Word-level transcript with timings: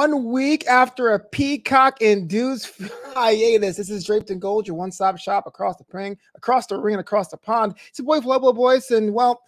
One 0.00 0.24
week 0.24 0.66
after 0.66 1.10
a 1.10 1.18
peacock-induced 1.20 2.72
hiatus, 3.14 3.76
this 3.76 3.90
is 3.90 4.02
Draped 4.02 4.30
in 4.30 4.38
Gold, 4.38 4.66
your 4.66 4.74
one-stop 4.74 5.18
shop 5.18 5.46
across 5.46 5.76
the 5.76 5.84
ring, 5.92 6.16
across 6.34 6.66
the 6.66 6.80
ring, 6.80 6.94
and 6.94 7.02
across 7.02 7.28
the 7.28 7.36
pond. 7.36 7.74
It's 7.86 7.98
your 7.98 8.06
boy 8.06 8.20
Flobo 8.20 8.54
Boys, 8.54 8.90
and 8.92 9.12
well, 9.12 9.42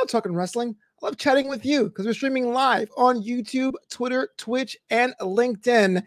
I'm 0.00 0.06
talking 0.06 0.32
wrestling. 0.32 0.76
I 1.02 1.06
love 1.06 1.16
chatting 1.16 1.48
with 1.48 1.66
you 1.66 1.86
because 1.86 2.06
we're 2.06 2.14
streaming 2.14 2.52
live 2.52 2.88
on 2.96 3.20
YouTube, 3.20 3.72
Twitter, 3.90 4.28
Twitch, 4.38 4.76
and 4.90 5.12
LinkedIn. 5.20 6.00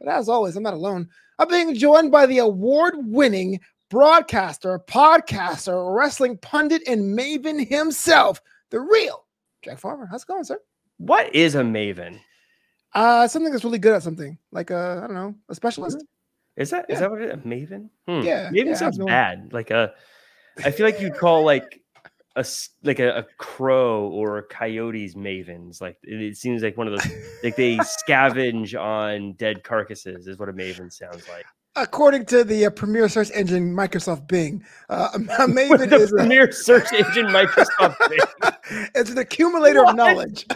But 0.00 0.08
as 0.08 0.28
always, 0.28 0.54
I'm 0.54 0.62
not 0.62 0.74
alone. 0.74 1.08
I'm 1.38 1.48
being 1.48 1.74
joined 1.74 2.12
by 2.12 2.26
the 2.26 2.40
award-winning 2.40 3.60
broadcaster, 3.88 4.80
podcaster, 4.80 5.96
wrestling 5.96 6.36
pundit, 6.42 6.82
and 6.86 7.18
maven 7.18 7.66
himself, 7.66 8.38
the 8.68 8.80
real 8.80 9.24
Jack 9.62 9.78
Farmer. 9.78 10.06
How's 10.10 10.24
it 10.24 10.28
going, 10.28 10.44
sir? 10.44 10.60
What 10.98 11.34
is 11.34 11.54
a 11.54 11.62
maven? 11.62 12.20
Uh, 12.96 13.28
something 13.28 13.52
that's 13.52 13.62
really 13.64 13.78
good 13.78 13.92
at 13.92 14.02
something, 14.02 14.38
like 14.50 14.70
a 14.70 15.00
I 15.04 15.06
don't 15.06 15.14
know, 15.14 15.34
a 15.48 15.54
specialist. 15.54 16.02
Is 16.56 16.70
that 16.70 16.86
is 16.88 16.94
Yeah. 16.94 17.00
that 17.00 17.10
what 17.10 17.20
it 17.22 17.28
is? 17.28 17.34
A 17.34 17.36
maven? 17.46 17.90
Hmm. 18.08 18.22
Yeah, 18.26 18.48
Maven 18.50 18.66
yeah, 18.66 18.74
sounds 18.74 18.98
bad. 18.98 19.52
Like 19.52 19.70
a, 19.70 19.92
I 20.64 20.70
feel 20.70 20.86
like 20.86 20.98
you'd 21.00 21.14
call 21.14 21.44
like 21.44 21.80
a 22.36 22.44
like 22.82 22.98
a, 22.98 23.18
a 23.18 23.26
crow 23.38 24.08
or 24.08 24.38
a 24.38 24.42
coyote's 24.42 25.14
mavens. 25.14 25.80
Like 25.82 25.98
it, 26.02 26.20
it 26.22 26.36
seems 26.38 26.62
like 26.62 26.76
one 26.78 26.88
of 26.88 26.94
those 26.98 27.12
like 27.44 27.56
they 27.56 27.76
scavenge 28.08 28.74
on 28.80 29.34
dead 29.34 29.62
carcasses 29.62 30.26
is 30.26 30.38
what 30.38 30.48
a 30.48 30.52
maven 30.54 30.90
sounds 30.90 31.28
like. 31.28 31.44
According 31.78 32.24
to 32.32 32.42
the 32.42 32.64
uh, 32.64 32.70
premier 32.70 33.06
search 33.06 33.30
engine 33.34 33.76
Microsoft 33.76 34.26
Bing, 34.28 34.64
uh, 34.88 35.10
a 35.14 35.18
Maven 35.46 35.90
the 35.90 35.96
is 35.96 36.10
a, 36.10 36.16
premier 36.16 36.50
search 36.50 36.90
engine 36.94 37.26
Microsoft. 37.26 37.96
Bing. 38.08 38.88
it's 38.94 39.10
an 39.10 39.18
accumulator 39.18 39.80
What? 39.84 39.90
of 39.90 39.96
knowledge. 39.96 40.46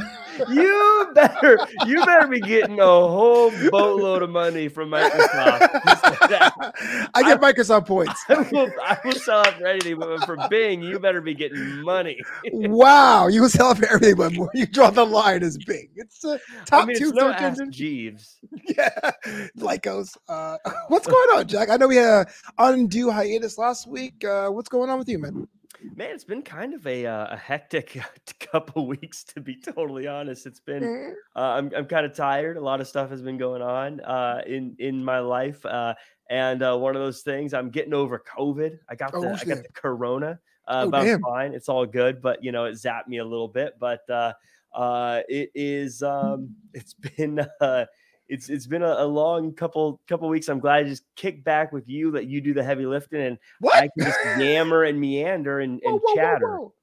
You 0.48 0.99
better 1.14 1.58
you 1.86 2.04
better 2.04 2.26
be 2.26 2.40
getting 2.40 2.80
a 2.80 2.84
whole 2.84 3.50
boatload 3.70 4.22
of 4.22 4.30
money 4.30 4.68
from 4.68 4.90
Microsoft. 4.90 5.68
I 7.14 7.22
get 7.22 7.40
Microsoft 7.40 7.86
points. 7.86 8.22
I 8.28 8.48
will, 8.52 8.70
I 8.82 8.98
will 9.04 9.12
sell 9.12 9.40
out 9.40 9.54
for 9.54 9.66
anything, 9.66 9.98
but 9.98 10.24
for 10.24 10.36
Bing, 10.48 10.82
you 10.82 10.98
better 10.98 11.20
be 11.20 11.34
getting 11.34 11.82
money. 11.82 12.20
wow, 12.52 13.28
you 13.28 13.42
will 13.42 13.48
sell 13.48 13.74
for 13.74 13.86
everything, 13.86 14.16
but 14.16 14.36
where 14.36 14.48
you 14.54 14.66
draw 14.66 14.90
the 14.90 15.04
line 15.04 15.42
is 15.42 15.58
Bing. 15.58 15.88
It's 15.96 16.24
uh, 16.24 16.38
top 16.66 16.84
I 16.84 16.86
mean, 16.86 16.98
two 16.98 17.08
it's 17.08 17.16
no 17.16 17.30
engine. 17.30 17.70
Jeeves. 17.70 18.38
Yeah, 18.64 19.10
Lycos. 19.56 20.16
Uh, 20.28 20.58
what's 20.88 21.06
going 21.06 21.38
on, 21.38 21.46
Jack? 21.46 21.70
I 21.70 21.76
know 21.76 21.88
we 21.88 21.96
had 21.96 22.26
a 22.26 22.26
undue 22.58 23.10
hiatus 23.10 23.58
last 23.58 23.88
week. 23.88 24.24
Uh, 24.24 24.48
what's 24.48 24.68
going 24.68 24.90
on 24.90 24.98
with 24.98 25.08
you, 25.08 25.18
man? 25.18 25.48
Man, 25.96 26.10
it's 26.10 26.24
been 26.24 26.42
kind 26.42 26.74
of 26.74 26.86
a 26.86 27.06
uh, 27.06 27.28
a 27.30 27.36
hectic 27.36 27.98
couple 28.40 28.86
weeks, 28.86 29.24
to 29.24 29.40
be 29.40 29.56
totally 29.56 30.06
honest. 30.06 30.46
It's 30.46 30.60
been 30.60 30.82
Mm, 30.82 30.99
uh, 31.36 31.40
I'm 31.40 31.70
I'm 31.74 31.86
kind 31.86 32.04
of 32.06 32.14
tired. 32.14 32.56
A 32.56 32.60
lot 32.60 32.80
of 32.80 32.88
stuff 32.88 33.10
has 33.10 33.22
been 33.22 33.38
going 33.38 33.62
on 33.62 34.00
uh, 34.00 34.42
in 34.46 34.76
in 34.78 35.04
my 35.04 35.18
life, 35.20 35.64
uh, 35.66 35.94
and 36.28 36.62
uh, 36.62 36.76
one 36.76 36.96
of 36.96 37.02
those 37.02 37.22
things 37.22 37.54
I'm 37.54 37.70
getting 37.70 37.94
over 37.94 38.22
COVID. 38.36 38.78
I 38.88 38.94
got 38.94 39.12
Oh, 39.14 39.20
the 39.22 39.28
I 39.28 39.44
got 39.44 39.62
the 39.62 39.68
corona, 39.74 40.38
uh, 40.68 40.84
Oh, 40.86 40.90
but 40.90 41.00
I'm 41.00 41.06
damn. 41.06 41.20
fine. 41.20 41.54
It's 41.54 41.68
all 41.68 41.86
good, 41.86 42.20
but 42.20 42.42
you 42.42 42.52
know 42.52 42.64
it 42.64 42.72
zapped 42.72 43.08
me 43.08 43.18
a 43.18 43.24
little 43.24 43.48
bit. 43.48 43.74
But 43.78 44.08
uh, 44.10 44.32
uh, 44.74 45.22
it 45.28 45.50
is 45.54 46.02
um, 46.02 46.54
it's 46.74 46.94
been 46.94 47.40
uh, 47.60 47.86
it's 48.28 48.48
it's 48.48 48.66
been 48.66 48.82
a, 48.82 48.94
a 48.98 49.06
long 49.06 49.52
couple 49.52 50.00
couple 50.06 50.28
weeks. 50.28 50.48
I'm 50.48 50.60
glad 50.60 50.84
I 50.84 50.88
just 50.88 51.04
kick 51.16 51.42
back 51.44 51.72
with 51.72 51.88
you, 51.88 52.10
let 52.12 52.26
you 52.26 52.40
do 52.40 52.54
the 52.54 52.62
heavy 52.62 52.86
lifting, 52.86 53.20
and 53.22 53.38
What? 53.60 53.76
I 53.76 53.88
can 53.96 54.06
just 54.06 54.18
yammer 54.38 54.84
and 54.84 55.00
meander 55.00 55.60
and, 55.60 55.80
and 55.82 55.94
whoa, 55.94 56.00
whoa, 56.02 56.14
chatter. 56.14 56.58
whoa. 56.58 56.74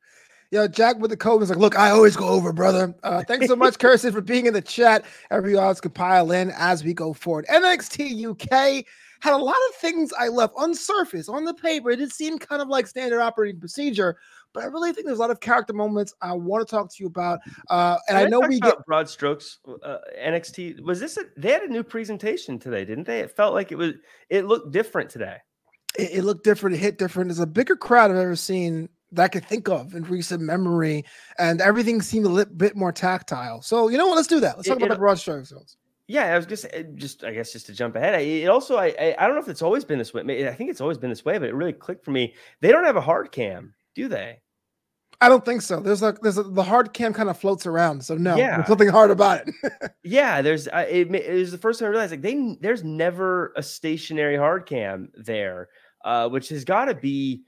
Yo, 0.50 0.66
Jack 0.66 0.98
with 1.00 1.12
the 1.12 1.18
code 1.18 1.42
was 1.42 1.50
like, 1.50 1.60
look, 1.60 1.78
I 1.78 1.90
always 1.90 2.16
go 2.16 2.30
over, 2.30 2.54
brother. 2.54 2.96
Uh, 3.04 3.22
thanks 3.28 3.48
so 3.48 3.56
much, 3.56 3.78
Kirsten, 3.80 4.14
for 4.14 4.22
being 4.22 4.46
in 4.46 4.54
the 4.54 4.62
chat. 4.62 5.04
Everybody 5.30 5.62
else 5.62 5.82
can 5.82 5.92
pile 5.92 6.32
in 6.32 6.52
as 6.52 6.86
we 6.86 6.94
go 6.94 7.14
forward. 7.14 7.46
NXT 7.48 8.26
UK 8.32 8.86
had 9.20 9.34
a 9.34 9.38
lot 9.38 9.58
of 9.70 9.76
things 9.76 10.14
I 10.18 10.30
left 10.30 10.54
on 10.56 10.74
surface, 10.74 11.28
on 11.28 11.44
the 11.44 11.54
paper. 11.54 11.92
It 11.92 11.98
did 11.98 12.14
seem 12.14 12.40
kind 12.40 12.62
of 12.62 12.70
like 12.70 12.88
standard 12.88 13.20
operating 13.20 13.60
procedure, 13.60 14.18
but 14.54 14.64
I 14.64 14.68
really 14.68 14.94
think 14.94 15.06
there's 15.06 15.18
a 15.18 15.22
lot 15.22 15.32
of 15.32 15.42
character 15.42 15.74
moments 15.74 16.14
I 16.22 16.32
want 16.32 16.66
to 16.66 16.72
talk 16.72 16.94
to 16.94 17.04
you 17.04 17.08
about. 17.08 17.40
Uh, 17.70 17.98
and 18.08 18.18
Can 18.18 18.26
I 18.26 18.30
know 18.30 18.40
we 18.40 18.62
get 18.62 18.86
broad 18.86 19.10
strokes. 19.10 19.60
Uh, 19.84 19.98
NXT 20.18 20.80
was 20.82 21.02
this? 21.02 21.18
A, 21.18 21.24
they 21.36 21.52
had 21.52 21.64
a 21.64 21.68
new 21.68 21.84
presentation 21.84 22.58
today, 22.58 22.86
didn't 22.86 23.06
they? 23.06 23.20
It 23.20 23.32
felt 23.32 23.54
like 23.54 23.74
it 23.74 23.78
was. 23.78 23.96
It 24.30 24.46
looked 24.46 24.72
different 24.72 25.10
today. 25.10 25.38
it, 26.00 26.20
it 26.20 26.24
looked 26.24 26.46
different, 26.46 26.78
it 26.78 26.80
hit 26.80 26.98
different. 26.98 27.28
There's 27.28 27.40
a 27.40 27.48
bigger 27.48 27.76
crowd 27.76 28.12
I've 28.12 28.18
ever 28.18 28.38
seen 28.38 28.88
that 29.14 29.24
I 29.24 29.28
could 29.28 29.46
think 29.46 29.70
of 29.70 29.94
in 29.96 30.04
recent 30.04 30.42
memory, 30.42 31.06
and 31.40 31.62
everything 31.62 32.02
seemed 32.02 32.26
a 32.26 32.30
little 32.30 32.54
bit 32.54 32.76
more 32.76 32.92
tactile. 32.92 33.62
So 33.62 33.88
you 33.90 33.98
know 33.98 34.08
what? 34.08 34.16
Let's 34.16 34.28
do 34.28 34.40
that. 34.42 34.58
Let's 34.58 34.68
It- 34.68 34.72
talk 34.72 34.78
about 34.80 34.88
it- 34.88 34.96
the 34.96 35.00
broad 35.00 35.20
strokes. 35.20 35.54
Yeah, 36.10 36.34
I 36.34 36.38
was 36.38 36.46
just 36.46 36.66
just 36.96 37.24
I 37.26 37.34
guess 37.34 37.52
just 37.52 37.66
to 37.66 37.74
jump 37.74 37.96
ahead. 37.98 38.16
I, 38.16 38.20
it 38.20 38.48
also 38.48 38.78
I, 38.78 38.96
I 39.00 39.16
I 39.20 39.26
don't 39.28 39.36
know 39.36 39.42
if 39.42 39.50
it's 39.50 39.62
always 39.62 39.84
been 39.84 39.98
this 40.00 40.14
way. 40.14 40.48
I 40.48 40.54
think 40.54 40.70
it's 40.70 40.80
always 40.80 40.98
been 40.98 41.10
this 41.10 41.26
way, 41.26 41.38
but 41.38 41.50
it 41.50 41.54
really 41.54 41.74
clicked 41.74 42.06
for 42.06 42.12
me. 42.12 42.34
They 42.62 42.70
don't 42.72 42.86
have 42.86 42.96
a 42.96 43.02
hard 43.02 43.32
cam, 43.34 43.74
do 43.94 44.08
they? 44.08 44.40
I 45.20 45.28
don't 45.30 45.44
think 45.44 45.62
so. 45.64 45.80
There's 45.82 46.02
like 46.02 46.22
there's 46.22 46.38
a, 46.38 46.44
the 46.44 46.64
hard 46.64 46.94
cam 46.94 47.12
kind 47.12 47.30
of 47.30 47.38
floats 47.38 47.66
around, 47.66 48.06
so 48.06 48.16
no, 48.16 48.38
Yeah. 48.38 48.56
there's 48.58 48.70
nothing 48.70 48.88
hard 48.88 49.12
about 49.12 49.48
it. 49.48 49.54
Yeah, 50.04 50.42
there's. 50.42 50.70
I 50.70 50.84
it, 50.84 51.14
it 51.14 51.34
was 51.34 51.52
the 51.52 51.58
first 51.58 51.80
time 51.80 51.88
I 51.88 51.90
realized 51.90 52.12
like 52.12 52.22
they 52.22 52.56
there's 52.62 52.86
never 52.86 53.52
a 53.58 53.64
stationary 53.64 54.38
hard 54.38 54.66
cam 54.66 55.10
there, 55.16 55.68
uh, 56.06 56.30
which 56.30 56.48
has 56.50 56.64
got 56.64 56.86
to 56.86 56.94
be 56.96 57.44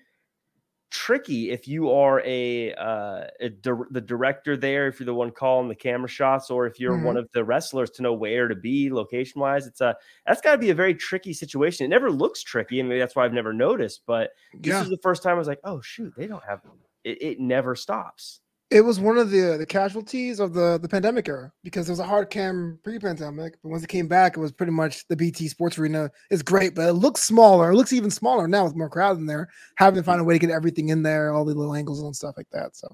tricky 0.91 1.51
if 1.51 1.67
you 1.67 1.91
are 1.91 2.21
a, 2.25 2.73
uh, 2.73 3.25
a 3.39 3.49
dir- 3.49 3.87
the 3.91 4.01
director 4.01 4.57
there, 4.57 4.87
if 4.87 4.99
you're 4.99 5.05
the 5.05 5.13
one 5.13 5.31
calling 5.31 5.67
the 5.67 5.75
camera 5.75 6.07
shots, 6.07 6.49
or 6.49 6.65
if 6.65 6.79
you're 6.79 6.97
one 6.97 7.17
of 7.17 7.29
the 7.33 7.43
wrestlers 7.43 7.89
to 7.91 8.01
know 8.01 8.13
where 8.13 8.47
to 8.47 8.55
be 8.55 8.91
location 8.91 9.41
wise. 9.41 9.67
It's 9.67 9.81
a 9.81 9.95
that's 10.25 10.41
got 10.41 10.53
to 10.53 10.57
be 10.57 10.69
a 10.69 10.75
very 10.75 10.95
tricky 10.95 11.33
situation. 11.33 11.85
It 11.85 11.89
never 11.89 12.11
looks 12.11 12.43
tricky, 12.43 12.79
and 12.79 12.89
maybe 12.89 12.99
that's 12.99 13.15
why 13.15 13.25
I've 13.25 13.33
never 13.33 13.53
noticed. 13.53 14.01
But 14.05 14.31
this 14.53 14.71
yeah, 14.71 14.83
is 14.83 14.89
the 14.89 14.99
first 15.01 15.23
time 15.23 15.35
I 15.35 15.39
was 15.39 15.47
like, 15.47 15.61
oh 15.63 15.81
shoot, 15.81 16.13
they 16.17 16.27
don't 16.27 16.43
have 16.43 16.61
it. 17.03 17.17
It 17.21 17.39
never 17.39 17.75
stops. 17.75 18.41
It 18.71 18.81
was 18.81 18.99
one 18.99 19.17
of 19.17 19.31
the 19.31 19.57
the 19.57 19.65
casualties 19.65 20.39
of 20.39 20.53
the 20.53 20.77
the 20.79 20.87
pandemic 20.87 21.27
era 21.27 21.51
because 21.63 21.89
it 21.89 21.91
was 21.91 21.99
a 21.99 22.03
hard 22.03 22.29
cam 22.29 22.77
pre-pandemic, 22.83 23.55
but 23.63 23.69
once 23.69 23.83
it 23.83 23.89
came 23.89 24.07
back, 24.07 24.37
it 24.37 24.39
was 24.39 24.51
pretty 24.51 24.71
much 24.71 25.07
the 25.07 25.15
BT 25.15 25.47
Sports 25.47 25.79
Arena 25.79 26.11
is 26.29 26.43
great, 26.43 26.75
but 26.75 26.87
it 26.87 26.93
looks 26.93 27.23
smaller. 27.23 27.71
It 27.71 27.75
looks 27.75 27.93
even 27.93 28.11
smaller 28.11 28.47
now 28.47 28.63
with 28.65 28.75
more 28.75 28.89
crowd 28.89 29.17
in 29.17 29.25
there. 29.25 29.49
Having 29.75 30.01
to 30.01 30.05
find 30.05 30.21
a 30.21 30.23
way 30.23 30.35
to 30.35 30.39
get 30.39 30.51
everything 30.51 30.89
in 30.89 31.01
there, 31.01 31.33
all 31.33 31.45
the 31.45 31.55
little 31.55 31.73
angles 31.73 32.01
and 32.01 32.15
stuff 32.15 32.35
like 32.37 32.49
that. 32.51 32.75
So 32.75 32.87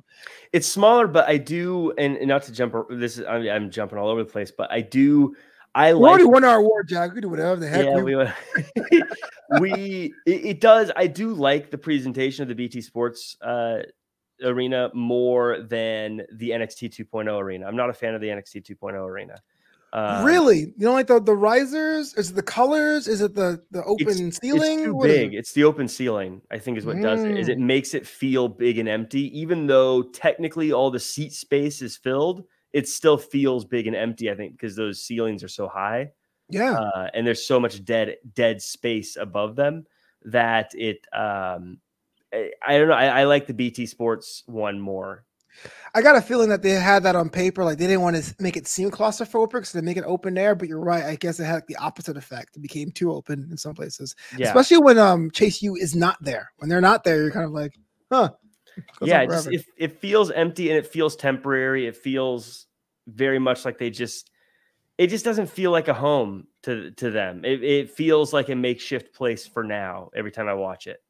it's 0.53 0.67
smaller, 0.67 1.07
but 1.07 1.27
I 1.27 1.37
do, 1.37 1.91
and, 1.97 2.15
and 2.17 2.27
not 2.29 2.43
to 2.43 2.53
jump. 2.53 2.73
This 2.89 3.17
is 3.17 3.25
I'm, 3.25 3.47
I'm 3.47 3.69
jumping 3.69 3.97
all 3.97 4.07
over 4.07 4.23
the 4.23 4.31
place, 4.31 4.51
but 4.51 4.71
I 4.71 4.79
do. 4.81 5.35
I 5.73 5.93
we 5.93 5.99
like. 5.99 6.09
already 6.09 6.25
won 6.25 6.45
our 6.45 6.59
award, 6.59 6.87
Jack. 6.87 7.13
We 7.13 7.19
do 7.19 7.27
whatever 7.27 7.57
the 7.57 7.67
heck 7.67 7.85
yeah, 7.85 8.01
we, 8.01 8.15
we, 8.15 9.03
we 9.59 10.13
it, 10.25 10.45
it 10.45 10.61
does. 10.61 10.89
I 10.95 11.07
do 11.07 11.33
like 11.33 11.69
the 11.69 11.77
presentation 11.77 12.43
of 12.43 12.47
the 12.47 12.55
BT 12.55 12.79
Sports 12.79 13.35
uh, 13.41 13.79
arena 14.45 14.89
more 14.93 15.61
than 15.61 16.21
the 16.33 16.51
NXT 16.51 16.95
2.0 16.95 17.39
arena. 17.39 17.65
I'm 17.65 17.75
not 17.75 17.89
a 17.89 17.93
fan 17.93 18.15
of 18.15 18.21
the 18.21 18.27
NXT 18.27 18.63
2.0 18.65 18.93
arena. 19.07 19.41
Um, 19.93 20.25
really. 20.25 20.59
You 20.59 20.73
don't 20.81 20.93
like 20.93 21.07
the 21.07 21.21
the 21.21 21.35
risers? 21.35 22.13
Is 22.15 22.31
it 22.31 22.35
the 22.35 22.43
colors? 22.43 23.07
Is 23.07 23.21
it 23.21 23.33
the 23.33 23.63
the 23.71 23.81
open 23.85 24.09
it's, 24.27 24.37
ceiling? 24.39 24.79
It's 24.79 24.83
too 24.83 24.93
What 24.95 25.07
big. 25.07 25.33
it? 25.33 25.37
It's 25.37 25.53
the 25.53 25.63
open 25.63 25.87
ceiling. 25.87 26.41
I 26.51 26.59
think 26.59 26.77
is 26.77 26.85
what 26.85 26.99
does 27.01 27.23
it. 27.23 27.37
Is 27.37 27.47
it 27.47 27.59
makes 27.59 27.93
it 27.93 28.05
feel 28.05 28.49
big 28.49 28.77
and 28.77 28.89
empty, 28.89 29.37
even 29.39 29.67
though 29.67 30.03
technically 30.03 30.73
all 30.73 30.91
the 30.91 30.99
seat 30.99 31.31
space 31.31 31.81
is 31.81 31.95
filled. 31.95 32.43
It 32.73 32.89
still 32.89 33.17
feels 33.17 33.63
big 33.63 33.87
and 33.87 33.95
empty. 33.95 34.29
I 34.29 34.35
think 34.35 34.51
because 34.53 34.75
those 34.75 35.01
ceilings 35.01 35.45
are 35.45 35.47
so 35.47 35.69
high, 35.69 36.11
Yeah. 36.49 36.73
uh, 36.73 37.07
and 37.13 37.25
there's 37.25 37.47
so 37.47 37.57
much 37.57 37.85
dead 37.85 38.17
dead 38.33 38.61
space 38.61 39.15
above 39.15 39.55
them 39.55 39.85
that 40.25 40.71
it. 40.75 41.07
Um, 41.13 41.77
I, 42.35 42.51
I 42.65 42.77
don't 42.77 42.87
know. 42.87 42.93
I, 42.93 43.21
I 43.21 43.23
like 43.23 43.47
the 43.47 43.53
BT 43.53 43.85
Sports 43.85 44.43
one 44.45 44.79
more. 44.79 45.25
I 45.93 46.01
got 46.01 46.17
a 46.17 46.21
feeling 46.21 46.49
that 46.49 46.61
they 46.61 46.71
had 46.71 47.03
that 47.03 47.15
on 47.15 47.29
paper. 47.29 47.63
Like 47.63 47.77
they 47.77 47.87
didn't 47.87 48.01
want 48.01 48.17
to 48.17 48.35
make 48.39 48.57
it 48.57 48.67
seem 48.67 48.91
claustrophobic, 48.91 49.65
so 49.65 49.77
they 49.77 49.85
make 49.85 49.97
it 49.97 50.03
open 50.05 50.37
air. 50.37 50.53
But 50.53 50.67
you're 50.67 50.81
right. 50.81 51.05
I 51.05 51.15
guess 51.15 51.39
it 51.39 51.45
had 51.45 51.55
like 51.55 51.67
the 51.67 51.77
opposite 51.77 52.17
effect. 52.17 52.57
It 52.57 52.61
became 52.61 52.91
too 52.91 53.13
open 53.13 53.47
in 53.49 53.57
some 53.57 53.73
places, 53.73 54.15
Yeah, 54.37 54.47
especially 54.47 54.79
when 54.79 54.97
um 54.97 55.31
Chase 55.31 55.61
U 55.61 55.75
is 55.75 55.95
not 55.95 56.21
there. 56.21 56.51
When 56.57 56.69
they're 56.69 56.81
not 56.81 57.03
there, 57.03 57.21
you're 57.21 57.31
kind 57.31 57.45
of 57.45 57.51
like, 57.51 57.79
huh? 58.11 58.31
Yeah. 59.01 59.21
It, 59.21 59.29
just, 59.29 59.47
it, 59.47 59.65
it 59.77 59.99
feels 59.99 60.31
empty 60.31 60.69
and 60.69 60.77
it 60.77 60.87
feels 60.87 61.15
temporary. 61.15 61.87
It 61.87 61.95
feels 61.95 62.67
very 63.07 63.39
much 63.39 63.63
like 63.65 63.77
they 63.77 63.89
just. 63.89 64.31
It 64.97 65.07
just 65.07 65.25
doesn't 65.25 65.47
feel 65.47 65.71
like 65.71 65.89
a 65.89 65.93
home 65.93 66.47
to 66.63 66.91
to 66.91 67.11
them. 67.11 67.43
It, 67.45 67.63
it 67.63 67.91
feels 67.91 68.33
like 68.33 68.49
a 68.49 68.55
makeshift 68.55 69.13
place 69.13 69.47
for 69.47 69.63
now. 69.63 70.09
Every 70.15 70.31
time 70.31 70.47
I 70.49 70.53
watch 70.53 70.87
it. 70.87 71.01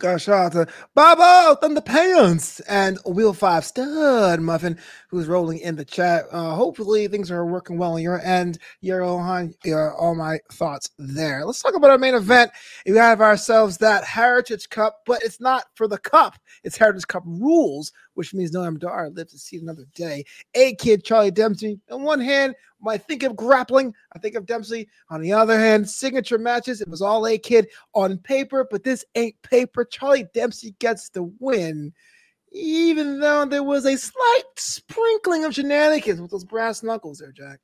Shout 0.00 0.28
out 0.28 0.52
to 0.52 0.66
Bobo 0.94 1.60
Thunderpants 1.60 2.62
and 2.66 2.98
Wheel 3.04 3.34
Five 3.34 3.64
Stud 3.64 4.40
Muffin, 4.40 4.78
who's 5.10 5.26
rolling 5.26 5.58
in 5.58 5.76
the 5.76 5.84
chat. 5.84 6.24
Uh, 6.32 6.54
hopefully 6.54 7.06
things 7.08 7.30
are 7.30 7.44
working 7.44 7.76
well 7.76 7.94
on 7.94 8.02
your 8.02 8.20
end. 8.20 8.58
Johan, 8.80 9.54
uh, 9.66 9.94
all 9.94 10.14
my 10.14 10.38
thoughts 10.50 10.88
there. 10.98 11.44
Let's 11.44 11.60
talk 11.60 11.74
about 11.76 11.90
our 11.90 11.98
main 11.98 12.14
event. 12.14 12.52
We 12.86 12.96
have 12.96 13.20
ourselves 13.20 13.78
that 13.78 14.04
Heritage 14.04 14.70
Cup, 14.70 15.00
but 15.04 15.22
it's 15.22 15.40
not 15.40 15.64
for 15.74 15.86
the 15.86 15.98
cup. 15.98 16.36
It's 16.64 16.78
Heritage 16.78 17.06
Cup 17.06 17.24
rules 17.26 17.92
which 18.14 18.34
means 18.34 18.52
no 18.52 18.60
Noam 18.60 18.78
Dar 18.78 19.10
lives 19.10 19.32
to 19.32 19.38
see 19.38 19.58
another 19.58 19.86
day. 19.94 20.24
A 20.54 20.74
kid, 20.76 21.04
Charlie 21.04 21.30
Dempsey. 21.30 21.80
On 21.90 22.02
one 22.02 22.20
hand, 22.20 22.54
when 22.80 22.94
I 22.94 22.98
think 22.98 23.22
of 23.22 23.36
grappling, 23.36 23.94
I 24.14 24.18
think 24.18 24.34
of 24.34 24.46
Dempsey. 24.46 24.88
On 25.10 25.20
the 25.20 25.32
other 25.32 25.58
hand, 25.58 25.88
signature 25.88 26.38
matches, 26.38 26.80
it 26.80 26.88
was 26.88 27.02
all 27.02 27.26
A 27.26 27.38
kid 27.38 27.68
on 27.94 28.18
paper, 28.18 28.66
but 28.70 28.84
this 28.84 29.04
ain't 29.14 29.40
paper. 29.42 29.84
Charlie 29.84 30.26
Dempsey 30.34 30.74
gets 30.78 31.08
the 31.10 31.24
win 31.40 31.92
even 32.52 33.18
though 33.20 33.46
there 33.46 33.62
was 33.62 33.86
a 33.86 33.96
slight 33.96 34.42
sprinkling 34.56 35.44
of 35.44 35.54
shenanigans 35.54 36.20
with 36.20 36.30
those 36.30 36.44
brass 36.44 36.82
knuckles 36.82 37.18
there, 37.18 37.32
Jack. 37.32 37.60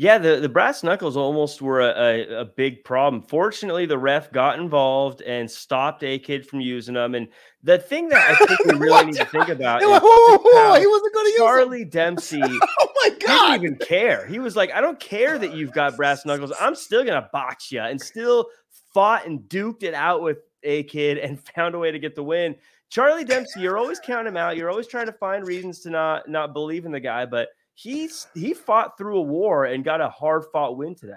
Yeah, 0.00 0.18
the, 0.18 0.36
the 0.36 0.48
brass 0.48 0.84
knuckles 0.84 1.16
almost 1.16 1.60
were 1.60 1.80
a, 1.80 1.88
a, 1.88 2.40
a, 2.42 2.44
big 2.44 2.84
problem. 2.84 3.20
Fortunately, 3.20 3.84
the 3.84 3.98
ref 3.98 4.30
got 4.30 4.60
involved 4.60 5.22
and 5.22 5.50
stopped 5.50 6.04
A 6.04 6.20
Kid 6.20 6.46
from 6.46 6.60
using 6.60 6.94
them. 6.94 7.16
And 7.16 7.26
the 7.64 7.78
thing 7.78 8.08
that 8.10 8.30
I 8.30 8.46
think 8.46 8.64
we 8.64 8.74
really 8.78 9.06
need 9.06 9.16
to 9.16 9.24
think 9.24 9.48
about 9.48 9.82
whoa, 9.82 9.98
whoa, 10.00 10.38
whoa, 10.38 10.78
he 10.78 10.86
wasn't 10.86 11.14
going 11.14 11.26
to 11.26 11.30
use 11.30 11.38
Charlie 11.38 11.84
Dempsey. 11.84 12.40
oh 12.44 12.88
my 13.02 13.08
god! 13.26 13.50
Didn't 13.50 13.64
even 13.64 13.76
care. 13.78 14.24
He 14.28 14.38
was 14.38 14.54
like, 14.54 14.70
"I 14.72 14.80
don't 14.80 15.00
care 15.00 15.36
that 15.36 15.54
you've 15.54 15.72
got 15.72 15.96
brass 15.96 16.24
knuckles. 16.24 16.52
I'm 16.60 16.76
still 16.76 17.02
gonna 17.02 17.28
box 17.32 17.72
you," 17.72 17.80
and 17.80 18.00
still 18.00 18.46
fought 18.94 19.26
and 19.26 19.40
duked 19.48 19.82
it 19.82 19.94
out 19.94 20.22
with 20.22 20.38
A 20.62 20.84
Kid 20.84 21.18
and 21.18 21.40
found 21.56 21.74
a 21.74 21.78
way 21.80 21.90
to 21.90 21.98
get 21.98 22.14
the 22.14 22.22
win. 22.22 22.54
Charlie 22.88 23.24
Dempsey, 23.24 23.62
you're 23.62 23.76
always 23.76 23.98
counting 23.98 24.28
him 24.28 24.36
out. 24.36 24.56
You're 24.56 24.70
always 24.70 24.86
trying 24.86 25.06
to 25.06 25.12
find 25.12 25.44
reasons 25.44 25.80
to 25.80 25.90
not 25.90 26.28
not 26.28 26.52
believe 26.52 26.86
in 26.86 26.92
the 26.92 27.00
guy, 27.00 27.26
but 27.26 27.48
he's 27.78 28.26
he 28.34 28.54
fought 28.54 28.98
through 28.98 29.18
a 29.18 29.22
war 29.22 29.64
and 29.64 29.84
got 29.84 30.00
a 30.00 30.08
hard 30.08 30.44
fought 30.52 30.76
win 30.76 30.96
today. 30.96 31.12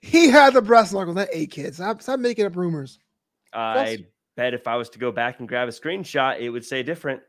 He 0.00 0.28
had 0.28 0.54
the 0.54 0.62
breast 0.62 0.92
knuckle. 0.92 1.14
That 1.14 1.30
eight 1.32 1.50
kids. 1.50 1.78
Stop, 1.78 2.00
stop 2.00 2.20
making 2.20 2.46
up 2.46 2.54
rumors. 2.54 3.00
I 3.52 4.04
bet 4.36 4.54
if 4.54 4.68
I 4.68 4.76
was 4.76 4.88
to 4.90 5.00
go 5.00 5.10
back 5.10 5.40
and 5.40 5.48
grab 5.48 5.68
a 5.68 5.72
screenshot, 5.72 6.38
it 6.38 6.50
would 6.50 6.64
say 6.64 6.84
different. 6.84 7.22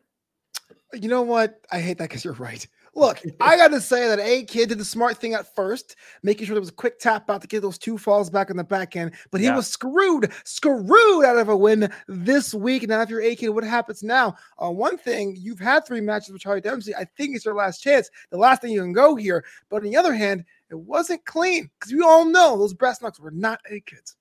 You 0.94 1.10
know 1.10 1.24
what? 1.24 1.60
I 1.72 1.80
hate 1.80 1.98
that 1.98 2.10
because 2.10 2.24
you're 2.24 2.34
right. 2.36 2.68
Look, 2.98 3.22
I 3.40 3.56
got 3.58 3.68
to 3.68 3.80
say 3.80 4.08
that 4.08 4.20
A 4.20 4.44
Kid 4.46 4.70
did 4.70 4.80
the 4.80 4.84
smart 4.84 5.20
thing 5.20 5.36
at 5.36 5.54
first, 5.54 5.96
making 6.24 6.48
sure 6.48 6.56
there 6.56 6.60
was 6.60 6.70
a 6.70 6.74
quick 6.74 6.98
tap 6.98 7.30
out 7.30 7.42
to 7.42 7.48
get 7.48 7.62
those 7.62 7.78
two 7.78 7.96
falls 7.96 8.28
back 8.28 8.50
in 8.50 8.58
the 8.58 8.64
back 8.64 8.96
end, 8.96 9.12
but 9.30 9.40
he 9.40 9.46
yeah. 9.46 9.56
was 9.56 9.68
screwed, 9.68 10.32
screwed 10.46 11.24
out 11.24 11.38
of 11.38 11.48
a 11.48 11.56
win 11.56 11.92
this 12.08 12.56
week. 12.56 12.88
Now, 12.88 13.02
if 13.02 13.10
you're 13.12 13.22
A 13.22 13.36
Kid, 13.36 13.50
what 13.50 13.64
happens 13.64 14.02
now? 14.02 14.36
Uh, 14.58 14.72
one 14.72 14.98
thing, 14.98 15.36
you've 15.38 15.60
had 15.60 15.86
three 15.86 16.02
matches 16.02 16.34
with 16.34 16.42
Charlie 16.42 16.60
Dempsey. 16.60 16.96
I 16.96 17.06
think 17.06 17.36
it's 17.36 17.46
your 17.46 17.54
last 17.54 17.84
chance, 17.84 18.10
the 18.32 18.38
last 18.38 18.64
thing 18.64 18.72
you 18.72 18.82
can 18.82 18.94
go 18.94 19.16
here. 19.16 19.46
But 19.70 19.84
on 19.84 19.84
the 19.84 19.96
other 19.96 20.14
hand, 20.14 20.44
it 20.72 20.80
wasn't 20.80 21.24
clean 21.26 21.70
because 21.80 21.94
we 21.94 22.02
all 22.02 22.26
know 22.26 22.58
those 22.58 22.74
brass 22.74 23.00
knucks 23.00 23.20
were 23.20 23.30
not 23.30 23.62
A 23.70 23.80
Kids. 23.82 24.16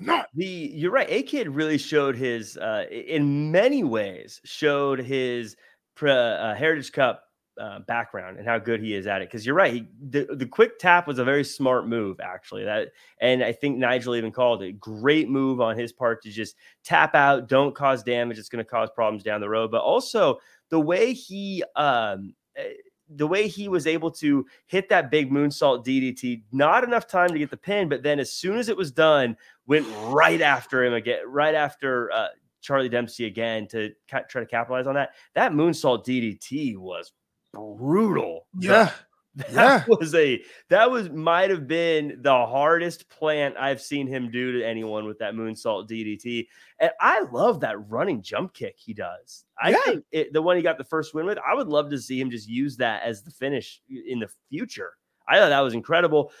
Not. 0.00 0.28
The 0.34 0.46
you're 0.46 0.92
right. 0.92 1.10
A 1.10 1.24
Kid 1.24 1.48
really 1.48 1.78
showed 1.78 2.14
his, 2.14 2.56
uh, 2.58 2.84
in 2.92 3.50
many 3.50 3.82
ways, 3.82 4.40
showed 4.44 5.00
his 5.00 5.56
uh, 6.00 6.54
Heritage 6.54 6.92
Cup 6.92 7.24
uh, 7.60 7.80
background 7.80 8.38
and 8.38 8.48
how 8.48 8.58
good 8.58 8.80
he 8.80 8.94
is 8.94 9.06
at 9.06 9.20
it. 9.20 9.28
Because 9.28 9.44
you're 9.44 9.54
right, 9.54 9.74
he, 9.74 9.88
the 10.08 10.26
the 10.34 10.46
quick 10.46 10.78
tap 10.78 11.06
was 11.06 11.18
a 11.18 11.24
very 11.24 11.44
smart 11.44 11.86
move, 11.86 12.18
actually. 12.18 12.64
That 12.64 12.88
and 13.20 13.44
I 13.44 13.52
think 13.52 13.76
Nigel 13.76 14.16
even 14.16 14.32
called 14.32 14.62
it 14.62 14.80
great 14.80 15.28
move 15.28 15.60
on 15.60 15.76
his 15.76 15.92
part 15.92 16.22
to 16.22 16.30
just 16.30 16.56
tap 16.82 17.14
out, 17.14 17.48
don't 17.48 17.74
cause 17.74 18.02
damage. 18.02 18.38
It's 18.38 18.48
going 18.48 18.64
to 18.64 18.70
cause 18.70 18.88
problems 18.90 19.22
down 19.22 19.42
the 19.42 19.48
road. 19.48 19.70
But 19.70 19.82
also 19.82 20.38
the 20.70 20.80
way 20.80 21.12
he 21.12 21.62
um 21.76 22.34
eh, 22.56 22.72
the 23.16 23.26
way 23.26 23.46
he 23.48 23.68
was 23.68 23.86
able 23.86 24.10
to 24.10 24.46
hit 24.66 24.88
that 24.88 25.10
big 25.10 25.30
moonsault 25.30 25.84
DDT, 25.84 26.42
not 26.52 26.84
enough 26.84 27.06
time 27.08 27.28
to 27.30 27.38
get 27.38 27.50
the 27.50 27.56
pin, 27.56 27.88
but 27.88 28.02
then 28.02 28.20
as 28.20 28.32
soon 28.32 28.56
as 28.56 28.68
it 28.68 28.76
was 28.76 28.92
done, 28.92 29.36
went 29.66 29.86
right 30.04 30.40
after 30.40 30.84
him 30.84 30.94
again, 30.94 31.18
right 31.26 31.56
after 31.56 32.10
uh, 32.12 32.28
Charlie 32.60 32.88
Dempsey 32.88 33.26
again 33.26 33.66
to 33.68 33.90
ca- 34.08 34.22
try 34.28 34.40
to 34.40 34.46
capitalize 34.46 34.86
on 34.86 34.94
that. 34.94 35.10
That 35.34 35.52
moonsault 35.52 36.06
DDT 36.06 36.76
was 36.76 37.12
brutal. 37.52 38.46
Yeah. 38.58 38.90
That 39.36 39.52
yeah. 39.52 39.84
was 39.86 40.12
a 40.16 40.42
that 40.70 40.90
was 40.90 41.08
might 41.08 41.50
have 41.50 41.68
been 41.68 42.18
the 42.20 42.32
hardest 42.32 43.08
plant 43.08 43.56
I've 43.56 43.80
seen 43.80 44.08
him 44.08 44.28
do 44.28 44.58
to 44.58 44.66
anyone 44.66 45.06
with 45.06 45.20
that 45.20 45.34
moonsault 45.34 45.88
DDT. 45.88 46.48
And 46.80 46.90
I 47.00 47.20
love 47.30 47.60
that 47.60 47.88
running 47.88 48.22
jump 48.22 48.54
kick 48.54 48.74
he 48.76 48.92
does. 48.92 49.44
I 49.62 49.70
yeah. 49.70 49.76
think 49.84 50.04
it, 50.10 50.32
the 50.32 50.42
one 50.42 50.56
he 50.56 50.64
got 50.64 50.78
the 50.78 50.84
first 50.84 51.14
win 51.14 51.26
with, 51.26 51.38
I 51.48 51.54
would 51.54 51.68
love 51.68 51.90
to 51.90 51.98
see 51.98 52.20
him 52.20 52.28
just 52.28 52.48
use 52.48 52.76
that 52.78 53.04
as 53.04 53.22
the 53.22 53.30
finish 53.30 53.80
in 53.88 54.18
the 54.18 54.28
future. 54.50 54.94
I 55.28 55.38
thought 55.38 55.50
that 55.50 55.60
was 55.60 55.74
incredible. 55.74 56.32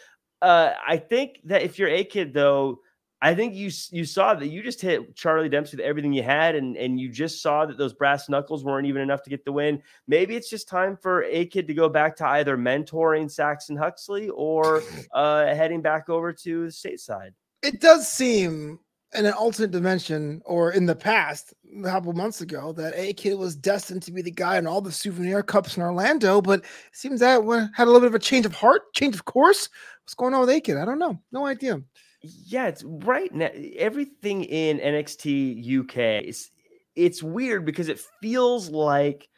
Uh, 0.42 0.72
I 0.86 0.96
think 0.96 1.40
that 1.44 1.62
if 1.62 1.78
you're 1.78 1.88
a 1.88 2.02
kid 2.02 2.34
though, 2.34 2.80
I 3.22 3.34
think 3.34 3.54
you 3.54 3.70
you 3.90 4.04
saw 4.04 4.34
that 4.34 4.48
you 4.48 4.62
just 4.62 4.80
hit 4.80 5.14
Charlie 5.14 5.50
Dempsey 5.50 5.76
with 5.76 5.84
everything 5.84 6.12
you 6.12 6.22
had, 6.22 6.54
and 6.54 6.76
and 6.76 6.98
you 6.98 7.10
just 7.10 7.42
saw 7.42 7.66
that 7.66 7.76
those 7.76 7.92
brass 7.92 8.28
knuckles 8.28 8.64
weren't 8.64 8.86
even 8.86 9.02
enough 9.02 9.22
to 9.24 9.30
get 9.30 9.44
the 9.44 9.52
win. 9.52 9.82
Maybe 10.08 10.36
it's 10.36 10.48
just 10.48 10.68
time 10.68 10.96
for 10.96 11.24
a 11.24 11.44
kid 11.46 11.66
to 11.66 11.74
go 11.74 11.88
back 11.88 12.16
to 12.16 12.26
either 12.26 12.56
mentoring 12.56 13.30
Saxon 13.30 13.76
Huxley 13.76 14.30
or 14.30 14.82
uh, 15.12 15.46
heading 15.46 15.82
back 15.82 16.08
over 16.08 16.32
to 16.32 16.64
the 16.64 16.72
stateside. 16.72 17.32
It 17.62 17.80
does 17.80 18.08
seem 18.08 18.78
in 19.14 19.26
an 19.26 19.32
alternate 19.32 19.72
dimension, 19.72 20.40
or 20.44 20.72
in 20.72 20.86
the 20.86 20.94
past, 20.94 21.52
a 21.78 21.82
couple 21.82 22.12
months 22.12 22.40
ago, 22.40 22.72
that 22.72 22.94
A 22.96 23.12
Kid 23.12 23.34
was 23.34 23.56
destined 23.56 24.02
to 24.04 24.12
be 24.12 24.22
the 24.22 24.30
guy 24.30 24.56
in 24.56 24.66
all 24.66 24.80
the 24.80 24.92
souvenir 24.92 25.42
cups 25.42 25.76
in 25.76 25.82
Orlando, 25.82 26.40
but 26.40 26.60
it 26.60 26.66
seems 26.92 27.20
that 27.20 27.42
had 27.74 27.84
a 27.84 27.90
little 27.90 28.00
bit 28.00 28.06
of 28.06 28.14
a 28.14 28.20
change 28.20 28.46
of 28.46 28.54
heart, 28.54 28.92
change 28.94 29.14
of 29.14 29.24
course. 29.24 29.68
What's 30.04 30.14
going 30.14 30.32
on 30.32 30.40
with 30.40 30.50
A 30.50 30.60
Kid? 30.60 30.76
I 30.76 30.84
don't 30.84 30.98
know. 30.98 31.20
No 31.32 31.44
idea. 31.44 31.82
Yeah, 32.22 32.66
it's 32.66 32.84
right 32.84 33.32
now. 33.32 33.50
Everything 33.76 34.44
in 34.44 34.78
NXT 34.78 35.80
UK 35.80 36.26
is 36.26 36.50
it's 36.94 37.22
weird 37.22 37.64
because 37.64 37.88
it 37.88 38.00
feels 38.20 38.68
like 38.68 39.28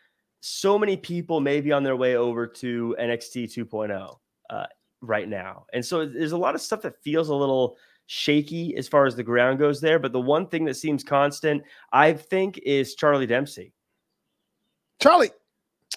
so 0.41 0.79
many 0.79 0.97
people 0.97 1.41
may 1.41 1.61
be 1.61 1.71
on 1.71 1.85
their 1.85 1.97
way 1.97 2.17
over 2.17 2.47
to 2.47 2.97
NXT 2.99 3.55
2.0 3.55 4.17
uh, 4.51 4.67
right 5.01 5.29
now, 5.29 5.67
and 5.73 5.85
so 5.85 6.05
there's 6.07 6.33
a 6.33 6.37
lot 6.37 6.57
of 6.57 6.61
stuff 6.61 6.83
that 6.83 7.01
feels 7.03 7.29
a 7.29 7.35
little 7.35 7.77
shaky 8.07 8.77
as 8.77 8.89
far 8.89 9.07
as 9.07 9.15
the 9.15 9.23
ground 9.23 9.61
goes 9.61 9.81
there. 9.81 10.01
But 10.01 10.13
the 10.13 10.21
one 10.21 10.49
thing 10.49 10.65
that 10.65 10.75
seems 10.75 11.05
constant, 11.05 11.63
I 11.93 12.13
think, 12.13 12.59
is 12.59 12.97
Charlie 12.97 13.27
Dempsey. 13.27 13.73
Charlie, 15.01 15.31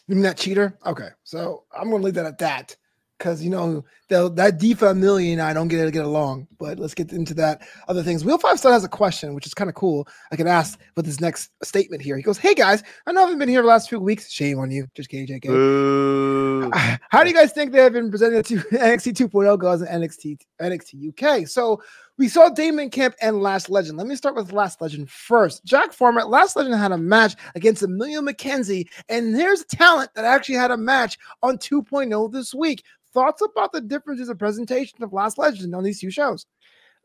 you 0.08 0.16
mean 0.16 0.24
that 0.24 0.38
cheater? 0.38 0.78
Okay, 0.86 1.10
so 1.24 1.64
I'm 1.76 1.90
going 1.90 2.02
to 2.02 2.06
leave 2.06 2.14
that 2.16 2.28
at 2.28 2.38
that 2.38 2.76
because 3.18 3.44
you 3.44 3.50
know 3.50 3.84
that 4.10 4.60
Defa 4.60 4.96
million 4.96 5.40
I 5.40 5.54
don't 5.54 5.68
get 5.68 5.84
to 5.84 5.92
get 5.92 6.06
along. 6.06 6.48
But 6.58 6.80
let's 6.80 6.94
get 6.94 7.12
into 7.12 7.34
that 7.36 7.62
other 7.88 8.04
things. 8.04 8.24
Wheel 8.24 8.38
Five 8.38 8.60
Star 8.60 8.72
has 8.72 8.84
a 8.84 8.90
question, 8.90 9.34
which 9.34 9.46
is 9.46 9.54
kind 9.54 9.70
of 9.70 9.76
cool. 9.76 10.08
I 10.32 10.36
can 10.36 10.48
ask 10.48 10.80
with 10.96 11.06
his 11.06 11.22
next 11.22 11.52
statement 11.64 12.02
here. 12.02 12.18
He 12.18 12.24
goes, 12.24 12.38
"Hey 12.38 12.54
guys, 12.54 12.84
I 13.06 13.12
know 13.12 13.22
I 13.22 13.24
haven't 13.24 13.40
been 13.40 13.50
here 13.50 13.62
the 13.62 13.68
last 13.68 13.90
few 13.90 14.00
weeks. 14.00 14.32
Shame 14.32 14.60
on 14.60 14.72
you, 14.72 14.88
just 14.96 15.10
kidding, 15.10 15.40
JK. 15.40 17.00
How 17.10 17.24
do 17.24 17.30
you 17.30 17.36
guys 17.36 17.52
think 17.52 17.72
they 17.72 17.82
have 17.82 17.94
been 17.94 18.10
presented 18.10 18.46
to 18.46 18.56
NXT 18.72 19.30
2.0 19.30 19.60
guys 19.60 19.82
and 19.82 20.04
NXT 20.04 20.40
NXT 20.62 21.42
UK? 21.42 21.48
So." 21.48 21.82
We 22.18 22.30
saw 22.30 22.48
Damon 22.48 22.92
Kemp 22.92 23.14
and 23.22 23.42
Lash 23.42 23.68
Legend. 23.68 23.98
Let 23.98 24.08
me 24.08 24.16
start 24.16 24.36
with 24.36 24.54
Lash 24.54 24.80
Legend 24.80 25.10
first. 25.10 25.66
Jack 25.66 25.92
Farmer, 25.92 26.24
Lash 26.24 26.56
Legend 26.56 26.76
had 26.76 26.94
a 26.94 26.98
match 26.98 27.36
against 27.56 27.84
Emilia 27.84 28.22
McKenzie, 28.22 28.88
and 29.10 29.36
there's 29.36 29.66
talent 29.66 30.12
that 30.16 30.24
actually 30.24 30.56
had 30.56 30.72
a 30.72 30.78
match 30.78 31.18
on 31.44 31.58
2.0 31.58 32.32
this 32.32 32.54
week 32.54 32.86
thoughts 33.16 33.42
about 33.42 33.72
the 33.72 33.82
differences 33.82 34.30
of 34.30 34.38
presentation 34.38 35.02
of 35.02 35.12
Lash 35.12 35.40
Legend 35.40 35.74
on 35.74 35.84
these 35.84 36.00
two 36.00 36.12
shows? 36.12 36.46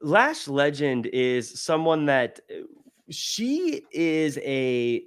Lash 0.02 0.47
Legend 0.49 1.07
is 1.07 1.62
someone 1.62 2.05
that 2.07 2.40
uh, 2.50 2.64
she 3.09 3.83
is 3.93 4.38
a 4.38 5.02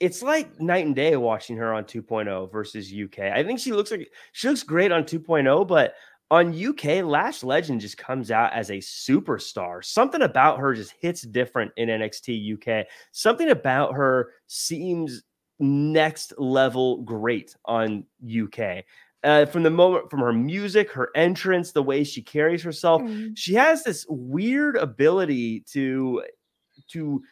it's 0.00 0.22
like 0.22 0.60
night 0.60 0.86
and 0.86 0.94
day 0.94 1.16
watching 1.16 1.56
her 1.56 1.72
on 1.72 1.84
2.0 1.84 2.52
versus 2.52 2.92
UK. 2.92 3.20
I 3.32 3.42
think 3.42 3.58
she 3.58 3.72
looks 3.72 3.90
like 3.90 4.10
she 4.32 4.48
looks 4.48 4.62
great 4.62 4.92
on 4.92 5.04
2.0, 5.04 5.66
but 5.66 5.94
on 6.30 6.52
UK, 6.52 7.04
Lash 7.04 7.42
Legend 7.42 7.80
just 7.80 7.96
comes 7.96 8.30
out 8.30 8.52
as 8.52 8.70
a 8.70 8.78
superstar. 8.78 9.84
Something 9.84 10.22
about 10.22 10.58
her 10.58 10.74
just 10.74 10.94
hits 11.00 11.22
different 11.22 11.70
in 11.76 11.88
NXT 11.88 12.54
UK. 12.54 12.86
Something 13.12 13.50
about 13.50 13.94
her 13.94 14.32
seems 14.46 15.22
next 15.60 16.32
level 16.36 17.02
great 17.02 17.54
on 17.64 18.04
UK 18.28 18.84
uh, 19.24 19.46
from 19.46 19.62
the 19.62 19.70
moment 19.70 20.10
from 20.10 20.20
her 20.20 20.32
music, 20.32 20.92
her 20.92 21.10
entrance, 21.14 21.72
the 21.72 21.82
way 21.82 22.04
she 22.04 22.22
carries 22.22 22.62
herself, 22.62 23.02
mm. 23.02 23.32
she 23.36 23.54
has 23.54 23.82
this 23.82 24.06
weird 24.08 24.76
ability 24.76 25.60
to 25.72 26.22
to 26.88 27.22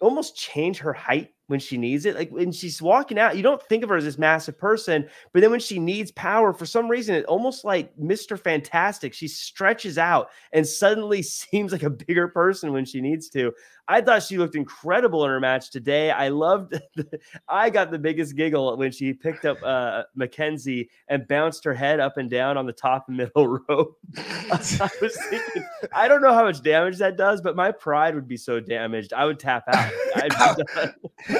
almost 0.00 0.36
change 0.36 0.78
her 0.78 0.92
height 0.92 1.30
when 1.50 1.58
she 1.58 1.76
needs 1.76 2.06
it. 2.06 2.14
Like 2.14 2.30
when 2.30 2.52
she's 2.52 2.80
walking 2.80 3.18
out, 3.18 3.36
you 3.36 3.42
don't 3.42 3.60
think 3.64 3.82
of 3.82 3.90
her 3.90 3.96
as 3.96 4.04
this 4.04 4.18
massive 4.18 4.56
person, 4.56 5.08
but 5.32 5.42
then 5.42 5.50
when 5.50 5.58
she 5.58 5.80
needs 5.80 6.12
power, 6.12 6.52
for 6.52 6.64
some 6.64 6.88
reason, 6.88 7.16
it 7.16 7.24
almost 7.24 7.64
like 7.64 7.94
Mr. 7.98 8.38
Fantastic, 8.38 9.12
she 9.12 9.26
stretches 9.26 9.98
out 9.98 10.30
and 10.52 10.66
suddenly 10.66 11.22
seems 11.22 11.72
like 11.72 11.82
a 11.82 11.90
bigger 11.90 12.28
person 12.28 12.72
when 12.72 12.84
she 12.84 13.00
needs 13.00 13.28
to. 13.30 13.52
I 13.88 14.00
thought 14.00 14.22
she 14.22 14.38
looked 14.38 14.54
incredible 14.54 15.24
in 15.24 15.32
her 15.32 15.40
match 15.40 15.70
today. 15.70 16.12
I 16.12 16.28
loved, 16.28 16.80
the, 16.94 17.18
I 17.48 17.70
got 17.70 17.90
the 17.90 17.98
biggest 17.98 18.36
giggle 18.36 18.76
when 18.76 18.92
she 18.92 19.12
picked 19.12 19.44
up 19.44 19.58
uh, 19.64 20.04
McKenzie 20.16 20.88
and 21.08 21.26
bounced 21.26 21.64
her 21.64 21.74
head 21.74 21.98
up 21.98 22.16
and 22.16 22.30
down 22.30 22.56
on 22.56 22.66
the 22.66 22.72
top 22.72 23.08
and 23.08 23.16
middle 23.16 23.58
rope. 23.68 23.98
I 24.16 24.88
was 25.02 25.18
thinking, 25.28 25.66
I 25.92 26.06
don't 26.06 26.22
know 26.22 26.32
how 26.32 26.44
much 26.44 26.62
damage 26.62 26.98
that 26.98 27.16
does, 27.16 27.40
but 27.40 27.56
my 27.56 27.72
pride 27.72 28.14
would 28.14 28.28
be 28.28 28.36
so 28.36 28.60
damaged. 28.60 29.12
I 29.12 29.24
would 29.24 29.40
tap 29.40 29.64
out. 29.66 29.90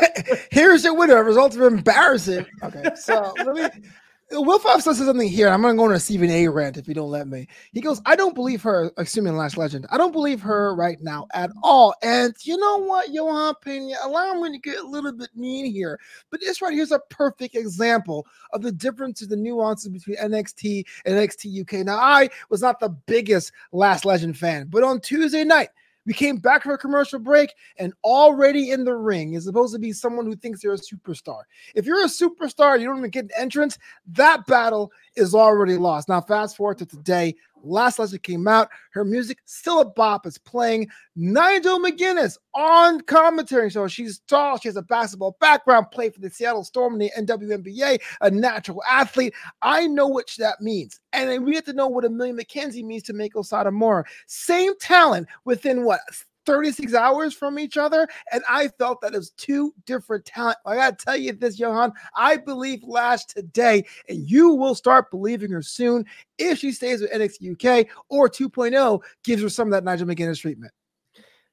Here's 0.51 0.85
your 0.85 0.95
winner. 0.95 1.23
Results 1.23 1.57
of 1.57 1.63
embarrassing. 1.63 2.47
Okay, 2.63 2.85
so 2.95 3.35
let 3.39 3.55
me. 3.55 3.89
Will 4.33 4.61
Five 4.61 4.81
says 4.81 4.99
something 4.99 5.29
here. 5.29 5.49
I'm 5.49 5.61
going 5.61 5.75
to 5.75 5.77
go 5.77 5.87
on 5.87 5.93
a 5.93 5.99
Stephen 5.99 6.31
A 6.31 6.47
rant 6.47 6.77
if 6.77 6.87
you 6.87 6.95
don't 6.95 7.11
let 7.11 7.27
me. 7.27 7.49
He 7.73 7.81
goes, 7.81 8.01
I 8.07 8.15
don't 8.15 8.35
believe 8.35 8.63
her, 8.63 8.93
assuming 8.97 9.37
Lash 9.37 9.57
Legend. 9.57 9.87
I 9.91 9.99
don't 9.99 10.13
believe 10.13 10.41
her 10.43 10.73
right 10.77 11.01
now 11.01 11.27
at 11.35 11.51
all. 11.65 11.95
And 12.01 12.33
you 12.43 12.57
know 12.57 12.79
what, 12.79 13.11
Johan 13.11 13.55
Pena, 13.61 13.97
allow 14.05 14.35
me 14.35 14.53
to 14.53 14.59
get 14.59 14.79
a 14.79 14.87
little 14.87 15.11
bit 15.11 15.31
mean 15.35 15.73
here. 15.73 15.99
But 16.31 16.41
this 16.41 16.63
right 16.63 16.73
here's 16.73 16.93
a 16.93 17.01
perfect 17.11 17.57
example 17.57 18.25
of 18.53 18.63
the 18.63 18.71
differences, 18.71 19.27
the 19.27 19.37
nuances 19.37 19.89
between 19.89 20.17
NXT 20.19 20.85
and 21.07 21.17
NXT 21.17 21.63
UK. 21.63 21.85
Now, 21.85 21.99
I 21.99 22.31
was 22.51 22.63
not 22.63 22.79
the 22.79 22.91
biggest 22.91 23.51
Lash 23.73 24.05
Legend 24.05 24.39
fan, 24.39 24.69
but 24.71 24.85
on 24.85 25.01
Tuesday 25.01 25.43
night, 25.43 25.71
we 26.07 26.15
came 26.15 26.37
back 26.37 26.63
from 26.63 26.73
a 26.73 26.79
commercial 26.79 27.19
break, 27.19 27.53
and 27.77 27.93
already 28.05 28.71
in 28.71 28.85
the 28.85 28.95
ring 28.95 29.35
is 29.35 29.45
supposed 29.45 29.75
to 29.75 29.79
be 29.79 29.93
someone 29.93 30.27
who 30.27 30.37
thinks 30.37 30.63
they're 30.63 30.73
a 30.73 30.77
superstar. 30.77 31.43
If 31.75 31.87
you're 31.87 32.05
a 32.05 32.09
superstar, 32.09 32.81
you 32.81 32.87
don't 32.87 32.99
even 32.99 33.11
get 33.11 33.25
an 33.25 33.31
entrance, 33.39 33.79
that 34.09 34.47
battle 34.47 34.93
is 35.17 35.35
already 35.35 35.77
lost. 35.77 36.09
Now, 36.09 36.21
fast 36.21 36.57
forward 36.57 36.79
to 36.79 36.87
today. 36.87 37.35
Lash 37.63 37.99
Legend 37.99 38.23
came 38.23 38.49
out. 38.49 38.69
Her 38.93 39.05
music 39.05 39.39
still 39.45 39.81
a 39.81 39.85
bop. 39.85 40.27
is 40.27 40.39
playing. 40.39 40.89
Nigel 41.17 41.79
McGuinness 41.79 42.37
on 42.55 43.01
commentary. 43.03 43.71
So 43.71 43.89
she's 43.89 44.21
tall. 44.21 44.59
She 44.59 44.69
has 44.69 44.77
a 44.77 44.83
basketball 44.83 45.37
background. 45.41 45.91
Played 45.91 46.15
for 46.15 46.21
the 46.21 46.31
Seattle 46.31 46.65
Storm 46.65 46.95
in 46.95 46.99
the 46.99 47.11
NWNBA. 47.19 48.01
A 48.21 48.31
natural 48.31 48.83
athlete. 48.89 49.35
I 49.63 49.87
know 49.87 50.07
what 50.07 50.35
that 50.39 50.61
means, 50.61 51.01
and 51.13 51.45
we 51.45 51.53
get 51.53 51.67
to 51.67 51.73
know 51.73 51.89
what 51.89 52.05
Emilia 52.05 52.35
McKenzie 52.35 52.85
means 52.85 53.03
to 53.05 53.13
Meiko 53.13 53.47
Satomura. 53.47 54.05
Same 54.27 54.73
talent 54.79 55.29
within 55.45 55.85
what 55.85 56.01
36 56.47 56.95
hours 56.95 57.35
from 57.35 57.59
each 57.59 57.77
other. 57.77 58.09
And 58.33 58.43
I 58.49 58.69
felt 58.69 59.01
that 59.01 59.15
it 59.15 59.19
was 59.19 59.31
two 59.31 59.75
different 59.87 60.25
talent. 60.25 60.59
I 60.67 60.77
got 60.77 60.99
to 60.99 61.05
tell 61.05 61.17
you 61.17 61.33
this, 61.33 61.59
Johan. 61.59 61.93
I 62.17 62.37
believe 62.37 62.83
Lash 62.83 63.25
today, 63.27 63.85
and 64.09 64.29
you 64.29 64.55
will 64.55 64.75
start 64.75 65.11
believing 65.11 65.51
her 65.51 65.63
soon 65.63 66.05
if 66.39 66.59
she 66.59 66.73
stays 66.73 67.01
with 67.01 67.13
NXT 67.13 67.53
UK 67.53 67.87
or 68.09 68.29
2.0 68.29 69.01
gives 69.25 69.43
her 69.43 69.49
some 69.49 69.69
of 69.69 69.73
that 69.73 69.85
Nigel 69.85 70.07
McGuinness 70.07 70.41
treatment. 70.41 70.73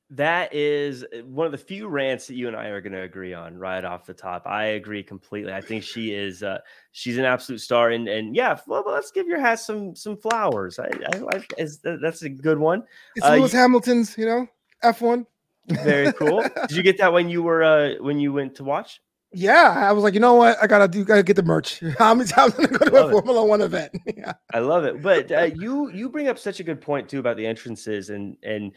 That 0.10 0.54
is 0.54 1.04
uh, 1.04 1.24
one 1.26 1.46
of 1.46 1.52
the 1.52 1.58
few 1.58 1.90
rants 1.90 2.28
that 2.28 2.36
you 2.36 2.48
and 2.48 2.56
I 2.56 2.68
are 2.68 2.80
going 2.80 2.94
to 2.94 3.02
agree 3.02 3.34
on 3.34 3.58
right 3.58 3.84
off 3.84 4.06
the 4.06 4.14
top. 4.14 4.44
I 4.46 4.68
agree 4.68 5.04
completely. 5.04 5.52
I 5.52 5.60
think 5.60 5.84
she 5.84 6.14
is 6.14 6.44
uh, 6.44 6.60
she's 6.94 7.18
an 7.18 7.26
absolute 7.26 7.60
star, 7.60 7.90
and 7.90 8.08
and 8.08 8.34
yeah, 8.34 8.58
well, 8.68 8.86
let's 8.88 9.12
give 9.12 9.28
your 9.28 9.42
hat 9.42 9.60
some 9.60 9.94
some 9.98 10.16
flowers. 10.16 10.80
I, 10.80 10.90
I 11.14 11.18
like 11.18 11.54
that's 11.84 12.22
a 12.22 12.30
good 12.30 12.58
one. 12.58 12.84
It's 13.18 13.26
uh, 13.26 13.36
Lewis 13.36 13.52
you, 13.52 13.60
Hamilton's, 13.60 14.18
you 14.18 14.26
know. 14.26 14.48
F1. 14.84 15.26
Very 15.68 16.14
cool. 16.20 16.44
Did 16.68 16.78
you 16.78 16.84
get 16.84 16.98
that 16.98 17.12
when 17.12 17.30
you 17.30 17.44
were 17.44 17.64
uh 17.64 17.96
when 18.00 18.20
you 18.20 18.34
went 18.34 18.56
to 18.56 18.64
watch? 18.64 19.02
Yeah, 19.34 19.74
I 19.76 19.92
was 19.92 20.04
like, 20.04 20.14
you 20.14 20.20
know 20.22 20.36
what? 20.36 20.58
I 20.62 20.68
gotta 20.68 20.88
do. 20.88 21.04
Gotta 21.04 21.24
get 21.24 21.36
the 21.36 21.44
merch. 21.44 21.82
How 21.98 22.14
many 22.14 22.30
times 22.30 22.54
am 22.56 22.66
I 22.66 22.68
to 22.68 22.78
go 22.78 22.86
to 22.86 23.08
a 23.08 23.12
Formula 23.12 23.46
One 23.46 23.62
event? 23.62 23.92
yeah. 24.18 24.34
I 24.54 24.60
love 24.60 24.86
it. 24.86 25.02
But 25.02 25.32
uh, 25.32 25.50
you 25.56 25.92
you 25.92 26.10
bring 26.10 26.28
up 26.28 26.40
such 26.40 26.60
a 26.60 26.64
good 26.64 26.80
point 26.80 27.10
too 27.10 27.20
about 27.20 27.38
the 27.38 27.46
entrances 27.46 28.10
and 28.10 28.38
and 28.44 28.72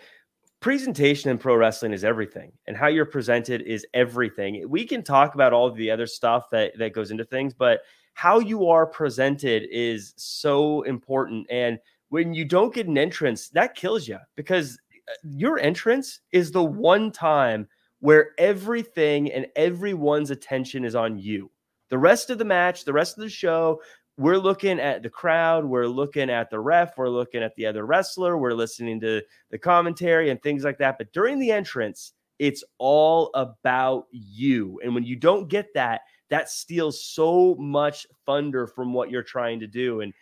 presentation 0.59 1.31
in 1.31 1.39
pro 1.39 1.55
wrestling 1.55 1.93
is 1.93 2.05
everything, 2.05 2.53
and 2.67 2.77
how 2.77 2.89
you're 2.89 3.07
presented 3.07 3.63
is 3.63 3.87
everything. 3.95 4.69
We 4.69 4.85
can 4.85 5.03
talk 5.03 5.35
about 5.35 5.53
all 5.53 5.71
the 5.71 5.91
other 5.91 6.07
stuff 6.07 6.51
that 6.51 6.77
that 6.79 6.93
goes 6.93 7.13
into 7.13 7.25
things, 7.25 7.55
but 7.55 7.83
how 8.15 8.41
you 8.41 8.69
are 8.69 8.87
presented 8.87 9.69
is 9.71 10.15
so 10.17 10.83
important. 10.83 11.47
And 11.49 11.79
when 12.09 12.35
you 12.35 12.45
don't 12.45 12.75
get 12.75 12.89
an 12.89 12.99
entrance, 12.99 13.49
that 13.51 13.77
kills 13.77 14.09
you 14.09 14.19
because 14.35 14.79
your 15.23 15.59
entrance 15.59 16.21
is 16.33 16.51
the 16.51 16.65
one 16.65 17.13
time 17.13 17.69
where 18.01 18.31
everything 18.39 19.31
and 19.31 19.47
everyone's 19.57 20.31
attention 20.31 20.85
is 20.85 20.95
on 20.95 21.19
you. 21.19 21.51
The 21.91 21.99
rest 21.99 22.31
of 22.31 22.39
the 22.39 22.45
match, 22.45 22.85
the 22.85 22.93
rest 22.93 23.19
of 23.19 23.23
the 23.23 23.31
show, 23.31 23.81
we're 24.17 24.39
looking 24.39 24.79
at 24.79 25.03
the 25.03 25.11
crowd, 25.11 25.65
we're 25.65 25.87
looking 25.87 26.31
at 26.31 26.51
the 26.51 26.61
ref, 26.61 26.97
we're 26.97 27.09
looking 27.09 27.43
at 27.43 27.55
the 27.57 27.67
other 27.67 27.87
wrestler, 27.87 28.37
we're 28.37 28.53
listening 28.53 29.01
to 29.01 29.23
the 29.51 29.59
commentary 29.59 30.31
and 30.31 30.43
things 30.43 30.63
like 30.63 30.79
that. 30.79 30.99
But 30.99 31.13
during 31.13 31.39
the 31.39 31.51
entrance, 31.51 32.13
it's 32.39 32.65
all 32.79 33.31
about 33.35 34.07
you. 34.11 34.81
And 34.83 34.95
when 34.95 35.05
you 35.05 35.17
don't 35.17 35.49
get 35.49 35.73
that, 35.75 36.03
that 36.31 36.49
steals 36.49 37.05
so 37.05 37.57
much 37.59 38.07
thunder 38.25 38.67
from 38.67 38.93
what 38.93 39.11
you're 39.11 39.23
trying 39.23 39.61
to 39.61 39.67
do. 39.67 40.01
And 40.01 40.13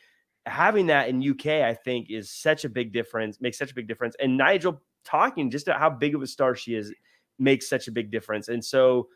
having 0.49 0.87
that 0.87 1.09
in 1.09 1.23
UK, 1.23 1.47
I 1.47 1.75
think, 1.75 2.11
is 2.11 2.31
such 2.31 2.65
a 2.65 2.69
big 2.69 2.93
difference, 2.93 3.41
makes 3.41 3.59
such 3.59 3.71
a 3.71 3.75
big 3.75 3.89
difference. 3.89 4.17
And 4.21 4.37
Nigel 4.37 4.83
talking 5.05 5.51
just 5.51 5.69
how 5.69 5.91
big 5.91 6.15
of 6.15 6.23
a 6.23 6.27
star 6.27 6.55
she 6.55 6.75
is 6.75 6.93
makes 7.39 7.69
such 7.69 7.89
a 7.89 7.93
big 7.93 8.11
difference. 8.11 8.49
And 8.49 8.65
so 8.65 9.09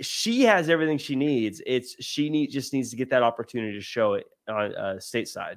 she 0.00 0.42
has 0.42 0.68
everything 0.68 0.98
she 0.98 1.16
needs. 1.16 1.62
It's 1.66 2.02
she 2.04 2.30
need 2.30 2.48
just 2.48 2.72
needs 2.72 2.90
to 2.90 2.96
get 2.96 3.10
that 3.10 3.22
opportunity 3.22 3.74
to 3.74 3.84
show 3.84 4.14
it 4.14 4.26
on 4.48 4.74
uh, 4.74 4.94
stateside. 4.98 5.56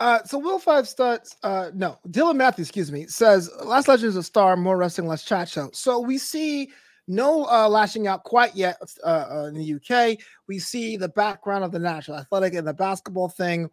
Uh, 0.00 0.22
so 0.24 0.38
Will 0.38 0.58
Five 0.58 0.88
Studs, 0.88 1.36
uh, 1.42 1.70
no, 1.74 1.98
Dylan 2.08 2.36
Matthews, 2.36 2.68
excuse 2.68 2.90
me, 2.90 3.06
says 3.06 3.50
Lash 3.62 3.86
Legend 3.86 4.08
is 4.08 4.16
a 4.16 4.22
star, 4.22 4.56
more 4.56 4.78
wrestling, 4.78 5.06
less 5.06 5.24
chat 5.24 5.48
show. 5.48 5.68
So 5.74 6.00
we 6.00 6.16
see 6.16 6.70
no 7.06 7.44
uh, 7.44 7.68
lashing 7.68 8.06
out 8.06 8.24
quite 8.24 8.54
yet 8.56 8.80
uh, 9.04 9.26
uh 9.30 9.44
in 9.48 9.54
the 9.54 9.74
UK. 9.74 10.18
We 10.48 10.58
see 10.58 10.96
the 10.96 11.08
background 11.08 11.64
of 11.64 11.72
the 11.72 11.78
National 11.78 12.16
Athletic 12.16 12.54
and 12.54 12.66
the 12.66 12.72
basketball 12.72 13.28
thing 13.28 13.68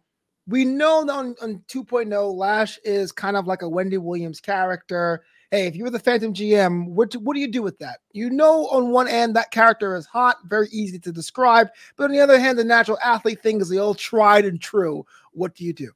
we 0.48 0.64
know 0.64 1.04
that 1.04 1.12
on, 1.12 1.36
on 1.42 1.62
2.0, 1.68 2.34
Lash 2.34 2.78
is 2.82 3.12
kind 3.12 3.36
of 3.36 3.46
like 3.46 3.60
a 3.62 3.68
Wendy 3.68 3.98
Williams 3.98 4.40
character. 4.40 5.22
Hey, 5.50 5.66
if 5.66 5.76
you 5.76 5.84
were 5.84 5.90
the 5.90 5.98
Phantom 5.98 6.32
GM, 6.32 6.88
what 6.88 7.10
do, 7.10 7.18
what 7.18 7.34
do 7.34 7.40
you 7.40 7.48
do 7.48 7.62
with 7.62 7.78
that? 7.78 7.98
You 8.12 8.30
know, 8.30 8.66
on 8.68 8.90
one 8.90 9.08
end, 9.08 9.36
that 9.36 9.50
character 9.50 9.94
is 9.94 10.06
hot, 10.06 10.36
very 10.46 10.68
easy 10.72 10.98
to 11.00 11.12
describe. 11.12 11.68
But 11.96 12.04
on 12.04 12.12
the 12.12 12.20
other 12.20 12.40
hand, 12.40 12.58
the 12.58 12.64
natural 12.64 12.98
athlete 13.04 13.42
thing 13.42 13.60
is 13.60 13.68
the 13.68 13.78
old 13.78 13.98
tried 13.98 14.46
and 14.46 14.60
true. 14.60 15.06
What 15.32 15.54
do 15.54 15.64
you 15.64 15.74
do? 15.74 15.92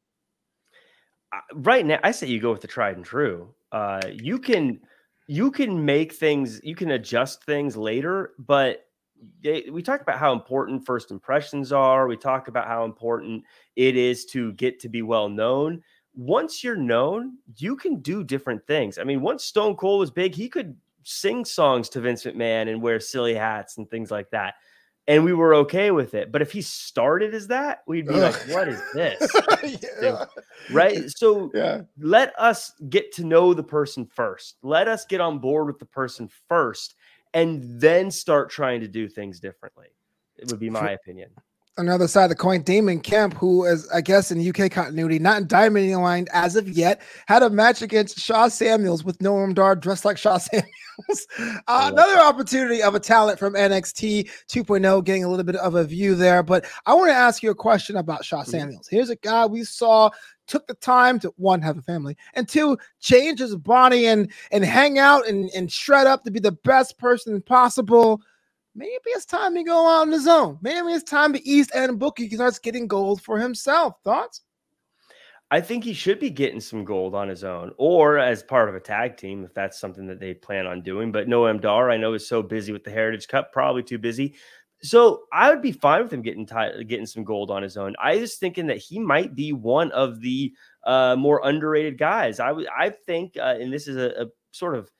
Uh, 1.32 1.40
right 1.54 1.84
now, 1.84 1.98
I 2.02 2.10
say 2.10 2.26
you 2.26 2.40
go 2.40 2.52
with 2.52 2.60
the 2.60 2.68
tried 2.68 2.96
and 2.96 3.04
true. 3.04 3.48
Uh, 3.72 4.02
you 4.12 4.38
can 4.38 4.80
you 5.28 5.50
can 5.50 5.82
make 5.82 6.12
things, 6.12 6.60
you 6.62 6.74
can 6.74 6.90
adjust 6.90 7.44
things 7.44 7.74
later, 7.74 8.32
but 8.38 8.86
we 9.70 9.82
talk 9.82 10.00
about 10.00 10.18
how 10.18 10.32
important 10.32 10.84
first 10.84 11.10
impressions 11.10 11.72
are. 11.72 12.06
We 12.06 12.16
talk 12.16 12.48
about 12.48 12.66
how 12.66 12.84
important 12.84 13.44
it 13.76 13.96
is 13.96 14.24
to 14.26 14.52
get 14.54 14.80
to 14.80 14.88
be 14.88 15.02
well 15.02 15.28
known. 15.28 15.82
Once 16.14 16.62
you're 16.62 16.76
known, 16.76 17.38
you 17.56 17.76
can 17.76 18.00
do 18.00 18.22
different 18.22 18.66
things. 18.66 18.98
I 18.98 19.04
mean, 19.04 19.22
once 19.22 19.44
Stone 19.44 19.76
Cold 19.76 20.00
was 20.00 20.10
big, 20.10 20.34
he 20.34 20.48
could 20.48 20.76
sing 21.04 21.44
songs 21.44 21.88
to 21.90 22.00
Vince 22.00 22.24
McMahon 22.24 22.68
and 22.70 22.82
wear 22.82 23.00
silly 23.00 23.34
hats 23.34 23.78
and 23.78 23.88
things 23.90 24.10
like 24.10 24.30
that. 24.30 24.54
And 25.08 25.24
we 25.24 25.32
were 25.32 25.54
okay 25.56 25.90
with 25.90 26.14
it. 26.14 26.30
But 26.30 26.42
if 26.42 26.52
he 26.52 26.62
started 26.62 27.34
as 27.34 27.48
that, 27.48 27.82
we'd 27.88 28.06
be 28.06 28.14
like, 28.14 28.36
what 28.48 28.68
is 28.68 28.80
this? 28.94 29.20
yeah. 30.00 30.26
Right. 30.70 31.10
So 31.10 31.50
yeah. 31.54 31.80
let 31.98 32.38
us 32.38 32.72
get 32.88 33.10
to 33.14 33.24
know 33.24 33.52
the 33.52 33.64
person 33.64 34.06
first. 34.06 34.58
Let 34.62 34.86
us 34.86 35.04
get 35.04 35.20
on 35.20 35.40
board 35.40 35.66
with 35.66 35.80
the 35.80 35.86
person 35.86 36.28
first 36.48 36.94
and 37.34 37.80
then 37.80 38.10
start 38.10 38.50
trying 38.50 38.80
to 38.80 38.88
do 38.88 39.08
things 39.08 39.40
differently. 39.40 39.88
It 40.36 40.50
would 40.50 40.60
be 40.60 40.70
my 40.70 40.90
opinion. 40.92 41.30
Another 41.78 42.06
side 42.06 42.24
of 42.24 42.30
the 42.30 42.36
coin, 42.36 42.60
Damon 42.60 43.00
Kemp, 43.00 43.32
who 43.32 43.64
is, 43.64 43.88
I 43.90 44.02
guess, 44.02 44.30
in 44.30 44.46
UK 44.46 44.70
continuity, 44.70 45.18
not 45.18 45.40
in 45.40 45.46
Diamond 45.46 45.90
Line 45.90 46.26
as 46.30 46.54
of 46.54 46.68
yet, 46.68 47.00
had 47.26 47.42
a 47.42 47.48
match 47.48 47.80
against 47.80 48.18
Sha 48.18 48.48
Samuels 48.48 49.04
with 49.04 49.18
Noam 49.20 49.54
Dar 49.54 49.74
dressed 49.74 50.04
like 50.04 50.18
Sha 50.18 50.36
Samuels. 50.38 51.26
Uh, 51.66 51.90
another 51.90 52.20
opportunity 52.20 52.82
of 52.82 52.94
a 52.94 53.00
talent 53.00 53.38
from 53.38 53.54
NXT 53.54 54.28
2.0, 54.50 55.04
getting 55.04 55.24
a 55.24 55.28
little 55.28 55.46
bit 55.46 55.56
of 55.56 55.74
a 55.74 55.84
view 55.84 56.14
there. 56.14 56.42
But 56.42 56.66
I 56.84 56.92
want 56.92 57.08
to 57.08 57.14
ask 57.14 57.42
you 57.42 57.50
a 57.50 57.54
question 57.54 57.96
about 57.96 58.22
Sha 58.22 58.42
mm-hmm. 58.42 58.50
Samuels. 58.50 58.88
Here's 58.88 59.08
a 59.08 59.16
guy 59.16 59.46
we 59.46 59.64
saw 59.64 60.10
took 60.46 60.66
the 60.66 60.74
time 60.74 61.18
to 61.20 61.32
one 61.36 61.62
have 61.62 61.78
a 61.78 61.82
family 61.82 62.16
and 62.34 62.48
two 62.48 62.76
change 63.00 63.38
his 63.38 63.54
body 63.56 64.06
and 64.06 64.30
and 64.50 64.64
hang 64.64 64.98
out 64.98 65.26
and, 65.26 65.48
and 65.54 65.70
shred 65.70 66.06
up 66.06 66.24
to 66.24 66.32
be 66.32 66.40
the 66.40 66.52
best 66.52 66.98
person 66.98 67.40
possible 67.42 68.20
maybe 68.74 68.92
it's 69.06 69.26
time 69.26 69.54
to 69.54 69.62
go 69.62 69.86
out 69.86 70.02
on 70.02 70.12
his 70.12 70.26
own 70.26 70.58
maybe 70.62 70.88
it's 70.88 71.08
time 71.08 71.32
to 71.32 71.48
east 71.48 71.70
end 71.74 71.98
bookie 71.98 72.28
starts 72.30 72.58
getting 72.58 72.86
gold 72.86 73.20
for 73.22 73.38
himself 73.38 73.94
thoughts 74.04 74.42
I 75.52 75.60
think 75.60 75.84
he 75.84 75.92
should 75.92 76.18
be 76.18 76.30
getting 76.30 76.60
some 76.60 76.82
gold 76.82 77.14
on 77.14 77.28
his 77.28 77.44
own 77.44 77.72
or 77.76 78.16
as 78.16 78.42
part 78.42 78.70
of 78.70 78.74
a 78.74 78.80
tag 78.80 79.18
team 79.18 79.44
if 79.44 79.52
that's 79.52 79.78
something 79.78 80.06
that 80.06 80.18
they 80.18 80.32
plan 80.32 80.66
on 80.66 80.80
doing. 80.80 81.12
But 81.12 81.28
Noam 81.28 81.60
Dar, 81.60 81.90
I 81.90 81.98
know, 81.98 82.14
is 82.14 82.26
so 82.26 82.42
busy 82.42 82.72
with 82.72 82.84
the 82.84 82.90
Heritage 82.90 83.28
Cup, 83.28 83.52
probably 83.52 83.82
too 83.82 83.98
busy. 83.98 84.34
So 84.80 85.24
I 85.30 85.50
would 85.50 85.60
be 85.60 85.72
fine 85.72 86.04
with 86.04 86.12
him 86.12 86.22
getting 86.22 86.46
t- 86.46 86.84
getting 86.84 87.04
some 87.04 87.22
gold 87.22 87.50
on 87.50 87.62
his 87.62 87.76
own. 87.76 87.94
I 88.02 88.16
was 88.16 88.36
thinking 88.36 88.66
that 88.68 88.78
he 88.78 88.98
might 88.98 89.34
be 89.34 89.52
one 89.52 89.92
of 89.92 90.22
the 90.22 90.54
uh, 90.86 91.16
more 91.18 91.42
underrated 91.44 91.98
guys. 91.98 92.40
I 92.40 92.54
I 92.74 92.88
think, 92.88 93.36
uh, 93.36 93.56
and 93.60 93.70
this 93.70 93.86
is 93.88 93.98
a, 93.98 94.22
a, 94.22 94.26
sort 94.52 94.74
of 94.74 94.90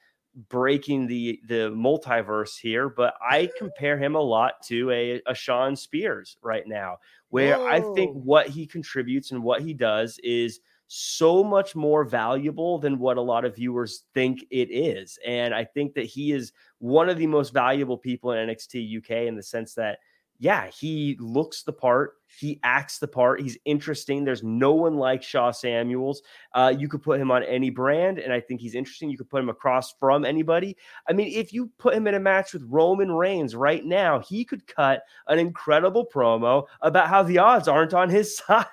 breaking 0.49 1.07
the 1.07 1.41
the 1.47 1.71
multiverse 1.71 2.59
here, 2.59 2.89
but 2.89 3.15
I 3.21 3.51
compare 3.59 3.99
him 3.99 4.15
a 4.15 4.21
lot 4.21 4.63
to 4.65 4.91
a, 4.91 5.23
a 5.27 5.35
Shawn 5.35 5.77
Spears 5.77 6.37
right 6.43 6.67
now, 6.67 6.99
where 7.29 7.59
Whoa. 7.59 7.67
I 7.67 7.95
think 7.95 8.15
what 8.15 8.49
he 8.49 8.67
contributes 8.67 9.31
and 9.31 9.43
what 9.43 9.63
he 9.63 9.75
does 9.75 10.19
is 10.23 10.61
so 10.95 11.43
much 11.43 11.75
more 11.75 12.05
valuable 12.05 12.79
than 12.79 12.99
what 12.99 13.17
a 13.17 13.23
lot 13.23 13.47
of 13.47 13.57
viewers 13.57 14.05
think 14.13 14.45
it 14.51 14.71
is. 14.71 15.19
And 15.27 15.55
I 15.55 15.65
think 15.65 15.95
that 15.95 16.05
he 16.05 16.33
is 16.33 16.53
one 16.81 17.09
of 17.09 17.17
the 17.17 17.27
most 17.27 17.55
valuable 17.55 17.97
people 17.97 18.33
in 18.33 18.49
NXT 18.49 18.99
UK 18.99 19.27
in 19.27 19.35
the 19.35 19.43
sense 19.43 19.73
that 19.75 20.01
yeah, 20.43 20.67
he 20.67 21.17
looks 21.21 21.63
the 21.63 21.73
part. 21.73 22.15
He 22.27 22.59
acts 22.65 22.99
the 22.99 23.07
part. 23.07 23.41
He's 23.41 23.57
interesting. 23.65 24.25
There's 24.25 24.43
no 24.43 24.73
one 24.73 24.97
like 24.97 25.23
Sha 25.23 25.53
Samuels. 25.53 26.23
Uh, 26.53 26.75
you 26.77 26.89
could 26.89 27.01
put 27.01 27.21
him 27.21 27.31
on 27.31 27.45
any 27.45 27.71
brand, 27.71 28.19
and 28.19 28.33
I 28.33 28.41
think 28.41 28.61
he's 28.61 28.75
interesting. 28.75 29.09
You 29.09 29.17
could 29.17 29.31
put 29.31 29.41
him 29.41 29.51
across 29.51 29.93
from 30.01 30.25
anybody. 30.25 30.77
I 31.09 31.13
mean, 31.13 31.33
if 31.33 31.53
you 31.53 31.71
put 31.79 31.95
him 31.95 32.09
in 32.09 32.15
a 32.15 32.19
match 32.19 32.55
with 32.55 32.65
Roman 32.67 33.13
Reigns 33.13 33.55
right 33.55 33.85
now, 33.85 34.19
he 34.19 34.45
could 34.45 34.67
cut 34.67 35.05
an 35.29 35.39
incredible 35.39 36.05
promo 36.13 36.65
about 36.81 37.07
how 37.07 37.23
the 37.23 37.39
odds 37.39 37.69
aren't 37.69 37.95
on 37.95 38.11
his 38.11 38.37
side. 38.49 38.67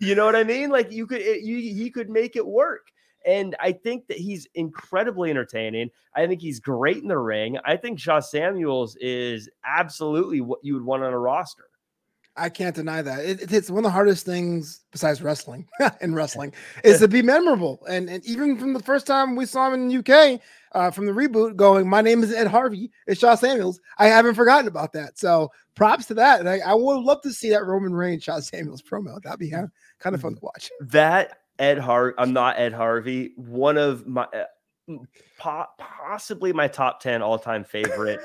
you 0.00 0.14
know 0.14 0.24
what 0.24 0.34
I 0.34 0.44
mean? 0.44 0.70
Like 0.70 0.90
you 0.90 1.06
could, 1.06 1.20
it, 1.20 1.42
you, 1.42 1.58
he 1.58 1.90
could 1.90 2.08
make 2.08 2.36
it 2.36 2.46
work. 2.46 2.90
And 3.28 3.54
I 3.60 3.72
think 3.72 4.06
that 4.06 4.16
he's 4.16 4.48
incredibly 4.54 5.28
entertaining. 5.28 5.90
I 6.14 6.26
think 6.26 6.40
he's 6.40 6.60
great 6.60 7.02
in 7.02 7.08
the 7.08 7.18
ring. 7.18 7.58
I 7.62 7.76
think 7.76 8.00
Sha 8.00 8.20
Samuels 8.20 8.96
is 9.02 9.50
absolutely 9.66 10.40
what 10.40 10.60
you 10.62 10.72
would 10.72 10.82
want 10.82 11.02
on 11.02 11.12
a 11.12 11.18
roster. 11.18 11.64
I 12.38 12.48
can't 12.48 12.74
deny 12.74 13.02
that. 13.02 13.18
It, 13.20 13.52
it's 13.52 13.68
one 13.68 13.80
of 13.80 13.84
the 13.84 13.90
hardest 13.90 14.24
things 14.24 14.84
besides 14.92 15.20
wrestling 15.20 15.68
in 16.00 16.14
wrestling 16.14 16.54
is 16.84 17.00
to 17.00 17.08
be 17.08 17.20
memorable. 17.20 17.84
And, 17.86 18.08
and 18.08 18.24
even 18.24 18.56
from 18.56 18.72
the 18.72 18.82
first 18.82 19.06
time 19.06 19.36
we 19.36 19.44
saw 19.44 19.66
him 19.66 19.74
in 19.74 19.88
the 19.88 19.98
UK 19.98 20.40
uh, 20.72 20.90
from 20.90 21.04
the 21.04 21.12
reboot 21.12 21.54
going, 21.54 21.86
my 21.86 22.00
name 22.00 22.22
is 22.22 22.32
Ed 22.32 22.46
Harvey, 22.46 22.90
it's 23.06 23.20
Sha 23.20 23.34
Samuels. 23.34 23.78
I 23.98 24.06
haven't 24.06 24.36
forgotten 24.36 24.68
about 24.68 24.94
that. 24.94 25.18
So 25.18 25.50
props 25.74 26.06
to 26.06 26.14
that. 26.14 26.40
And 26.40 26.48
I, 26.48 26.60
I 26.60 26.72
would 26.72 27.00
love 27.00 27.20
to 27.22 27.32
see 27.32 27.50
that 27.50 27.66
Roman 27.66 27.92
Reigns 27.92 28.24
Sha 28.24 28.40
Samuels 28.40 28.80
promo. 28.80 29.20
That'd 29.20 29.38
be 29.38 29.50
kind 29.50 29.70
of 30.14 30.22
fun 30.22 30.34
to 30.34 30.40
watch. 30.40 30.70
That 30.80 31.40
Ed 31.58 31.78
Har. 31.78 32.14
I'm 32.18 32.32
not 32.32 32.58
Ed 32.58 32.72
Harvey. 32.72 33.32
One 33.36 33.76
of 33.76 34.06
my 34.06 34.24
uh, 34.24 34.94
po- 35.38 35.66
possibly 35.78 36.52
my 36.52 36.68
top 36.68 37.00
ten 37.00 37.22
all 37.22 37.38
time 37.38 37.64
favorite 37.64 38.20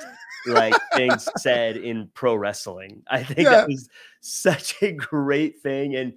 like 0.46 0.74
things 0.96 1.28
said 1.38 1.78
in 1.78 2.10
pro 2.14 2.36
wrestling. 2.36 3.04
I 3.10 3.24
think 3.24 3.40
yeah. 3.40 3.52
that 3.52 3.68
was 3.68 3.90
such 4.22 4.82
a 4.82 4.92
great 4.92 5.62
thing, 5.62 5.96
and 5.96 6.14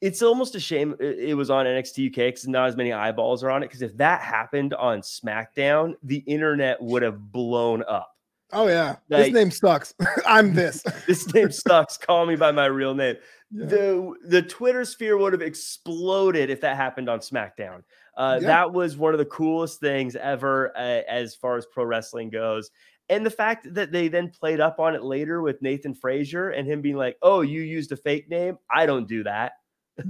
it's 0.00 0.22
almost 0.22 0.54
a 0.54 0.60
shame 0.60 0.94
it 1.00 1.36
was 1.36 1.50
on 1.50 1.66
NXT 1.66 2.08
UK 2.08 2.16
because 2.34 2.46
not 2.46 2.68
as 2.68 2.76
many 2.76 2.92
eyeballs 2.92 3.42
are 3.42 3.50
on 3.50 3.62
it. 3.62 3.66
Because 3.66 3.82
if 3.82 3.96
that 3.96 4.20
happened 4.20 4.74
on 4.74 5.00
SmackDown, 5.00 5.94
the 6.02 6.18
internet 6.26 6.80
would 6.82 7.02
have 7.02 7.32
blown 7.32 7.82
up. 7.88 8.12
Oh 8.52 8.68
yeah, 8.68 8.96
like, 9.08 9.24
this 9.24 9.34
name 9.34 9.50
sucks. 9.50 9.94
I'm 10.26 10.54
this. 10.54 10.82
this 11.06 11.32
name 11.32 11.50
sucks. 11.50 11.96
Call 11.96 12.26
me 12.26 12.36
by 12.36 12.52
my 12.52 12.66
real 12.66 12.94
name. 12.94 13.16
Yeah. 13.52 13.66
The 13.66 14.14
the 14.24 14.42
Twitter 14.42 14.84
sphere 14.84 15.16
would 15.16 15.32
have 15.32 15.42
exploded 15.42 16.50
if 16.50 16.60
that 16.62 16.76
happened 16.76 17.08
on 17.08 17.20
SmackDown. 17.20 17.82
Uh, 18.16 18.38
yeah. 18.40 18.46
That 18.46 18.72
was 18.72 18.96
one 18.96 19.14
of 19.14 19.18
the 19.18 19.26
coolest 19.26 19.78
things 19.78 20.16
ever 20.16 20.76
uh, 20.76 21.02
as 21.08 21.34
far 21.34 21.56
as 21.56 21.66
pro 21.66 21.84
wrestling 21.84 22.30
goes. 22.30 22.70
And 23.08 23.24
the 23.24 23.30
fact 23.30 23.72
that 23.74 23.92
they 23.92 24.08
then 24.08 24.30
played 24.30 24.60
up 24.60 24.80
on 24.80 24.96
it 24.96 25.04
later 25.04 25.42
with 25.42 25.62
Nathan 25.62 25.94
Frazer 25.94 26.50
and 26.50 26.66
him 26.66 26.82
being 26.82 26.96
like, 26.96 27.16
"Oh, 27.22 27.42
you 27.42 27.62
used 27.62 27.92
a 27.92 27.96
fake 27.96 28.28
name. 28.28 28.58
I 28.68 28.84
don't 28.84 29.06
do 29.06 29.22
that." 29.22 29.52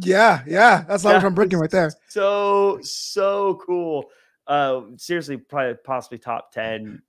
Yeah, 0.00 0.42
yeah, 0.46 0.84
that's 0.88 1.04
not 1.04 1.22
I'm 1.22 1.34
breaking 1.34 1.58
right 1.58 1.70
there. 1.70 1.92
So 2.08 2.78
so 2.82 3.60
cool. 3.66 4.06
Uh, 4.46 4.82
seriously, 4.96 5.36
probably 5.36 5.74
possibly 5.84 6.18
top 6.18 6.52
ten 6.52 7.02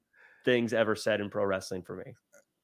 things 0.43 0.73
ever 0.73 0.95
said 0.95 1.21
in 1.21 1.29
pro 1.29 1.45
wrestling 1.45 1.83
for 1.83 1.95
me. 1.95 2.15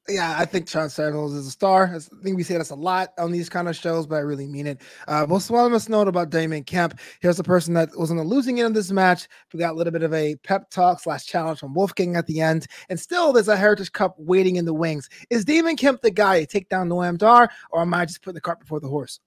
Yeah, 0.09 0.35
I 0.37 0.43
think 0.43 0.67
Sha 0.67 0.87
Samuels 0.87 1.33
is 1.33 1.47
a 1.47 1.51
star. 1.51 1.95
I 1.95 1.99
think 1.99 2.35
we 2.35 2.43
say 2.43 2.57
this 2.57 2.71
a 2.71 2.75
lot 2.75 3.13
on 3.17 3.31
these 3.31 3.47
kind 3.47 3.69
of 3.69 3.75
shows, 3.75 4.05
but 4.05 4.15
I 4.15 4.19
really 4.19 4.47
mean 4.47 4.67
it. 4.67 4.81
Uh, 5.07 5.25
most 5.27 5.49
of 5.49 5.55
us 5.55 5.87
know 5.87 6.01
about 6.01 6.29
Damon 6.29 6.65
Kemp. 6.65 6.99
Here's 7.21 7.39
a 7.39 7.43
person 7.43 7.73
that 7.75 7.97
was 7.97 8.11
on 8.11 8.17
the 8.17 8.23
losing 8.23 8.59
end 8.59 8.67
of 8.67 8.73
this 8.73 8.91
match. 8.91 9.29
We 9.53 9.59
got 9.59 9.71
a 9.71 9.77
little 9.77 9.93
bit 9.93 10.03
of 10.03 10.13
a 10.13 10.35
pep 10.43 10.69
talk 10.69 10.99
slash 10.99 11.25
challenge 11.25 11.59
from 11.59 11.73
Wolfgang 11.73 12.17
at 12.17 12.27
the 12.27 12.41
end, 12.41 12.67
and 12.89 12.99
still 12.99 13.31
there's 13.31 13.47
a 13.47 13.55
Heritage 13.55 13.93
Cup 13.93 14.15
waiting 14.17 14.57
in 14.57 14.65
the 14.65 14.73
wings. 14.73 15.07
Is 15.29 15.45
Damon 15.45 15.77
Kemp 15.77 16.01
the 16.01 16.11
guy 16.11 16.41
to 16.41 16.45
take 16.45 16.67
down 16.67 16.89
Noam 16.89 17.17
Dar, 17.17 17.49
or 17.71 17.81
am 17.81 17.93
I 17.93 18.05
just 18.05 18.21
putting 18.21 18.35
the 18.35 18.41
cart 18.41 18.59
before 18.59 18.81
the 18.81 18.89
horse? 18.89 19.21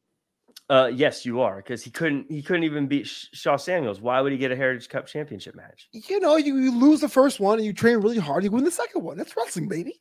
Uh, 0.69 0.91
yes, 0.93 1.25
you 1.25 1.41
are 1.41 1.57
because 1.57 1.83
he 1.83 1.91
couldn't. 1.91 2.31
He 2.31 2.43
couldn't 2.43 2.65
even 2.65 2.87
beat 2.87 3.07
Sha 3.07 3.57
Samuels. 3.57 4.01
Why 4.03 4.21
would 4.21 4.33
he 4.33 4.37
get 4.37 4.53
a 4.53 4.57
Heritage 4.57 4.91
Cup 4.91 5.07
championship 5.07 5.55
match? 5.55 5.89
You 5.93 6.21
know, 6.21 6.37
you, 6.37 6.59
you 6.59 6.79
lose 6.79 7.01
the 7.01 7.09
first 7.09 7.41
one 7.41 7.59
and 7.59 7.65
you 7.65 7.73
train 7.73 7.99
really 7.99 8.19
hard. 8.19 8.45
You 8.45 8.51
win 8.51 8.65
the 8.65 8.71
second 8.71 9.05
one. 9.05 9.17
That's 9.17 9.35
wrestling, 9.37 9.69
baby. 9.69 9.95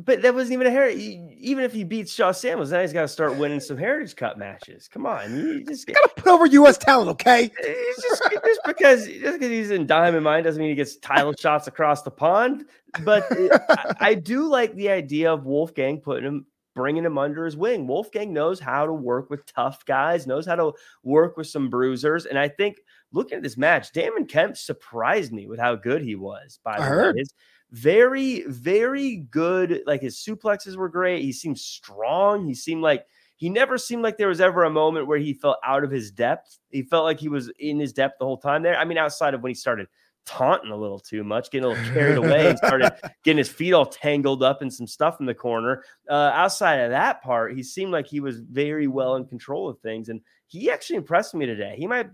But 0.00 0.22
that 0.22 0.32
wasn't 0.32 0.52
even 0.52 0.68
a 0.68 0.70
heritage. 0.70 1.00
Even 1.38 1.64
if 1.64 1.72
he 1.72 1.82
beats 1.82 2.12
Sha 2.12 2.30
Samuels, 2.30 2.70
now 2.70 2.80
he's 2.80 2.92
got 2.92 3.02
to 3.02 3.08
start 3.08 3.36
winning 3.36 3.58
some 3.58 3.76
Heritage 3.76 4.14
Cup 4.14 4.38
matches. 4.38 4.86
Come 4.86 5.06
on, 5.06 5.36
you 5.36 5.64
just 5.64 5.88
got 5.88 6.00
to 6.02 6.22
put 6.22 6.30
over 6.30 6.46
U.S. 6.46 6.78
talent, 6.78 7.10
okay? 7.10 7.50
Eh, 7.64 7.74
just, 8.00 8.22
just, 8.44 8.60
because 8.64 9.06
just 9.06 9.38
because 9.38 9.48
he's 9.48 9.70
in 9.72 9.86
Diamond 9.86 10.22
Mine 10.22 10.44
doesn't 10.44 10.60
mean 10.60 10.70
he 10.70 10.76
gets 10.76 10.96
title 10.96 11.32
shots 11.32 11.66
across 11.66 12.02
the 12.02 12.10
pond. 12.10 12.66
But 13.02 13.30
eh, 13.32 13.48
I, 13.68 13.94
I 14.00 14.14
do 14.14 14.48
like 14.48 14.74
the 14.74 14.90
idea 14.90 15.32
of 15.32 15.44
Wolfgang 15.44 16.00
putting 16.00 16.24
him 16.24 16.46
bringing 16.78 17.04
him 17.04 17.18
under 17.18 17.44
his 17.44 17.56
wing. 17.56 17.88
Wolfgang 17.88 18.32
knows 18.32 18.60
how 18.60 18.86
to 18.86 18.92
work 18.92 19.30
with 19.30 19.44
tough 19.46 19.84
guys, 19.84 20.28
knows 20.28 20.46
how 20.46 20.54
to 20.54 20.72
work 21.02 21.36
with 21.36 21.48
some 21.48 21.68
bruisers. 21.68 22.24
And 22.24 22.38
I 22.38 22.46
think 22.46 22.82
looking 23.10 23.38
at 23.38 23.42
this 23.42 23.56
match, 23.56 23.90
Damon 23.90 24.26
Kemp 24.26 24.56
surprised 24.56 25.32
me 25.32 25.48
with 25.48 25.58
how 25.58 25.74
good 25.74 26.02
he 26.02 26.14
was. 26.14 26.60
By 26.62 26.78
the 26.78 26.96
way, 26.96 27.18
his 27.18 27.34
very, 27.72 28.42
very 28.42 29.16
good. 29.32 29.82
Like 29.88 30.02
his 30.02 30.18
suplexes 30.18 30.76
were 30.76 30.88
great. 30.88 31.22
He 31.22 31.32
seemed 31.32 31.58
strong. 31.58 32.46
He 32.46 32.54
seemed 32.54 32.82
like 32.82 33.06
he 33.34 33.50
never 33.50 33.76
seemed 33.76 34.04
like 34.04 34.16
there 34.16 34.28
was 34.28 34.40
ever 34.40 34.62
a 34.62 34.70
moment 34.70 35.08
where 35.08 35.18
he 35.18 35.34
felt 35.34 35.58
out 35.64 35.82
of 35.82 35.90
his 35.90 36.12
depth. 36.12 36.60
He 36.70 36.82
felt 36.82 37.02
like 37.02 37.18
he 37.18 37.28
was 37.28 37.50
in 37.58 37.80
his 37.80 37.92
depth 37.92 38.20
the 38.20 38.24
whole 38.24 38.38
time 38.38 38.62
there. 38.62 38.78
I 38.78 38.84
mean, 38.84 38.98
outside 38.98 39.34
of 39.34 39.42
when 39.42 39.50
he 39.50 39.54
started 39.54 39.88
taunting 40.26 40.70
a 40.70 40.76
little 40.76 40.98
too 40.98 41.24
much, 41.24 41.50
getting 41.50 41.64
a 41.64 41.68
little 41.68 41.92
carried 41.92 42.18
away, 42.24 42.50
and 42.50 42.58
started 42.58 42.92
getting 43.24 43.38
his 43.38 43.48
feet 43.48 43.72
all 43.72 43.86
tangled 43.86 44.42
up 44.42 44.62
in 44.62 44.70
some 44.70 44.86
stuff 44.86 45.20
in 45.20 45.26
the 45.26 45.34
corner. 45.34 45.82
Uh, 46.08 46.30
outside 46.34 46.76
of 46.76 46.90
that 46.90 47.22
part, 47.22 47.54
he 47.54 47.62
seemed 47.62 47.92
like 47.92 48.06
he 48.06 48.20
was 48.20 48.40
very 48.40 48.86
well 48.86 49.16
in 49.16 49.24
control 49.24 49.68
of 49.68 49.78
things, 49.80 50.08
and 50.08 50.20
he 50.46 50.70
actually 50.70 50.96
impressed 50.96 51.34
me 51.34 51.46
today. 51.46 51.74
He 51.78 51.86
might, 51.86 52.08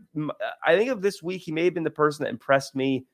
I 0.64 0.77
think 0.77 0.90
of 0.90 1.03
this 1.03 1.23
week, 1.23 1.43
he 1.43 1.53
may 1.53 1.64
have 1.64 1.75
been 1.75 1.85
the 1.85 1.90
person 1.90 2.25
that 2.25 2.31
impressed 2.31 2.75
me. 2.75 3.07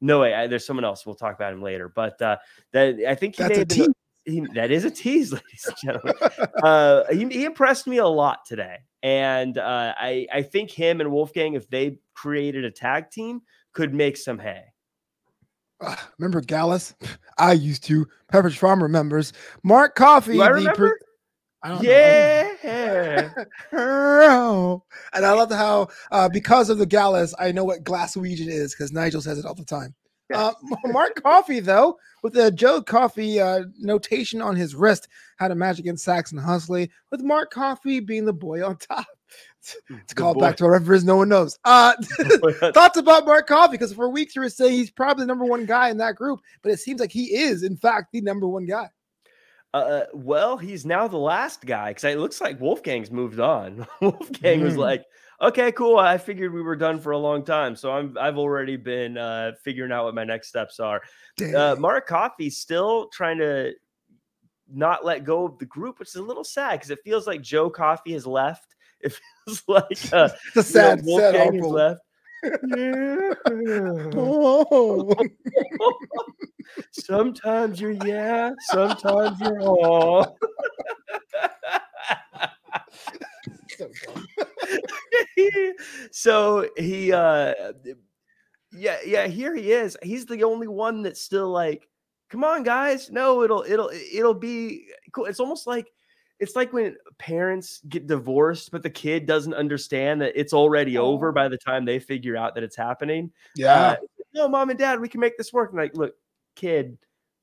No 0.00 0.20
way, 0.20 0.34
I, 0.34 0.46
there's 0.46 0.66
someone 0.66 0.84
else. 0.84 1.06
We'll 1.06 1.14
talk 1.14 1.34
about 1.34 1.52
him 1.52 1.62
later, 1.62 1.88
but 1.88 2.20
uh, 2.20 2.38
that 2.72 2.96
I 3.06 3.14
think 3.14 3.36
he 3.36 3.42
That's 3.42 3.52
may 3.52 3.58
have 3.58 3.68
been. 3.68 3.94
He, 4.24 4.40
that 4.54 4.70
is 4.70 4.84
a 4.84 4.90
tease, 4.90 5.32
ladies 5.32 5.66
and 5.66 5.76
gentlemen. 5.82 6.14
uh, 6.62 7.04
he, 7.10 7.26
he, 7.28 7.44
impressed 7.44 7.86
me 7.86 7.98
a 7.98 8.06
lot 8.06 8.44
today, 8.46 8.78
and 9.02 9.58
uh, 9.58 9.94
I 9.96 10.26
I 10.32 10.42
think 10.42 10.70
him 10.70 11.00
and 11.00 11.10
Wolfgang, 11.10 11.54
if 11.54 11.68
they 11.68 11.98
created 12.14 12.64
a 12.64 12.70
tag 12.70 13.10
team, 13.10 13.42
could 13.72 13.94
make 13.94 14.16
some 14.16 14.38
hay. 14.38 14.64
Uh, 15.80 15.96
remember 16.18 16.40
Gallus? 16.40 16.94
I 17.38 17.52
used 17.52 17.84
to. 17.84 18.06
Pepperidge 18.32 18.58
Farm 18.58 18.82
remembers. 18.82 19.32
Mark 19.62 19.94
Coffey. 19.94 20.40
I 20.40 20.48
remember? 20.48 20.98
I 21.64 21.80
yeah. 21.80 22.48
and 25.12 25.26
I 25.26 25.32
love 25.32 25.50
how, 25.50 25.88
uh, 26.10 26.28
because 26.28 26.70
of 26.70 26.78
the 26.78 26.86
Gallus, 26.86 27.34
I 27.38 27.52
know 27.52 27.64
what 27.64 27.84
Glaswegian 27.84 28.48
is 28.48 28.74
because 28.74 28.92
Nigel 28.92 29.20
says 29.20 29.38
it 29.38 29.44
all 29.44 29.54
the 29.54 29.64
time. 29.64 29.94
Uh, 30.32 30.52
Mark 30.86 31.22
Coffey, 31.22 31.60
though, 31.60 31.98
with 32.22 32.32
the 32.32 32.50
Joe 32.50 32.82
Coffey 32.82 33.40
uh, 33.40 33.64
notation 33.78 34.42
on 34.42 34.56
his 34.56 34.74
wrist, 34.74 35.08
had 35.38 35.50
a 35.50 35.54
match 35.54 35.78
against 35.78 36.04
Saxon 36.04 36.38
Huxley, 36.38 36.90
with 37.10 37.22
Mark 37.22 37.50
Coffee 37.52 38.00
being 38.00 38.24
the 38.24 38.32
boy 38.32 38.64
on 38.66 38.76
top. 38.76 39.06
It's 39.90 40.14
called 40.14 40.38
back 40.40 40.56
to 40.56 40.64
a 40.64 40.70
reference 40.70 41.04
no 41.04 41.16
one 41.16 41.28
knows. 41.28 41.58
Uh, 41.64 41.94
thoughts 42.74 42.96
about 42.96 43.24
Mark 43.24 43.46
Coffey? 43.46 43.72
Because 43.72 43.92
for 43.92 44.08
weeks 44.08 44.34
you 44.34 44.42
were 44.42 44.48
saying 44.48 44.72
he's 44.72 44.90
probably 44.90 45.22
the 45.22 45.28
number 45.28 45.44
one 45.44 45.66
guy 45.66 45.90
in 45.90 45.98
that 45.98 46.16
group, 46.16 46.40
but 46.62 46.72
it 46.72 46.80
seems 46.80 47.00
like 47.00 47.12
he 47.12 47.36
is, 47.36 47.62
in 47.62 47.76
fact, 47.76 48.12
the 48.12 48.20
number 48.20 48.46
one 48.46 48.66
guy. 48.66 48.88
Uh, 49.74 49.76
uh 49.76 50.06
well, 50.12 50.56
he's 50.56 50.84
now 50.84 51.06
the 51.08 51.18
last 51.18 51.64
guy 51.64 51.90
because 51.90 52.04
it 52.04 52.18
looks 52.18 52.40
like 52.40 52.60
Wolfgang's 52.60 53.10
moved 53.10 53.40
on. 53.40 53.86
Wolfgang 54.00 54.60
mm. 54.60 54.64
was 54.64 54.76
like, 54.76 55.04
"Okay, 55.40 55.72
cool. 55.72 55.98
I 55.98 56.18
figured 56.18 56.52
we 56.52 56.62
were 56.62 56.76
done 56.76 57.00
for 57.00 57.12
a 57.12 57.18
long 57.18 57.44
time, 57.44 57.76
so 57.76 57.92
I'm 57.92 58.16
I've 58.20 58.38
already 58.38 58.76
been 58.76 59.16
uh, 59.16 59.52
figuring 59.62 59.92
out 59.92 60.04
what 60.04 60.14
my 60.14 60.24
next 60.24 60.48
steps 60.48 60.80
are." 60.80 61.00
Uh, 61.40 61.76
Mark 61.78 62.06
Coffey's 62.06 62.58
still 62.58 63.08
trying 63.08 63.38
to 63.38 63.72
not 64.74 65.04
let 65.04 65.24
go 65.24 65.46
of 65.46 65.58
the 65.58 65.66
group, 65.66 65.98
which 65.98 66.08
is 66.08 66.16
a 66.16 66.22
little 66.22 66.44
sad 66.44 66.72
because 66.72 66.90
it 66.90 66.98
feels 67.04 67.26
like 67.26 67.42
Joe 67.42 67.70
Coffey 67.70 68.12
has 68.12 68.26
left 68.26 68.74
it 69.02 69.18
feels 69.46 69.62
like 69.68 70.12
uh, 70.12 70.28
the 70.54 70.62
sad, 70.62 71.00
you 71.04 71.18
know, 71.18 71.32
sad 71.32 71.54
left. 71.54 72.00
Yeah. 72.44 73.34
oh. 74.16 75.14
sometimes 76.92 77.80
you're 77.80 77.92
yeah, 78.04 78.50
sometimes 78.70 79.40
you're 79.40 79.60
all. 79.60 80.38
so 86.10 86.68
he 86.76 87.12
uh 87.12 87.52
yeah 88.72 88.98
yeah 89.04 89.26
here 89.26 89.54
he 89.54 89.72
is 89.72 89.96
he's 90.02 90.26
the 90.26 90.44
only 90.44 90.68
one 90.68 91.02
that's 91.02 91.20
still 91.20 91.50
like 91.50 91.88
come 92.30 92.44
on 92.44 92.62
guys 92.62 93.10
no 93.10 93.42
it'll 93.42 93.64
it'll 93.66 93.90
it'll 94.12 94.34
be 94.34 94.86
cool 95.12 95.26
it's 95.26 95.40
almost 95.40 95.66
like 95.66 95.90
it's 96.42 96.56
like 96.56 96.72
when 96.72 96.96
parents 97.18 97.80
get 97.88 98.08
divorced, 98.08 98.72
but 98.72 98.82
the 98.82 98.90
kid 98.90 99.26
doesn't 99.26 99.54
understand 99.54 100.20
that 100.22 100.32
it's 100.34 100.52
already 100.52 100.98
oh. 100.98 101.04
over 101.04 101.30
by 101.30 101.46
the 101.46 101.56
time 101.56 101.84
they 101.84 102.00
figure 102.00 102.36
out 102.36 102.56
that 102.56 102.64
it's 102.64 102.74
happening. 102.74 103.30
Yeah. 103.54 103.74
Uh, 103.74 103.96
no, 104.34 104.48
mom 104.48 104.70
and 104.70 104.78
dad, 104.78 104.98
we 104.98 105.08
can 105.08 105.20
make 105.20 105.38
this 105.38 105.52
work. 105.52 105.70
And 105.70 105.78
like, 105.78 105.96
look, 105.96 106.16
kid, 106.56 106.98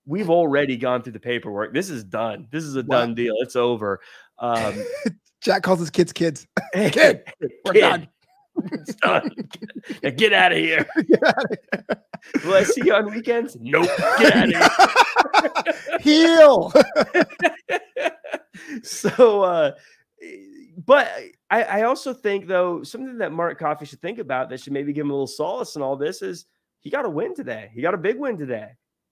we've 0.05 0.29
already 0.29 0.75
gone 0.75 1.01
through 1.01 1.13
the 1.13 1.19
paperwork. 1.19 1.73
This 1.73 1.89
is 1.89 2.03
done. 2.03 2.49
This 2.51 2.65
is 2.65 2.75
a 2.75 2.83
done 2.83 3.15
deal. 3.15 3.35
It's 3.39 3.55
over. 3.55 4.01
Um, 4.37 4.83
Jack 5.41 5.63
calls 5.63 5.79
his 5.79 5.89
kids 5.89 6.11
kids. 6.11 6.45
Hey, 6.73 6.89
kid, 6.89 7.23
we're 7.63 7.71
kid. 7.71 7.79
done. 7.79 8.09
it's 8.71 8.95
done. 8.95 9.31
Now 10.03 10.11
get 10.11 10.33
out 10.33 10.51
of 10.51 10.57
here. 10.57 10.85
Will 12.45 12.53
I 12.53 12.63
see 12.63 12.81
you 12.85 12.93
on 12.93 13.11
weekends? 13.11 13.57
Nope. 13.59 13.89
Get 14.19 14.35
out 14.35 14.49
of 14.49 15.65
here. 15.65 15.99
Heal. 16.01 16.71
so, 18.83 19.41
uh, 19.43 19.71
but 20.85 21.09
I, 21.49 21.63
I 21.63 21.81
also 21.83 22.13
think 22.13 22.47
though 22.47 22.83
something 22.83 23.17
that 23.17 23.31
Mark 23.31 23.57
Coffey 23.59 23.85
should 23.85 24.01
think 24.01 24.19
about 24.19 24.49
that 24.49 24.61
should 24.61 24.73
maybe 24.73 24.93
give 24.93 25.05
him 25.05 25.11
a 25.11 25.13
little 25.13 25.27
solace 25.27 25.75
in 25.75 25.81
all 25.81 25.95
this 25.95 26.21
is 26.21 26.45
he 26.81 26.89
got 26.89 27.05
a 27.05 27.09
win 27.09 27.35
today. 27.35 27.71
He 27.73 27.81
got 27.81 27.93
a 27.93 27.97
big 27.97 28.17
win 28.17 28.37
today, 28.37 28.69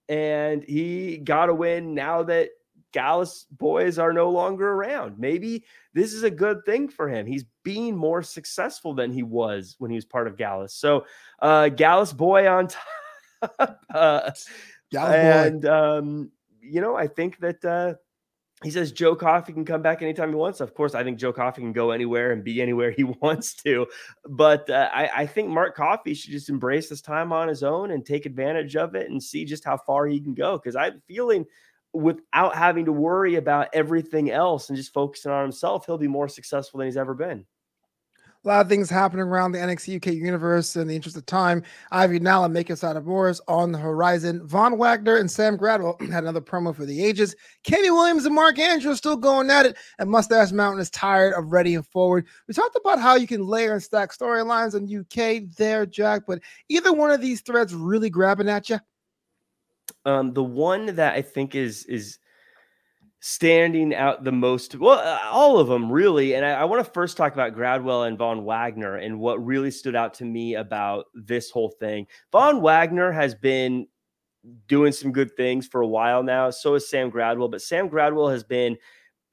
and 0.08 0.62
he 0.62 1.18
got 1.18 1.48
a 1.48 1.54
win 1.54 1.94
now 1.94 2.22
that 2.24 2.50
Gallus 2.92 3.46
boys 3.50 3.98
are 3.98 4.12
no 4.12 4.30
longer 4.30 4.70
around. 4.72 5.18
Maybe 5.18 5.64
this 5.94 6.12
is 6.12 6.22
a 6.22 6.30
good 6.30 6.64
thing 6.64 6.88
for 6.88 7.08
him. 7.08 7.26
He's 7.26 7.44
being 7.62 7.96
more 7.96 8.22
successful 8.22 8.94
than 8.94 9.12
he 9.12 9.22
was 9.22 9.76
when 9.78 9.90
he 9.90 9.96
was 9.96 10.04
part 10.04 10.26
of 10.26 10.36
Gallus. 10.36 10.74
So, 10.74 11.04
uh, 11.40 11.68
Gallus 11.68 12.12
boy 12.12 12.48
on 12.48 12.68
top. 13.48 13.80
uh, 13.94 14.30
Gallus 14.90 15.14
and, 15.14 15.62
boy. 15.62 15.70
um, 15.70 16.30
you 16.60 16.80
know, 16.80 16.96
I 16.96 17.06
think 17.06 17.38
that, 17.40 17.64
uh, 17.64 17.94
he 18.64 18.72
says 18.72 18.90
Joe 18.90 19.14
Coffey 19.14 19.52
can 19.52 19.64
come 19.64 19.82
back 19.82 20.02
anytime 20.02 20.30
he 20.30 20.34
wants. 20.34 20.60
Of 20.60 20.74
course, 20.74 20.94
I 20.94 21.04
think 21.04 21.18
Joe 21.18 21.32
Coffey 21.32 21.60
can 21.60 21.72
go 21.72 21.92
anywhere 21.92 22.32
and 22.32 22.42
be 22.42 22.60
anywhere 22.60 22.90
he 22.90 23.04
wants 23.22 23.54
to. 23.62 23.86
But 24.28 24.68
uh, 24.68 24.88
I, 24.92 25.10
I, 25.14 25.26
think 25.26 25.48
Mark 25.48 25.76
Coffey 25.76 26.12
should 26.14 26.32
just 26.32 26.48
embrace 26.48 26.88
this 26.88 27.00
time 27.00 27.32
on 27.32 27.46
his 27.46 27.62
own 27.62 27.92
and 27.92 28.04
take 28.04 28.26
advantage 28.26 28.74
of 28.74 28.96
it 28.96 29.10
and 29.10 29.22
see 29.22 29.44
just 29.44 29.64
how 29.64 29.76
far 29.76 30.06
he 30.06 30.18
can 30.18 30.34
go. 30.34 30.58
Because 30.58 30.74
I'm 30.74 31.00
feeling 31.06 31.46
without 31.92 32.54
having 32.54 32.84
to 32.84 32.92
worry 32.92 33.36
about 33.36 33.68
everything 33.72 34.30
else 34.30 34.68
and 34.68 34.76
just 34.76 34.92
focusing 34.92 35.32
on 35.32 35.42
himself, 35.42 35.86
he'll 35.86 35.98
be 35.98 36.08
more 36.08 36.28
successful 36.28 36.78
than 36.78 36.86
he's 36.86 36.96
ever 36.96 37.14
been. 37.14 37.44
A 38.44 38.48
lot 38.48 38.60
of 38.60 38.68
things 38.68 38.88
happening 38.88 39.24
around 39.24 39.50
the 39.50 39.58
NXT 39.58 39.96
UK 39.96 40.14
universe. 40.14 40.76
In 40.76 40.86
the 40.86 40.94
interest 40.94 41.16
of 41.16 41.26
time, 41.26 41.64
Ivy 41.90 42.20
Nala, 42.20 42.48
make 42.48 42.70
us 42.70 42.84
out 42.84 42.96
of 42.96 43.04
Morris 43.04 43.40
on 43.48 43.72
the 43.72 43.78
horizon. 43.78 44.46
Von 44.46 44.78
Wagner 44.78 45.16
and 45.16 45.28
Sam 45.28 45.58
Gradwell 45.58 46.00
had 46.12 46.22
another 46.22 46.40
promo 46.40 46.74
for 46.74 46.86
the 46.86 47.04
ages. 47.04 47.34
Kenny 47.64 47.90
Williams 47.90 48.26
and 48.26 48.34
Mark 48.34 48.60
Andrews 48.60 48.98
still 48.98 49.16
going 49.16 49.50
at 49.50 49.66
it, 49.66 49.76
and 49.98 50.08
Mustache 50.08 50.52
Mountain 50.52 50.80
is 50.80 50.88
tired 50.90 51.34
of 51.34 51.50
ready 51.50 51.74
and 51.74 51.86
forward. 51.86 52.28
We 52.46 52.54
talked 52.54 52.76
about 52.76 53.00
how 53.00 53.16
you 53.16 53.26
can 53.26 53.44
layer 53.44 53.72
and 53.72 53.82
stack 53.82 54.12
storylines 54.16 54.76
in 54.76 55.00
UK 55.00 55.52
there, 55.56 55.84
Jack, 55.84 56.22
but 56.26 56.40
either 56.68 56.92
one 56.92 57.10
of 57.10 57.20
these 57.20 57.40
threads 57.40 57.74
really 57.74 58.08
grabbing 58.08 58.48
at 58.48 58.70
you? 58.70 58.78
Um, 60.04 60.32
the 60.32 60.44
one 60.44 60.94
that 60.96 61.14
I 61.14 61.22
think 61.22 61.54
is 61.54 61.84
is 61.86 62.18
standing 63.20 63.94
out 63.94 64.22
the 64.22 64.32
most 64.32 64.76
well 64.76 64.98
uh, 64.98 65.18
all 65.30 65.58
of 65.58 65.66
them 65.66 65.90
really 65.90 66.34
and 66.34 66.46
i, 66.46 66.52
I 66.52 66.64
want 66.64 66.84
to 66.84 66.92
first 66.92 67.16
talk 67.16 67.32
about 67.32 67.52
gradwell 67.52 68.04
and 68.04 68.16
von 68.16 68.44
wagner 68.44 68.94
and 68.96 69.18
what 69.18 69.44
really 69.44 69.72
stood 69.72 69.96
out 69.96 70.14
to 70.14 70.24
me 70.24 70.54
about 70.54 71.06
this 71.14 71.50
whole 71.50 71.70
thing 71.80 72.06
von 72.30 72.62
wagner 72.62 73.10
has 73.10 73.34
been 73.34 73.88
doing 74.68 74.92
some 74.92 75.10
good 75.10 75.36
things 75.36 75.66
for 75.66 75.80
a 75.80 75.86
while 75.86 76.22
now 76.22 76.48
so 76.50 76.74
is 76.74 76.88
sam 76.88 77.10
gradwell 77.10 77.50
but 77.50 77.60
sam 77.60 77.88
gradwell 77.88 78.30
has 78.30 78.44
been 78.44 78.76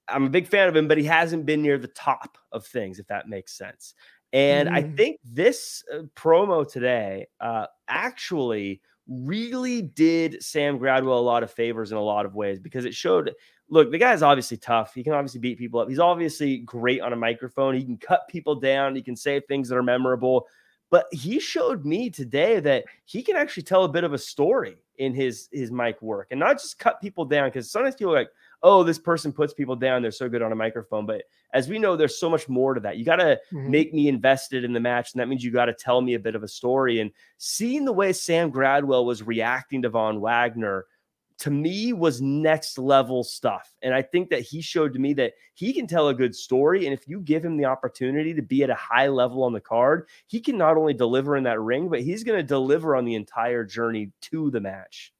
i'm 0.08 0.24
a 0.24 0.30
big 0.30 0.48
fan 0.48 0.68
of 0.68 0.76
him 0.76 0.88
but 0.88 0.98
he 0.98 1.04
hasn't 1.04 1.46
been 1.46 1.62
near 1.62 1.78
the 1.78 1.88
top 1.90 2.40
of 2.52 2.66
things 2.66 2.98
if 2.98 3.06
that 3.06 3.30
makes 3.30 3.56
sense 3.56 3.94
and 4.34 4.68
mm. 4.68 4.74
i 4.74 4.82
think 4.82 5.20
this 5.24 5.84
uh, 5.94 6.02
promo 6.16 6.68
today 6.68 7.28
uh, 7.40 7.68
actually 7.88 8.82
really 9.08 9.82
did 9.82 10.42
Sam 10.44 10.80
Gradwell 10.80 11.18
a 11.18 11.22
lot 11.22 11.44
of 11.44 11.52
favors 11.52 11.92
in 11.92 11.98
a 11.98 12.02
lot 12.02 12.26
of 12.26 12.36
ways 12.36 12.60
because 12.60 12.86
it 12.86 12.96
showed 12.96 13.34
look, 13.70 13.92
the 13.92 13.98
guy's 13.98 14.22
obviously 14.22 14.58
tough. 14.58 14.94
He 14.94 15.04
can 15.04 15.14
obviously 15.14 15.40
beat 15.40 15.58
people 15.58 15.80
up. 15.80 15.90
He's 15.90 16.00
obviously 16.00 16.60
great 16.60 17.02
on 17.02 17.14
a 17.14 17.16
microphone. 17.16 17.76
He 17.76 17.84
can 17.84 17.98
cut 17.98 18.28
people 18.28 18.56
down. 18.56 18.96
He 18.96 19.02
can 19.02 19.16
say 19.16 19.40
things 19.40 19.70
that 19.70 19.76
are 19.76 19.84
memorable. 19.84 20.48
But 20.92 21.08
he 21.12 21.40
showed 21.40 21.86
me 21.86 22.10
today 22.10 22.60
that 22.60 22.86
he 23.06 23.24
can 23.24 23.36
actually 23.36 23.64
tell 23.64 23.84
a 23.84 23.90
bit 23.90 24.04
of 24.04 24.14
a 24.14 24.18
story 24.18 24.78
in 24.98 25.14
his 25.14 25.50
his 25.52 25.72
mic 25.72 26.02
work 26.02 26.28
and 26.32 26.40
not 26.40 26.54
just 26.62 26.80
cut 26.80 27.02
people 27.02 27.26
down. 27.26 27.50
Because 27.50 27.72
sometimes 27.72 27.96
people 27.96 28.14
are 28.14 28.20
like, 28.20 28.30
oh, 28.64 28.84
this 28.84 29.00
person 29.00 29.32
puts 29.32 29.54
people 29.54 29.76
down. 29.76 30.02
They're 30.02 30.12
so 30.12 30.30
good 30.30 30.42
on 30.42 30.52
a 30.52 30.56
microphone. 30.56 31.06
But 31.06 31.24
as 31.54 31.68
we 31.68 31.80
know, 31.80 31.96
there's 31.96 32.20
so 32.20 32.30
much 32.30 32.50
more 32.50 32.74
to 32.74 32.80
that. 32.82 32.98
You 32.98 33.06
got 33.06 33.18
to 33.18 33.40
mm-hmm. 33.54 33.70
make 33.70 33.94
me 33.94 34.08
invested 34.08 34.64
in 34.64 34.74
the 34.74 34.80
match. 34.80 35.14
And 35.14 35.20
that 35.20 35.28
means 35.28 35.44
you 35.44 35.52
got 35.52 35.66
to 35.66 35.74
tell 35.74 36.02
me 36.02 36.14
a 36.14 36.20
bit 36.20 36.36
of 36.36 36.44
a 36.44 36.48
story. 36.48 37.00
And 37.00 37.12
seeing 37.38 37.86
the 37.86 37.94
way 37.94 38.14
Sam 38.14 38.52
Gradwell 38.52 39.06
was 39.06 39.24
reacting 39.24 39.82
to 39.84 39.90
Von 39.90 40.22
Wagner 40.22 40.86
to 41.38 41.52
me 41.52 41.94
was 41.94 42.22
next 42.22 42.78
level 42.78 43.24
stuff. 43.24 43.74
And 43.82 43.94
I 43.94 44.02
think 44.02 44.30
that 44.30 44.42
he 44.42 44.62
showed 44.62 44.94
to 44.94 45.00
me 45.00 45.14
that 45.16 45.34
he 45.54 45.74
can 45.74 45.86
tell 45.86 46.08
a 46.08 46.14
good 46.14 46.36
story. 46.36 46.86
And 46.86 46.94
if 46.94 47.08
you 47.08 47.20
give 47.20 47.44
him 47.44 47.58
the 47.58 47.66
opportunity 47.66 48.34
to 48.34 48.42
be 48.42 48.64
at 48.64 48.70
a 48.70 48.76
high 48.76 49.08
level 49.08 49.44
on 49.44 49.54
the 49.54 49.60
card, 49.60 50.08
he 50.28 50.40
can 50.40 50.58
not 50.58 50.78
only 50.78 50.94
deliver 50.94 51.36
in 51.36 51.44
that 51.44 51.60
ring, 51.60 51.90
but 51.90 52.02
he's 52.02 52.24
going 52.24 52.38
to 52.38 52.44
deliver 52.44 52.96
on 52.96 53.06
the 53.06 53.16
entire 53.16 53.66
journey 53.66 54.12
to 54.22 54.50
the 54.50 54.62
match. 54.62 55.14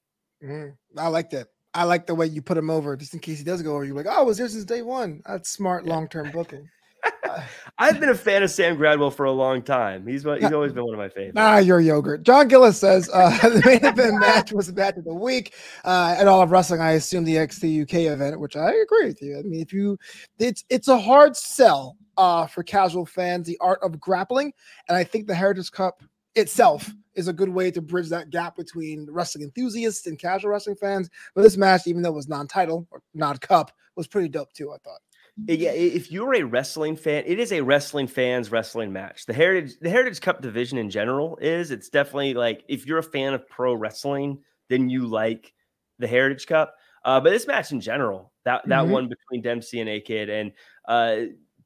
Mm, 0.44 0.76
I 0.98 1.08
like 1.08 1.30
that. 1.32 1.48
I 1.76 1.84
like 1.84 2.08
the 2.08 2.16
way 2.16 2.26
you 2.26 2.42
put 2.42 2.58
him 2.58 2.70
over 2.70 2.96
just 2.96 3.14
in 3.14 3.20
case 3.20 3.38
he 3.38 3.44
does 3.44 3.62
go 3.62 3.76
over. 3.76 3.84
You're 3.84 3.96
like, 3.96 4.06
oh, 4.08 4.20
I 4.20 4.22
was 4.22 4.38
there 4.38 4.48
since 4.48 4.64
day 4.64 4.82
one. 4.82 5.22
That's 5.26 5.50
smart 5.50 5.86
long 5.86 6.08
term 6.08 6.32
booking. 6.32 6.70
I've 7.78 8.00
been 8.00 8.10
a 8.10 8.16
fan 8.16 8.44
of 8.44 8.50
Sam 8.50 8.78
Gradwell 8.78 9.14
for 9.14 9.26
a 9.26 9.32
long 9.32 9.62
time. 9.62 10.08
He's 10.08 10.24
he's 10.24 10.52
always 10.52 10.72
been 10.72 10.86
one 10.86 10.94
of 10.94 11.00
my 11.00 11.10
favorites. 11.10 11.36
Ah, 11.38 11.58
you're 11.58 11.82
yogurt. 11.82 12.24
John 12.24 12.48
Gillis 12.48 12.80
says 12.80 13.10
uh, 13.14 13.30
the 13.50 13.62
main 13.66 13.84
event 13.84 14.16
match 14.20 14.54
was 14.54 14.68
the 14.68 14.74
match 14.74 14.96
of 14.96 15.04
the 15.04 15.14
week 15.14 15.54
uh, 15.84 16.16
at 16.18 16.28
All 16.28 16.42
of 16.42 16.52
Wrestling. 16.52 16.80
I 16.80 16.92
assume 16.92 17.26
the 17.26 17.36
XT 17.36 17.84
UK 17.84 18.12
event, 18.14 18.40
which 18.40 18.56
I 18.56 18.72
agree 18.72 19.08
with 19.08 19.22
you. 19.22 19.38
I 19.38 19.42
mean, 19.42 19.62
if 19.62 19.74
you, 19.74 19.98
it's 20.40 20.64
it's 20.70 20.88
a 20.88 20.98
hard 20.98 21.36
sell 21.36 21.98
uh, 22.18 22.48
for 22.48 22.64
casual 22.64 23.06
fans 23.06 23.46
the 23.46 23.58
art 23.60 23.80
of 23.82 24.00
grappling, 24.00 24.54
and 24.88 24.98
I 24.98 25.04
think 25.04 25.28
the 25.28 25.36
Heritage 25.36 25.72
Cup 25.72 26.02
itself 26.36 26.92
is 27.16 27.28
a 27.28 27.34
good 27.34 27.50
way 27.50 27.72
to 27.72 27.82
bridge 27.82 28.10
that 28.10 28.30
gap 28.30 28.56
between 28.56 29.08
wrestling 29.10 29.44
enthusiasts 29.44 30.06
and 30.08 30.20
casual 30.20 30.52
wrestling 30.52 30.76
fans. 30.76 31.10
But 31.34 31.44
this 31.44 31.58
match, 31.58 31.88
even 31.88 32.02
though 32.02 32.10
it 32.10 32.16
was 32.16 32.28
non-title 32.28 32.88
or 32.92 33.02
non-cup, 33.14 33.72
was 33.96 34.08
pretty 34.08 34.28
dope 34.28 34.52
too. 34.54 34.72
I 34.72 34.78
thought 34.84 35.00
yeah, 35.48 35.72
if 35.72 36.12
you're 36.12 36.34
a 36.36 36.44
wrestling 36.44 36.96
fan, 36.96 37.24
it 37.26 37.40
is 37.40 37.52
a 37.52 37.62
wrestling 37.62 38.08
fans 38.08 38.52
wrestling 38.52 38.94
match. 38.94 39.26
The 39.26 39.34
Heritage 39.34 39.74
the 39.82 39.90
Heritage 39.90 40.22
Cup 40.22 40.42
division 40.42 40.78
in 40.78 40.90
general 40.90 41.38
is 41.42 41.72
it's 41.72 41.90
definitely 41.90 42.34
like 42.34 42.64
if 42.70 42.86
you're 42.86 43.00
a 43.00 43.04
fan 43.04 43.34
of 43.34 43.48
pro 43.50 43.74
wrestling, 43.74 44.40
then 44.70 44.90
you 44.90 45.08
like 45.08 45.54
the 46.00 46.08
Heritage 46.08 46.48
Cup. 46.48 46.76
Uh, 47.04 47.20
but 47.20 47.32
this 47.32 47.48
match 47.48 47.72
in 47.72 47.82
general, 47.82 48.32
that 48.46 48.62
that 48.68 48.84
mm-hmm. 48.84 48.92
one 48.92 49.10
between 49.10 49.42
Dempsey 49.42 49.82
and 49.82 49.90
A 49.90 50.00
Kid, 50.00 50.30
and 50.30 50.54
uh, 50.88 51.18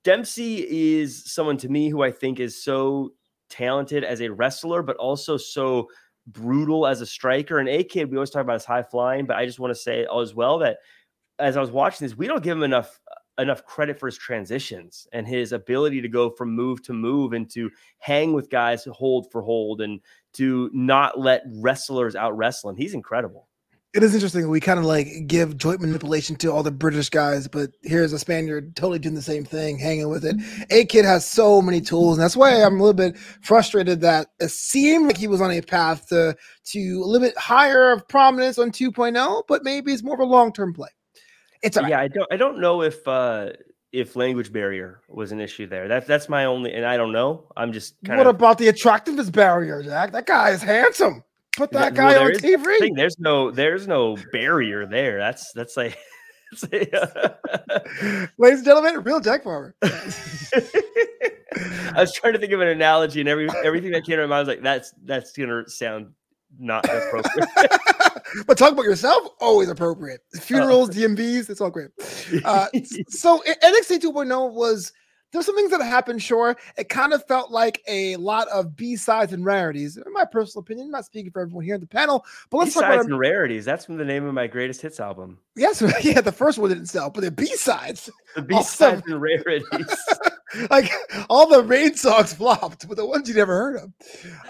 Dempsey 0.03 0.97
is 0.97 1.31
someone 1.31 1.57
to 1.57 1.69
me 1.69 1.89
who 1.89 2.01
I 2.01 2.11
think 2.11 2.39
is 2.39 2.63
so 2.63 3.13
talented 3.49 4.03
as 4.03 4.21
a 4.21 4.29
wrestler, 4.29 4.81
but 4.81 4.97
also 4.97 5.37
so 5.37 5.89
brutal 6.27 6.87
as 6.87 7.01
a 7.01 7.05
striker. 7.05 7.59
And 7.59 7.69
A 7.69 7.83
Kid, 7.83 8.09
we 8.09 8.17
always 8.17 8.29
talk 8.29 8.41
about 8.41 8.53
his 8.53 8.65
high 8.65 8.83
flying, 8.83 9.25
but 9.25 9.37
I 9.37 9.45
just 9.45 9.59
want 9.59 9.71
to 9.71 9.79
say 9.79 10.05
as 10.21 10.33
well 10.33 10.59
that 10.59 10.77
as 11.39 11.57
I 11.57 11.61
was 11.61 11.71
watching 11.71 12.05
this, 12.05 12.17
we 12.17 12.27
don't 12.27 12.43
give 12.43 12.57
him 12.57 12.63
enough 12.63 12.99
uh, 13.11 13.15
enough 13.41 13.65
credit 13.65 13.97
for 13.99 14.07
his 14.07 14.17
transitions 14.17 15.07
and 15.13 15.25
his 15.25 15.53
ability 15.53 16.01
to 16.01 16.09
go 16.09 16.29
from 16.29 16.53
move 16.53 16.81
to 16.83 16.93
move 16.93 17.33
and 17.33 17.49
to 17.49 17.71
hang 17.99 18.33
with 18.33 18.49
guys 18.49 18.83
hold 18.91 19.31
for 19.31 19.41
hold 19.41 19.81
and 19.81 20.01
to 20.33 20.69
not 20.73 21.17
let 21.17 21.43
wrestlers 21.55 22.15
out 22.15 22.35
wrestle 22.37 22.69
him. 22.69 22.75
He's 22.75 22.93
incredible. 22.93 23.48
It 23.95 24.03
is 24.03 24.13
interesting. 24.13 24.47
We 24.49 24.59
kind 24.59 24.77
of 24.77 24.85
like 24.85 25.07
give 25.25 25.57
joint 25.57 25.81
manipulation 25.81 26.35
to 26.37 26.51
all 26.51 26.61
the 26.61 26.69
British 26.69 27.09
guys, 27.09 27.47
but 27.47 27.71
here's 27.81 28.13
a 28.13 28.19
Spaniard 28.19 28.75
totally 28.75 28.99
doing 28.99 29.15
the 29.15 29.21
same 29.21 29.43
thing, 29.43 29.79
hanging 29.79 30.09
with 30.09 30.23
it. 30.23 30.35
A 30.69 30.85
kid 30.85 31.05
has 31.05 31.25
so 31.25 31.59
many 31.59 31.81
tools, 31.81 32.15
and 32.15 32.23
that's 32.23 32.37
why 32.37 32.61
I'm 32.61 32.75
a 32.75 32.83
little 32.83 32.93
bit 32.93 33.17
frustrated 33.41 34.01
that 34.01 34.27
it 34.39 34.51
seemed 34.51 35.07
like 35.07 35.17
he 35.17 35.27
was 35.27 35.41
on 35.41 35.49
a 35.49 35.61
path 35.61 36.07
to 36.09 36.35
to 36.65 36.79
a 36.79 37.05
little 37.05 37.27
bit 37.27 37.35
higher 37.35 37.91
of 37.91 38.07
prominence 38.07 38.59
on 38.59 38.71
2.0, 38.71 39.43
but 39.47 39.63
maybe 39.63 39.91
it's 39.91 40.03
more 40.03 40.13
of 40.13 40.19
a 40.19 40.23
long 40.23 40.53
term 40.53 40.71
play. 40.71 40.89
It's 41.63 41.75
right. 41.75 41.89
yeah. 41.89 41.99
I 41.99 42.09
don't. 42.09 42.31
I 42.31 42.37
don't 42.37 42.59
know 42.59 42.83
if 42.83 43.07
uh 43.07 43.49
if 43.91 44.15
language 44.15 44.53
barrier 44.53 45.01
was 45.07 45.31
an 45.31 45.41
issue 45.41 45.65
there. 45.65 45.87
That's 45.87 46.05
that's 46.05 46.29
my 46.29 46.45
only, 46.45 46.73
and 46.73 46.85
I 46.85 46.95
don't 46.95 47.11
know. 47.11 47.51
I'm 47.57 47.73
just 47.73 47.95
kind 48.05 48.19
of. 48.19 48.25
What 48.25 48.35
about 48.35 48.57
the 48.59 48.67
attractiveness 48.67 49.31
barrier, 49.31 49.81
Jack? 49.81 50.11
That 50.11 50.27
guy 50.27 50.51
is 50.51 50.61
handsome. 50.61 51.23
Put 51.57 51.71
that 51.71 51.93
guy 51.93 52.13
well, 52.13 52.25
on 52.25 52.31
TV. 52.31 52.79
Thing, 52.79 52.93
there's 52.93 53.19
no, 53.19 53.51
there's 53.51 53.87
no 53.87 54.17
barrier 54.31 54.85
there. 54.85 55.17
That's 55.17 55.51
that's 55.53 55.75
like. 55.77 55.97
Ladies 56.71 56.97
and 58.39 58.65
gentlemen, 58.65 59.03
real 59.03 59.19
Jack 59.19 59.43
Farmer. 59.43 59.75
I 59.83 59.91
was 61.95 62.11
trying 62.11 62.33
to 62.33 62.39
think 62.39 62.51
of 62.53 62.59
an 62.59 62.67
analogy, 62.69 63.19
and 63.19 63.29
every 63.29 63.47
everything 63.63 63.91
that 63.91 64.03
came 64.03 64.15
to 64.15 64.23
my 64.23 64.27
mind 64.27 64.47
was 64.47 64.55
like, 64.55 64.63
"That's 64.63 64.91
that's 65.05 65.31
gonna 65.31 65.69
sound 65.69 66.11
not 66.57 66.85
appropriate. 66.85 67.49
but 68.47 68.57
talk 68.57 68.71
about 68.71 68.85
yourself, 68.85 69.33
always 69.39 69.69
appropriate. 69.69 70.21
Funerals, 70.39 70.89
DMVs, 70.89 71.49
it's 71.49 71.61
all 71.61 71.69
great. 71.69 71.89
Uh, 72.43 72.67
so 73.09 73.43
NXT 73.47 73.99
2.0 73.99 74.53
was 74.53 74.91
there's 75.31 75.45
some 75.45 75.55
things 75.55 75.71
that 75.71 75.81
happened, 75.81 76.21
sure. 76.21 76.57
It 76.77 76.89
kind 76.89 77.13
of 77.13 77.25
felt 77.27 77.51
like 77.51 77.81
a 77.87 78.15
lot 78.15 78.47
of 78.49 78.75
B 78.75 78.95
sides 78.95 79.33
and 79.33 79.45
rarities. 79.45 79.97
In 79.97 80.11
my 80.13 80.25
personal 80.25 80.61
opinion, 80.61 80.87
I'm 80.87 80.91
not 80.91 81.05
speaking 81.05 81.31
for 81.31 81.41
everyone 81.41 81.63
here 81.63 81.75
in 81.75 81.81
the 81.81 81.87
panel, 81.87 82.25
but 82.49 82.57
let's 82.57 82.73
talk 82.73 82.83
about 82.83 82.89
B-sides 82.89 82.97
talk 82.97 83.05
about 83.05 83.11
and 83.11 83.19
rarities. 83.19 83.65
That's 83.65 83.85
from 83.85 83.97
the 83.97 84.05
name 84.05 84.25
of 84.25 84.33
my 84.33 84.47
greatest 84.47 84.81
hits 84.81 84.99
album. 84.99 85.37
Yes, 85.55 85.83
yeah, 86.03 86.21
the 86.21 86.31
first 86.31 86.57
one 86.57 86.69
didn't 86.69 86.87
sell, 86.87 87.09
but 87.09 87.21
the 87.21 87.31
B 87.31 87.45
sides. 87.45 88.09
The 88.35 88.41
B 88.41 88.61
sides 88.63 89.03
and 89.05 89.21
rarities. 89.21 89.63
like 90.69 90.91
all 91.29 91.47
the 91.47 91.63
rain 91.63 91.95
songs 91.95 92.33
flopped, 92.33 92.87
but 92.87 92.97
the 92.97 93.05
ones 93.05 93.27
you 93.27 93.35
never 93.35 93.53
heard 93.53 93.77
of. 93.77 93.93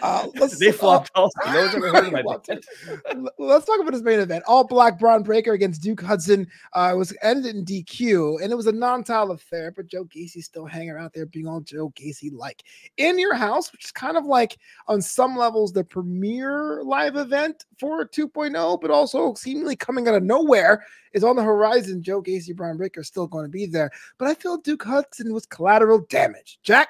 Uh, 0.01 0.27
they 0.59 0.71
flopped 0.71 1.11
uh, 1.15 1.21
also. 1.21 1.39
No 1.51 1.61
one's 1.61 1.75
ever 1.75 1.91
heard 1.91 2.05
of 2.07 2.13
my 2.13 3.31
Let's 3.37 3.65
talk 3.65 3.79
about 3.79 3.93
his 3.93 4.03
main 4.03 4.19
event. 4.19 4.43
All 4.47 4.63
black 4.63 4.97
Bron 4.99 5.23
Breakker 5.23 5.53
against 5.53 5.81
Duke 5.81 6.01
Hudson 6.01 6.47
uh, 6.73 6.93
was 6.97 7.13
ended 7.21 7.55
in 7.55 7.65
DQ, 7.65 8.41
and 8.41 8.51
it 8.51 8.55
was 8.55 8.67
a 8.67 8.71
non-title 8.71 9.31
affair, 9.31 9.71
but 9.71 9.87
Joe 9.87 10.05
Gacy's 10.05 10.45
still 10.45 10.65
hanging 10.65 10.91
out 10.91 11.13
there 11.13 11.25
being 11.25 11.47
all 11.47 11.61
Joe 11.61 11.89
Gacy 11.89 12.31
like. 12.31 12.63
In 12.97 13.19
your 13.19 13.35
house, 13.35 13.71
which 13.71 13.85
is 13.85 13.91
kind 13.91 14.17
of 14.17 14.25
like 14.25 14.57
on 14.87 15.01
some 15.01 15.35
levels 15.35 15.73
the 15.73 15.83
premier 15.83 16.81
live 16.83 17.15
event 17.15 17.65
for 17.79 18.07
2.0, 18.07 18.81
but 18.81 18.91
also 18.91 19.33
seemingly 19.33 19.75
coming 19.75 20.07
out 20.07 20.15
of 20.15 20.23
nowhere 20.23 20.83
is 21.13 21.23
on 21.23 21.35
the 21.35 21.43
horizon. 21.43 22.03
Joe 22.03 22.21
Gacy, 22.21 22.55
Bron 22.55 22.77
Breakker 22.77 23.03
still 23.03 23.27
going 23.27 23.45
to 23.45 23.49
be 23.49 23.65
there, 23.65 23.91
but 24.17 24.27
I 24.27 24.33
feel 24.33 24.57
Duke 24.57 24.83
Hudson 24.83 25.33
was 25.33 25.45
collateral 25.45 26.05
damage. 26.09 26.59
Jack. 26.63 26.89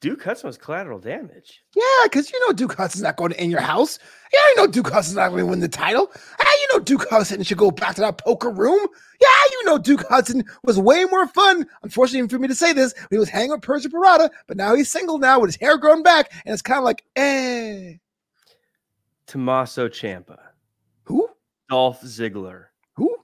Duke 0.00 0.24
Hudson 0.24 0.48
was 0.48 0.58
collateral 0.58 0.98
damage. 0.98 1.62
Yeah, 1.76 1.82
because 2.04 2.32
you 2.32 2.46
know 2.46 2.52
Duke 2.52 2.74
Hudson's 2.74 3.02
not 3.02 3.16
going 3.16 3.30
to 3.30 3.40
in 3.40 3.48
your 3.48 3.60
house. 3.60 4.00
Yeah, 4.32 4.40
you 4.48 4.56
know 4.56 4.66
Duke 4.66 4.90
Hudson's 4.90 5.14
not 5.14 5.28
going 5.28 5.44
to 5.44 5.46
win 5.46 5.60
the 5.60 5.68
title. 5.68 6.10
Yeah, 6.40 6.50
you 6.60 6.68
know 6.72 6.84
Duke 6.84 7.06
Hudson 7.08 7.44
should 7.44 7.58
go 7.58 7.70
back 7.70 7.94
to 7.94 8.00
that 8.00 8.18
poker 8.18 8.50
room. 8.50 8.88
Yeah, 9.20 9.28
you 9.52 9.64
know 9.66 9.78
Duke 9.78 10.04
Hudson 10.08 10.42
was 10.64 10.80
way 10.80 11.04
more 11.04 11.28
fun. 11.28 11.64
Unfortunately 11.84 12.28
for 12.28 12.40
me 12.40 12.48
to 12.48 12.56
say 12.56 12.72
this, 12.72 12.92
he 13.10 13.18
was 13.18 13.28
hanging 13.28 13.52
with 13.52 13.62
Persia 13.62 13.88
Pirotta, 13.88 14.30
but 14.48 14.56
now 14.56 14.74
he's 14.74 14.90
single 14.90 15.18
now 15.18 15.38
with 15.38 15.50
his 15.50 15.60
hair 15.60 15.78
grown 15.78 16.02
back, 16.02 16.32
and 16.44 16.52
it's 16.52 16.62
kind 16.62 16.78
of 16.78 16.84
like, 16.84 17.04
eh. 17.14 17.94
Tommaso 19.28 19.88
Ciampa. 19.88 20.38
Dolph 21.68 22.02
Ziggler. 22.02 22.66
Who? 22.96 23.16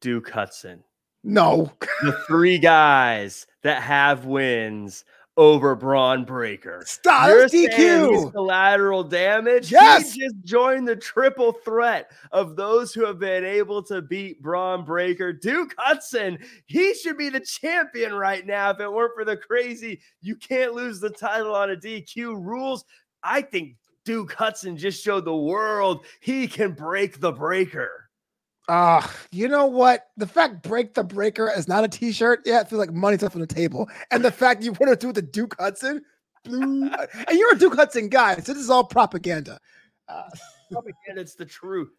Duke 0.00 0.30
Hudson. 0.30 0.84
No. 1.24 1.72
the 2.02 2.12
three 2.26 2.58
guys 2.58 3.46
that 3.62 3.82
have 3.82 4.24
wins 4.24 5.04
over 5.38 5.76
Bron 5.76 6.24
Breakker. 6.24 6.82
Stop 6.84 7.28
You're 7.28 7.46
DQ. 7.48 8.32
collateral 8.32 9.04
damage. 9.04 9.70
Yes. 9.70 10.12
He 10.12 10.20
just 10.22 10.34
joined 10.42 10.88
the 10.88 10.96
triple 10.96 11.52
threat 11.52 12.10
of 12.32 12.56
those 12.56 12.92
who 12.92 13.06
have 13.06 13.20
been 13.20 13.44
able 13.44 13.80
to 13.84 14.02
beat 14.02 14.42
Bron 14.42 14.84
Breakker. 14.84 15.32
Duke 15.32 15.74
Hudson, 15.78 16.38
he 16.66 16.92
should 16.94 17.16
be 17.16 17.28
the 17.28 17.40
champion 17.40 18.14
right 18.14 18.44
now 18.44 18.70
if 18.70 18.80
it 18.80 18.92
weren't 18.92 19.14
for 19.14 19.24
the 19.24 19.36
crazy 19.36 20.00
you 20.20 20.34
can't 20.34 20.74
lose 20.74 20.98
the 20.98 21.10
title 21.10 21.54
on 21.54 21.70
a 21.70 21.76
DQ 21.76 22.44
rules. 22.44 22.84
I 23.22 23.42
think 23.42 23.76
Duke 24.08 24.32
Hudson 24.32 24.78
just 24.78 25.04
showed 25.04 25.26
the 25.26 25.36
world 25.36 26.06
he 26.20 26.48
can 26.48 26.72
break 26.72 27.20
the 27.20 27.30
breaker. 27.30 28.08
Uh, 28.66 29.06
you 29.30 29.48
know 29.48 29.66
what? 29.66 30.06
The 30.16 30.26
fact 30.26 30.62
break 30.62 30.94
the 30.94 31.04
breaker 31.04 31.52
is 31.54 31.68
not 31.68 31.84
a 31.84 31.88
t-shirt, 31.88 32.40
yeah, 32.46 32.62
it 32.62 32.70
feels 32.70 32.78
like 32.78 32.90
money's 32.90 33.22
off 33.22 33.34
on 33.34 33.42
the 33.42 33.46
table. 33.46 33.86
And 34.10 34.24
the 34.24 34.32
fact 34.32 34.62
you 34.62 34.72
want 34.72 34.98
to 34.98 35.06
do 35.06 35.12
the 35.12 35.20
Duke 35.20 35.56
Hudson, 35.58 36.00
and 36.46 36.90
you're 37.30 37.52
a 37.52 37.58
Duke 37.58 37.74
Hudson 37.74 38.08
guy, 38.08 38.36
so 38.36 38.54
this 38.54 38.62
is 38.62 38.70
all 38.70 38.82
propaganda. 38.82 39.60
Uh, 40.08 40.22
propaganda, 40.72 41.20
it's 41.20 41.34
the 41.34 41.44
truth. 41.44 41.90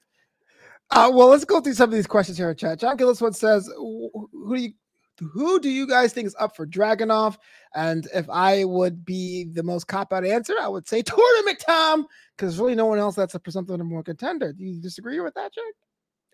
Uh, 0.90 1.12
well, 1.14 1.28
let's 1.28 1.46
go 1.46 1.62
through 1.62 1.76
some 1.76 1.92
of 1.92 1.96
these 1.96 2.08
questions 2.08 2.40
here 2.40 2.50
in 2.50 2.58
chat. 2.58 2.80
John 2.80 2.98
Gillis 2.98 3.22
one 3.22 3.34
says, 3.34 3.72
"Who 3.78 4.56
do 4.56 4.60
you, 4.60 4.72
who 5.20 5.60
do 5.60 5.70
you 5.70 5.88
guys 5.88 6.14
think 6.14 6.28
is 6.28 6.36
up 6.40 6.56
for 6.56 6.66
Dragunov?" 6.66 7.38
And 7.76 8.08
if 8.14 8.30
I 8.30 8.64
would 8.66 9.06
be 9.06 9.46
the 9.46 9.64
most 9.64 9.88
cop 9.88 10.14
out 10.14 10.26
answer, 10.26 10.56
I 10.60 10.68
would 10.68 10.88
say 10.88 11.02
Tournament 11.04 11.64
Tom, 11.66 12.08
because 12.36 12.54
there's 12.54 12.60
really 12.60 12.76
no 12.76 12.86
one 12.86 13.00
else 13.00 13.16
that's 13.16 13.36
a 13.36 13.40
presumptive 13.40 13.78
number 13.78 13.96
one 13.96 14.04
contender. 14.04 14.54
Do 14.54 14.64
you 14.64 14.82
disagree 14.82 15.20
with 15.20 15.34
that, 15.36 15.54
Jack? 15.54 15.74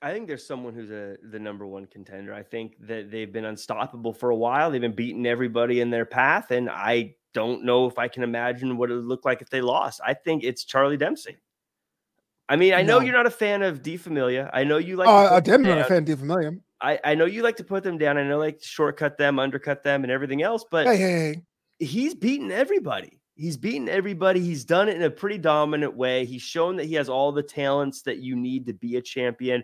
I 0.01 0.11
think 0.11 0.27
there's 0.27 0.45
someone 0.45 0.73
who's 0.73 0.91
a 0.91 1.17
the 1.31 1.39
number 1.39 1.65
one 1.65 1.87
contender. 1.87 2.33
I 2.33 2.43
think 2.43 2.75
that 2.81 3.09
they've 3.09 3.31
been 3.31 3.45
unstoppable 3.45 4.13
for 4.13 4.29
a 4.29 4.35
while. 4.35 4.69
They've 4.69 4.81
been 4.81 4.95
beating 4.95 5.25
everybody 5.25 5.81
in 5.81 5.89
their 5.89 6.05
path, 6.05 6.51
and 6.51 6.69
I 6.69 7.15
don't 7.33 7.63
know 7.65 7.87
if 7.87 7.97
I 7.97 8.07
can 8.07 8.23
imagine 8.23 8.77
what 8.77 8.91
it 8.91 8.95
would 8.95 9.05
look 9.05 9.25
like 9.25 9.41
if 9.41 9.49
they 9.49 9.61
lost. 9.61 10.01
I 10.05 10.13
think 10.13 10.43
it's 10.43 10.63
Charlie 10.63 10.97
Dempsey. 10.97 11.37
I 12.47 12.55
mean, 12.55 12.73
I 12.73 12.83
know 12.83 12.99
no. 12.99 13.05
you're 13.05 13.15
not 13.15 13.25
a 13.25 13.31
fan 13.31 13.63
of 13.63 13.81
Di 13.81 13.97
Familia. 13.97 14.49
I 14.53 14.63
know 14.63 14.77
you 14.77 14.95
like. 14.95 15.07
Uh, 15.07 15.41
I'm 15.51 15.63
not 15.63 15.79
a 15.79 15.83
fan 15.85 15.97
of 15.97 16.05
Di 16.05 16.15
Familia. 16.15 16.51
I, 16.85 16.99
I 17.03 17.15
know 17.15 17.25
you 17.25 17.41
like 17.41 17.55
to 17.57 17.63
put 17.63 17.83
them 17.83 17.97
down. 17.97 18.17
I 18.19 18.23
know 18.23 18.37
like 18.37 18.61
shortcut 18.61 19.17
them, 19.17 19.39
undercut 19.39 19.81
them, 19.81 20.03
and 20.03 20.11
everything 20.11 20.43
else. 20.43 20.63
But 20.69 20.85
hey, 20.85 20.97
hey, 20.97 21.11
hey. 21.11 21.41
he's 21.79 22.13
beaten 22.13 22.51
everybody. 22.51 23.19
He's 23.33 23.57
beaten 23.57 23.89
everybody. 23.89 24.39
He's 24.39 24.63
done 24.63 24.87
it 24.87 24.95
in 24.95 25.01
a 25.01 25.09
pretty 25.09 25.39
dominant 25.39 25.97
way. 25.97 26.25
He's 26.25 26.43
shown 26.43 26.75
that 26.75 26.85
he 26.85 26.93
has 26.93 27.09
all 27.09 27.31
the 27.31 27.43
talents 27.43 28.03
that 28.03 28.19
you 28.19 28.35
need 28.35 28.67
to 28.67 28.73
be 28.73 28.97
a 28.97 29.01
champion. 29.01 29.63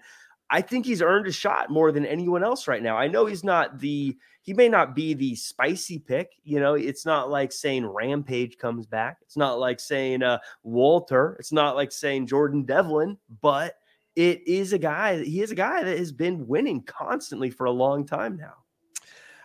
I 0.50 0.62
think 0.62 0.86
he's 0.86 1.02
earned 1.02 1.28
a 1.28 1.32
shot 1.32 1.70
more 1.70 1.92
than 1.92 2.06
anyone 2.06 2.44
else 2.44 2.68
right 2.68 2.82
now. 2.82 2.98
I 2.98 3.08
know 3.08 3.28
he's 3.28 3.44
not 3.44 3.80
the 3.80 4.18
he 4.42 4.54
may 4.54 4.68
not 4.68 4.96
be 4.96 5.14
the 5.14 5.36
spicy 5.36 6.00
pick, 6.00 6.32
you 6.44 6.60
know, 6.60 6.74
it's 6.74 7.06
not 7.06 7.30
like 7.30 7.52
saying 7.52 7.86
Rampage 7.86 8.58
comes 8.58 8.88
back. 8.88 9.18
It's 9.22 9.38
not 9.38 9.60
like 9.60 9.80
saying 9.80 10.24
uh 10.24 10.40
Walter, 10.64 11.38
it's 11.40 11.52
not 11.52 11.76
like 11.76 11.92
saying 11.92 12.28
Jordan 12.28 12.64
Devlin, 12.64 13.18
but 13.42 13.76
it 14.16 14.48
is 14.48 14.74
a 14.74 14.78
guy, 14.78 15.24
he 15.24 15.42
is 15.42 15.52
a 15.52 15.56
guy 15.56 15.84
that 15.84 15.98
has 15.98 16.12
been 16.12 16.48
winning 16.48 16.84
constantly 16.84 17.50
for 17.50 17.66
a 17.66 17.72
long 17.72 18.06
time 18.06 18.38
now. 18.38 18.54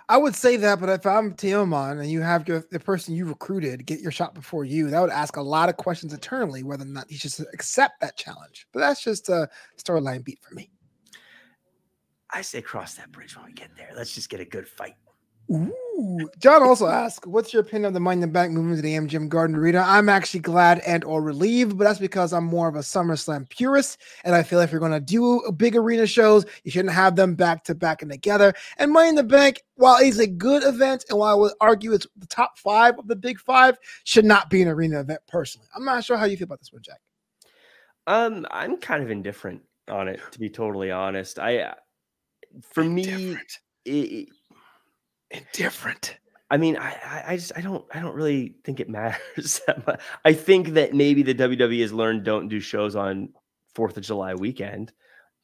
I 0.08 0.16
would 0.16 0.36
say 0.36 0.56
that, 0.56 0.78
but 0.78 0.88
if 0.88 1.04
I'm 1.04 1.34
Teoman 1.34 2.00
and 2.00 2.08
you 2.08 2.20
have 2.20 2.46
your, 2.46 2.64
the 2.70 2.78
person 2.78 3.14
you 3.14 3.26
recruited 3.26 3.86
get 3.86 4.00
your 4.00 4.12
shot 4.12 4.34
before 4.34 4.64
you, 4.64 4.88
that 4.88 5.00
would 5.00 5.10
ask 5.10 5.36
a 5.36 5.42
lot 5.42 5.68
of 5.68 5.76
questions 5.76 6.12
internally 6.12 6.62
whether 6.62 6.84
or 6.84 6.88
not 6.88 7.10
he 7.10 7.16
should 7.16 7.32
accept 7.52 8.00
that 8.00 8.16
challenge. 8.16 8.68
But 8.72 8.80
that's 8.80 9.02
just 9.02 9.28
a 9.28 9.48
storyline 9.76 10.22
beat 10.22 10.38
for 10.40 10.54
me. 10.54 10.70
I 12.30 12.42
say 12.42 12.62
cross 12.62 12.94
that 12.94 13.10
bridge 13.10 13.36
when 13.36 13.46
we 13.46 13.52
get 13.52 13.70
there. 13.76 13.90
Let's 13.96 14.14
just 14.14 14.28
get 14.28 14.38
a 14.38 14.44
good 14.44 14.68
fight. 14.68 14.94
Ooh. 15.50 16.28
John 16.38 16.62
also 16.62 16.86
asked, 16.86 17.26
"What's 17.26 17.52
your 17.52 17.62
opinion 17.62 17.86
of 17.86 17.94
the 17.94 18.00
Money 18.00 18.16
in 18.16 18.20
the 18.20 18.26
Bank 18.26 18.52
movement 18.52 18.78
to 18.78 18.82
the 18.82 18.94
MGM 18.94 19.28
Garden 19.28 19.56
Arena?" 19.56 19.82
I'm 19.86 20.08
actually 20.08 20.40
glad 20.40 20.80
and 20.80 21.04
or 21.04 21.22
relieved, 21.22 21.78
but 21.78 21.84
that's 21.84 21.98
because 21.98 22.32
I'm 22.32 22.44
more 22.44 22.68
of 22.68 22.74
a 22.74 22.80
SummerSlam 22.80 23.48
purist, 23.48 23.98
and 24.24 24.34
I 24.34 24.42
feel 24.42 24.60
if 24.60 24.70
you're 24.70 24.80
going 24.80 24.92
to 24.92 25.00
do 25.00 25.42
big 25.56 25.76
arena 25.76 26.06
shows, 26.06 26.44
you 26.64 26.70
shouldn't 26.70 26.94
have 26.94 27.16
them 27.16 27.34
back 27.34 27.64
to 27.64 27.74
back 27.74 28.02
and 28.02 28.10
together. 28.10 28.54
And 28.78 28.92
Money 28.92 29.10
in 29.10 29.14
the 29.14 29.22
Bank, 29.22 29.62
while 29.76 29.98
it's 30.00 30.18
a 30.18 30.26
good 30.26 30.64
event, 30.64 31.04
and 31.08 31.18
while 31.18 31.32
I 31.32 31.38
would 31.38 31.52
argue 31.60 31.92
it's 31.92 32.06
the 32.16 32.26
top 32.26 32.58
five 32.58 32.98
of 32.98 33.06
the 33.06 33.16
big 33.16 33.38
five, 33.38 33.78
should 34.04 34.24
not 34.24 34.50
be 34.50 34.62
an 34.62 34.68
arena 34.68 35.00
event. 35.00 35.20
Personally, 35.28 35.68
I'm 35.74 35.84
not 35.84 36.04
sure 36.04 36.16
how 36.16 36.26
you 36.26 36.36
feel 36.36 36.46
about 36.46 36.60
this 36.60 36.72
one, 36.72 36.82
Jack. 36.82 37.00
Um, 38.06 38.46
I'm 38.50 38.76
kind 38.78 39.02
of 39.02 39.10
indifferent 39.10 39.62
on 39.88 40.08
it, 40.08 40.20
to 40.32 40.38
be 40.38 40.50
totally 40.50 40.90
honest. 40.90 41.38
I 41.38 41.74
for 42.62 42.84
me, 42.84 43.36
it, 43.84 44.28
indifferent. 45.36 46.18
I 46.50 46.56
mean, 46.56 46.76
I, 46.76 47.24
I 47.28 47.36
just 47.36 47.52
I 47.56 47.60
don't 47.60 47.84
I 47.92 48.00
don't 48.00 48.14
really 48.14 48.54
think 48.64 48.80
it 48.80 48.88
matters 48.88 49.60
that 49.66 49.86
much. 49.86 50.00
I 50.24 50.32
think 50.32 50.68
that 50.70 50.94
maybe 50.94 51.22
the 51.22 51.34
WWE 51.34 51.80
has 51.82 51.92
learned 51.92 52.24
don't 52.24 52.48
do 52.48 52.60
shows 52.60 52.96
on 52.96 53.30
Fourth 53.74 53.96
of 53.96 54.04
July 54.04 54.34
weekend. 54.34 54.92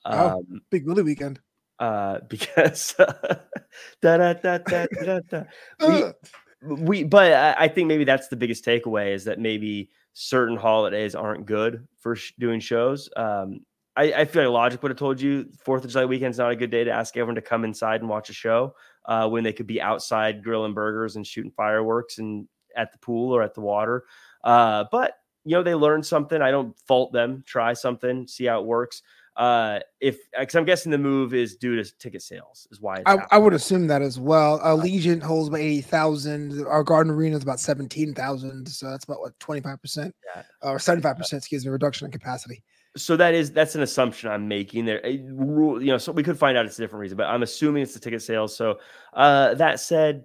Oh, 0.05 0.39
um, 0.39 0.63
Big 0.71 0.87
Willie 0.87 1.03
weekend. 1.03 1.41
Uh, 1.79 2.21
because 2.29 2.95
da, 2.99 4.17
da, 4.17 4.33
da, 4.35 4.59
da, 4.59 4.87
da, 5.05 5.21
da. 5.29 5.43
We, 5.81 6.75
we, 6.75 7.05
but 7.05 7.33
I, 7.33 7.65
I 7.65 7.69
think 7.69 7.89
maybe 7.89 8.05
that's 8.05 8.29
the 8.29 8.37
biggest 8.37 8.65
takeaway 8.65 9.13
is 9.13 9.25
that 9.25 9.41
maybe 9.41 9.91
certain 10.13 10.57
holidays 10.57 11.15
aren't 11.15 11.47
good 11.47 11.87
for 11.99 12.15
sh- 12.15 12.33
doing 12.39 12.61
shows. 12.61 13.09
Um, 13.17 13.61
I, 13.97 14.13
I, 14.13 14.25
feel 14.25 14.45
like 14.45 14.53
Logic 14.53 14.83
would 14.83 14.91
have 14.91 14.99
told 14.99 15.21
you 15.21 15.51
Fourth 15.65 15.85
of 15.85 15.91
July 15.91 16.05
weekend 16.05 16.31
is 16.31 16.39
not 16.39 16.53
a 16.53 16.57
good 16.57 16.71
day 16.71 16.85
to 16.85 16.91
ask 16.91 17.17
everyone 17.17 17.35
to 17.35 17.43
come 17.43 17.65
inside 17.65 18.01
and 18.01 18.09
watch 18.09 18.31
a 18.31 18.33
show 18.33 18.75
uh, 19.07 19.29
when 19.29 19.45
they 19.45 19.53
could 19.53 19.67
be 19.67 19.81
outside 19.81 20.43
grilling 20.43 20.75
burgers 20.75 21.17
and 21.17 21.27
shooting 21.27 21.51
fireworks 21.51 22.19
and 22.19 22.47
at 22.77 22.93
the 22.93 22.99
pool 22.99 23.35
or 23.35 23.43
at 23.43 23.55
the 23.55 23.61
water. 23.61 24.05
Uh, 24.45 24.85
but 24.91 25.19
you 25.45 25.53
know 25.53 25.63
they 25.63 25.75
learned 25.75 26.07
something. 26.07 26.41
I 26.41 26.51
don't 26.51 26.79
fault 26.87 27.13
them. 27.13 27.43
Try 27.47 27.73
something, 27.73 28.27
see 28.27 28.45
how 28.47 28.61
it 28.61 28.67
works. 28.67 29.03
Uh, 29.35 29.81
if 30.01 30.19
because 30.39 30.55
I'm 30.55 30.67
guessing 30.67 30.93
the 30.93 30.99
move 30.99 31.33
is 31.33 31.57
due 31.57 31.83
to 31.83 31.99
ticket 31.99 32.21
sales 32.21 32.69
is 32.71 32.83
why. 32.83 33.03
I, 33.07 33.19
I, 33.31 33.39
would 33.39 33.55
assume 33.55 33.87
that 33.87 34.03
as 34.03 34.21
well. 34.21 34.61
Allegiant 34.61 35.23
holds 35.23 35.49
about 35.49 35.61
eighty 35.61 35.81
thousand. 35.81 36.67
Our 36.67 36.85
Garden 36.85 37.13
Arena 37.15 37.37
is 37.37 37.43
about 37.43 37.59
seventeen 37.59 38.13
thousand. 38.13 38.69
So 38.69 38.91
that's 38.91 39.05
about 39.05 39.21
what 39.21 39.39
twenty 39.41 39.63
five 39.63 39.81
percent 39.81 40.15
or 40.61 40.79
seventy 40.79 41.03
five 41.03 41.17
percent. 41.17 41.41
Excuse 41.41 41.65
me, 41.65 41.71
reduction 41.71 42.05
in 42.05 42.13
capacity 42.13 42.63
so 42.97 43.17
that 43.17 43.35
is 43.35 43.53
that's 43.53 43.75
an 43.75 43.83
assumption 43.83 44.31
I'm 44.31 44.49
making 44.49 44.85
there. 44.85 45.05
Eh, 45.05 45.11
you 45.11 45.81
know, 45.81 45.99
so 45.99 46.13
we 46.13 46.23
could 46.23 46.39
find 46.39 46.57
out 46.59 46.67
it's 46.67 46.79
a 46.79 46.83
different 46.83 47.01
reason, 47.01 47.17
but 47.17 47.27
I'm 47.27 47.43
assuming 47.43 47.83
it's 47.83 47.95
the 47.95 48.01
ticket 48.01 48.23
sales. 48.23 48.57
So 48.57 48.79
uh, 49.15 49.55
that 49.55 49.81
said, 49.81 50.25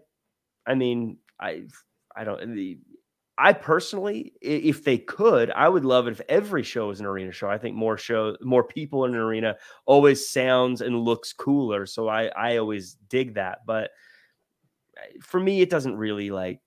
I 0.66 0.76
mean, 0.76 1.18
I 1.40 1.64
I 2.16 2.24
don't 2.24 2.56
the 2.56 2.80
I 3.40 3.54
personally, 3.54 4.34
if 4.42 4.84
they 4.84 4.98
could, 4.98 5.52
I 5.52 5.70
would 5.70 5.86
love 5.86 6.08
it 6.08 6.12
if 6.12 6.22
every 6.28 6.64
show 6.64 6.88
was 6.88 7.00
an 7.00 7.06
arena 7.06 7.32
show. 7.32 7.48
I 7.48 7.60
think 7.60 7.76
more 7.76 7.96
show, 7.96 8.36
more 8.42 8.64
people 8.64 9.06
in 9.06 9.14
an 9.14 9.20
arena 9.20 9.58
always 9.86 10.28
sounds 10.28 10.82
and 10.82 11.00
looks 11.00 11.34
cooler. 11.34 11.86
So 11.86 12.08
I, 12.08 12.26
I 12.30 12.58
always 12.58 12.98
dig 13.10 13.36
that. 13.36 13.60
But 13.68 13.92
eh, 14.98 15.20
for 15.22 15.40
me, 15.40 15.62
it 15.62 15.70
doesn't 15.70 15.96
really 15.96 16.32
like, 16.32 16.62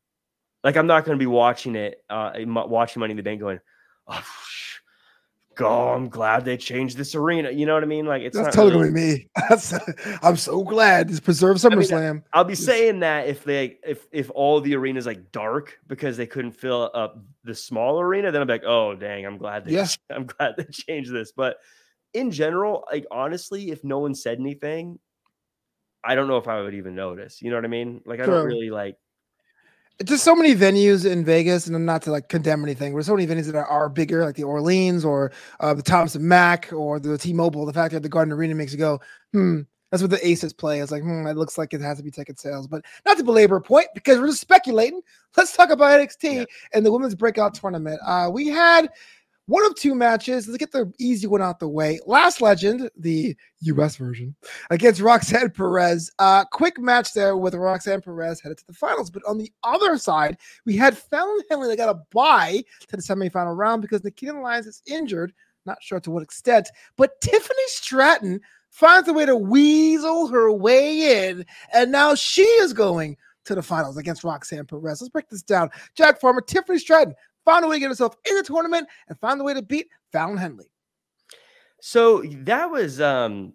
like 0.62 0.76
I'm 0.76 0.86
not 0.86 1.04
going 1.04 1.18
to 1.18 1.22
be 1.22 1.26
watching 1.26 1.74
it, 1.74 2.04
uh, 2.08 2.34
watching 2.46 3.00
Money 3.00 3.12
in 3.12 3.16
the 3.16 3.24
Bank, 3.24 3.40
going, 3.40 3.58
oh, 4.06 4.24
oh, 5.58 5.88
I'm 5.88 6.08
glad 6.08 6.44
they 6.44 6.56
changed 6.56 6.96
this 6.96 7.14
arena. 7.14 7.50
You 7.50 7.66
know 7.66 7.74
what 7.74 7.82
I 7.82 7.86
mean? 7.86 8.06
Like 8.06 8.22
it's 8.22 8.36
that's 8.36 8.54
totally 8.54 8.90
really... 8.90 9.14
me. 9.14 9.28
That's, 9.48 9.74
I'm 10.22 10.36
so 10.36 10.62
glad 10.62 11.08
this 11.08 11.20
preserves 11.20 11.64
SummerSlam. 11.64 12.08
I 12.08 12.12
mean, 12.12 12.22
I'll 12.32 12.44
be 12.44 12.54
saying 12.54 13.00
that 13.00 13.26
if 13.26 13.44
they 13.44 13.78
if 13.84 14.06
if 14.12 14.30
all 14.30 14.60
the 14.60 14.74
arenas 14.74 15.06
like 15.06 15.32
dark 15.32 15.78
because 15.86 16.16
they 16.16 16.26
couldn't 16.26 16.52
fill 16.52 16.90
up 16.94 17.18
the 17.44 17.54
small 17.54 18.00
arena, 18.00 18.30
then 18.30 18.42
I'm 18.42 18.48
like, 18.48 18.64
oh 18.64 18.94
dang, 18.94 19.26
I'm 19.26 19.38
glad 19.38 19.64
they 19.64 19.72
yes. 19.72 19.98
I'm 20.10 20.26
glad 20.26 20.54
they 20.56 20.64
changed 20.64 21.12
this. 21.12 21.32
But 21.32 21.56
in 22.14 22.30
general, 22.30 22.84
like 22.90 23.06
honestly, 23.10 23.70
if 23.70 23.84
no 23.84 23.98
one 23.98 24.14
said 24.14 24.38
anything, 24.38 24.98
I 26.02 26.14
don't 26.14 26.28
know 26.28 26.38
if 26.38 26.48
I 26.48 26.60
would 26.60 26.74
even 26.74 26.94
notice. 26.94 27.42
You 27.42 27.50
know 27.50 27.56
what 27.56 27.64
I 27.64 27.68
mean? 27.68 28.02
Like 28.04 28.20
I 28.20 28.26
don't 28.26 28.46
really 28.46 28.70
like 28.70 28.96
just 30.04 30.24
so 30.24 30.34
many 30.34 30.54
venues 30.54 31.10
in 31.10 31.24
Vegas, 31.24 31.66
and 31.66 31.76
I'm 31.76 31.84
not 31.84 32.02
to 32.02 32.10
like 32.10 32.28
condemn 32.28 32.64
anything, 32.64 32.94
but 32.94 33.04
so 33.04 33.14
many 33.14 33.26
venues 33.26 33.46
that 33.46 33.54
are, 33.54 33.66
are 33.66 33.88
bigger, 33.88 34.24
like 34.24 34.36
the 34.36 34.44
Orleans 34.44 35.04
or 35.04 35.32
uh, 35.60 35.74
the 35.74 35.82
Thomas 35.82 36.16
& 36.16 36.18
Mack 36.18 36.72
or 36.72 36.98
the 36.98 37.18
T-Mobile. 37.18 37.66
The 37.66 37.72
fact 37.72 37.92
that 37.92 38.02
the 38.02 38.08
Garden 38.08 38.32
Arena 38.32 38.54
makes 38.54 38.72
you 38.72 38.78
go, 38.78 39.00
hmm, 39.32 39.60
that's 39.90 40.02
what 40.02 40.10
the 40.10 40.26
Aces 40.26 40.52
play. 40.52 40.80
It's 40.80 40.92
like, 40.92 41.02
hmm, 41.02 41.26
it 41.26 41.36
looks 41.36 41.58
like 41.58 41.74
it 41.74 41.80
has 41.80 41.98
to 41.98 42.04
be 42.04 42.10
ticket 42.10 42.38
sales, 42.38 42.66
but 42.66 42.84
not 43.04 43.18
to 43.18 43.24
belabor 43.24 43.56
a 43.56 43.60
point 43.60 43.88
because 43.94 44.18
we're 44.18 44.28
just 44.28 44.40
speculating. 44.40 45.00
Let's 45.36 45.56
talk 45.56 45.70
about 45.70 46.00
NXT 46.00 46.34
yeah. 46.34 46.44
and 46.72 46.86
the 46.86 46.92
women's 46.92 47.14
breakout 47.14 47.54
tournament. 47.54 48.00
Uh, 48.04 48.30
we 48.32 48.48
had 48.48 48.88
one 49.46 49.64
of 49.64 49.74
two 49.74 49.94
matches. 49.94 50.46
Let's 50.46 50.59
get 50.59 50.72
the 50.72 50.92
easy 50.98 51.26
one 51.26 51.42
out 51.42 51.59
the 51.59 51.68
way. 51.68 51.98
Lash 52.07 52.40
Legend, 52.40 52.90
the 52.96 53.37
US 53.62 53.96
version, 53.96 54.37
against 54.70 55.00
Roxanne 55.00 55.50
Perez. 55.50 56.11
Uh, 56.18 56.44
quick 56.53 56.79
match 56.79 57.12
there 57.14 57.37
with 57.37 57.55
Roxanne 57.55 58.00
Perez 58.00 58.40
headed 58.40 58.59
to 58.59 58.66
the 58.66 58.72
finals. 58.72 59.11
But 59.11 59.22
on 59.26 59.38
the 59.38 59.53
other 59.64 59.98
side, 59.98 60.38
we 60.66 60.76
had 60.76 60.96
Fallon 60.96 61.40
Henley 61.50 61.68
that 61.68 61.76
got 61.76 61.94
a 61.94 62.00
bye 62.12 62.62
to 62.88 62.96
the 62.96 63.03
semifinal 63.03 63.57
round 63.57 63.83
because 63.83 64.05
Nikita 64.05 64.38
Lyons 64.38 64.66
is 64.66 64.83
injured. 64.87 65.33
Not 65.66 65.83
sure 65.83 66.00
to 66.00 66.11
what 66.11 66.22
extent, 66.22 66.68
but 66.96 67.20
Tiffany 67.20 67.62
Stratton 67.66 68.40
finds 68.70 69.09
a 69.09 69.12
way 69.12 69.26
to 69.26 69.37
weasel 69.37 70.29
her 70.29 70.50
way 70.50 71.26
in, 71.29 71.44
and 71.74 71.92
now 71.92 72.14
she 72.14 72.42
is 72.42 72.72
going 72.72 73.16
to 73.44 73.55
the 73.55 73.62
finals 73.62 73.96
against 73.96 74.24
Roxanne 74.24 74.64
Perez. 74.64 75.00
Let's 75.00 75.11
break 75.11 75.29
this 75.29 75.42
down. 75.42 75.70
Jack 75.94 76.20
Farmer, 76.20 76.40
Tiffany 76.40 76.79
Stratton, 76.79 77.14
found 77.44 77.64
a 77.64 77.68
way 77.68 77.76
to 77.76 77.81
get 77.81 77.87
himself 77.87 78.16
in 78.29 78.37
the 78.37 78.42
tournament 78.42 78.88
and 79.09 79.18
found 79.20 79.40
a 79.40 79.44
way 79.44 79.55
to 79.55 79.62
beat 79.62 79.88
Fallon 80.12 80.37
Henley. 80.37 80.70
So 81.81 82.22
that 82.42 82.70
was 82.70 83.00
um, 83.00 83.55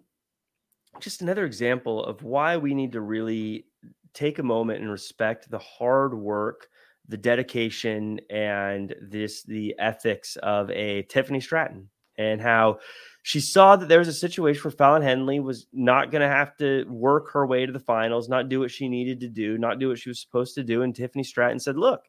just 1.00 1.22
another 1.22 1.44
example 1.44 2.04
of 2.04 2.22
why 2.22 2.56
we 2.56 2.74
need 2.74 2.92
to 2.92 3.00
really 3.00 3.66
take 4.14 4.38
a 4.38 4.42
moment 4.42 4.80
and 4.80 4.90
respect 4.90 5.50
the 5.50 5.58
hard 5.58 6.14
work, 6.14 6.68
the 7.06 7.16
dedication, 7.16 8.18
and 8.30 8.94
this 9.00 9.44
the 9.44 9.74
ethics 9.78 10.36
of 10.36 10.70
a 10.70 11.02
Tiffany 11.02 11.40
Stratton 11.40 11.88
and 12.18 12.40
how 12.40 12.78
she 13.22 13.40
saw 13.40 13.76
that 13.76 13.88
there 13.88 13.98
was 13.98 14.08
a 14.08 14.12
situation 14.12 14.62
where 14.62 14.70
Fallon 14.70 15.02
Henley 15.02 15.40
was 15.40 15.66
not 15.72 16.10
going 16.10 16.22
to 16.22 16.28
have 16.28 16.56
to 16.58 16.84
work 16.88 17.30
her 17.32 17.46
way 17.46 17.66
to 17.66 17.72
the 17.72 17.80
finals, 17.80 18.28
not 18.28 18.48
do 18.48 18.60
what 18.60 18.70
she 18.70 18.88
needed 18.88 19.20
to 19.20 19.28
do, 19.28 19.58
not 19.58 19.78
do 19.78 19.88
what 19.88 19.98
she 19.98 20.08
was 20.08 20.20
supposed 20.20 20.54
to 20.54 20.64
do. 20.64 20.82
And 20.82 20.94
Tiffany 20.94 21.24
Stratton 21.24 21.58
said, 21.58 21.76
Look, 21.76 22.02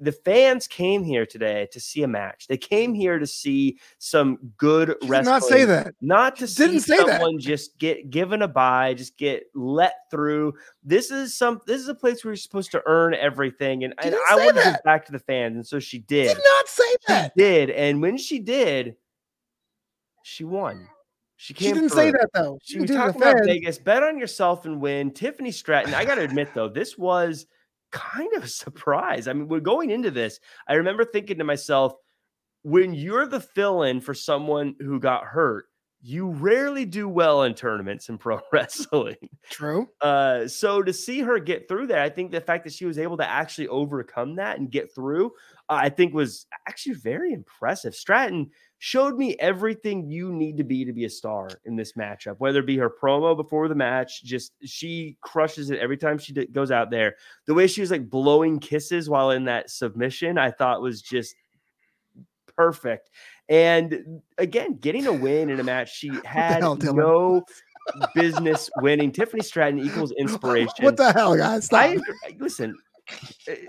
the 0.00 0.12
fans 0.12 0.66
came 0.66 1.02
here 1.02 1.26
today 1.26 1.68
to 1.72 1.80
see 1.80 2.02
a 2.02 2.08
match. 2.08 2.46
They 2.46 2.56
came 2.56 2.94
here 2.94 3.18
to 3.18 3.26
see 3.26 3.78
some 3.98 4.38
good 4.56 4.96
wrestling. 5.04 5.24
Not 5.24 5.42
say 5.42 5.64
that. 5.64 5.94
Not 6.00 6.36
to 6.36 6.46
Didn't 6.46 6.80
see 6.80 6.96
someone 6.96 7.36
that. 7.36 7.42
just 7.42 7.78
get 7.78 8.10
given 8.10 8.42
a 8.42 8.48
bye, 8.48 8.94
just 8.94 9.16
get 9.16 9.44
let 9.54 9.94
through. 10.10 10.54
This 10.84 11.10
is 11.10 11.36
some. 11.36 11.60
This 11.66 11.80
is 11.80 11.88
a 11.88 11.94
place 11.94 12.24
where 12.24 12.32
you're 12.32 12.36
supposed 12.36 12.70
to 12.72 12.82
earn 12.86 13.14
everything, 13.14 13.84
and, 13.84 13.94
and 14.02 14.14
I 14.30 14.36
want 14.36 14.56
to 14.56 14.62
give 14.62 14.82
back 14.84 15.04
to 15.06 15.12
the 15.12 15.18
fans, 15.18 15.56
and 15.56 15.66
so 15.66 15.78
she 15.80 15.98
did. 15.98 16.28
Did 16.28 16.42
not 16.54 16.68
say 16.68 16.96
that. 17.08 17.32
She 17.36 17.42
did, 17.42 17.70
and 17.70 18.00
when 18.00 18.16
she 18.16 18.38
did, 18.38 18.96
she 20.22 20.44
won. 20.44 20.88
She, 21.40 21.54
she 21.54 21.72
didn't 21.72 21.90
say 21.90 22.10
that 22.10 22.30
though. 22.34 22.58
She, 22.64 22.74
she 22.74 22.80
was 22.80 22.90
talking 22.90 23.22
about 23.22 23.44
Vegas. 23.44 23.78
Bet 23.78 24.02
on 24.02 24.18
yourself 24.18 24.64
and 24.64 24.80
win. 24.80 25.12
Tiffany 25.12 25.52
Stratton. 25.52 25.94
I 25.94 26.04
got 26.04 26.16
to 26.16 26.22
admit 26.22 26.48
though, 26.52 26.68
this 26.68 26.98
was 26.98 27.46
kind 27.90 28.32
of 28.36 28.44
a 28.44 28.48
surprise. 28.62 29.28
I 29.28 29.32
mean, 29.32 29.48
we're 29.48 29.60
going 29.60 29.90
into 29.90 30.10
this. 30.10 30.40
I 30.68 30.74
remember 30.74 31.04
thinking 31.04 31.38
to 31.38 31.44
myself, 31.44 31.94
when 32.62 32.92
you're 32.92 33.26
the 33.26 33.40
fill 33.40 33.82
in 33.82 34.00
for 34.00 34.14
someone 34.14 34.74
who 34.80 34.98
got 34.98 35.24
hurt, 35.24 35.66
you 36.00 36.28
rarely 36.28 36.84
do 36.84 37.08
well 37.08 37.42
in 37.42 37.54
tournaments 37.54 38.08
in 38.08 38.18
pro 38.18 38.40
wrestling. 38.52 39.16
True. 39.50 39.88
Uh, 40.00 40.46
so 40.46 40.82
to 40.82 40.92
see 40.92 41.20
her 41.20 41.38
get 41.38 41.68
through 41.68 41.88
that, 41.88 42.00
I 42.00 42.08
think 42.08 42.30
the 42.30 42.40
fact 42.40 42.64
that 42.64 42.72
she 42.72 42.86
was 42.86 42.98
able 42.98 43.16
to 43.16 43.28
actually 43.28 43.68
overcome 43.68 44.36
that 44.36 44.58
and 44.58 44.70
get 44.70 44.94
through, 44.94 45.26
uh, 45.68 45.78
I 45.80 45.88
think 45.88 46.14
was 46.14 46.46
actually 46.68 46.94
very 46.94 47.32
impressive. 47.32 47.94
Stratton 47.94 48.50
showed 48.78 49.16
me 49.16 49.36
everything 49.40 50.08
you 50.08 50.32
need 50.32 50.56
to 50.56 50.64
be 50.64 50.84
to 50.84 50.92
be 50.92 51.04
a 51.04 51.10
star 51.10 51.48
in 51.64 51.76
this 51.76 51.92
matchup, 51.92 52.36
whether 52.38 52.60
it 52.60 52.66
be 52.66 52.76
her 52.76 52.90
promo 52.90 53.36
before 53.36 53.68
the 53.68 53.74
match, 53.74 54.22
just 54.22 54.52
she 54.64 55.16
crushes 55.20 55.70
it 55.70 55.78
every 55.80 55.96
time 55.96 56.18
she 56.18 56.32
d- 56.32 56.46
goes 56.46 56.70
out 56.70 56.90
there. 56.90 57.16
The 57.46 57.54
way 57.54 57.66
she 57.66 57.80
was 57.80 57.90
like 57.90 58.08
blowing 58.08 58.60
kisses 58.60 59.10
while 59.10 59.30
in 59.30 59.44
that 59.44 59.70
submission, 59.70 60.38
I 60.38 60.52
thought 60.52 60.80
was 60.80 61.02
just 61.02 61.34
perfect. 62.56 63.10
And 63.48 64.20
again, 64.36 64.76
getting 64.76 65.06
a 65.06 65.12
win 65.12 65.50
in 65.50 65.58
a 65.58 65.64
match 65.64 65.96
she 65.96 66.08
had 66.24 66.60
hell, 66.60 66.76
no 66.76 67.44
business 68.14 68.70
winning. 68.78 69.10
Tiffany 69.10 69.42
Stratton 69.42 69.80
equals 69.80 70.12
inspiration. 70.18 70.84
What 70.84 70.96
the 70.96 71.12
hell, 71.12 71.36
guys? 71.36 71.66
Stop. 71.66 71.80
I 71.80 71.98
listen. 72.38 72.76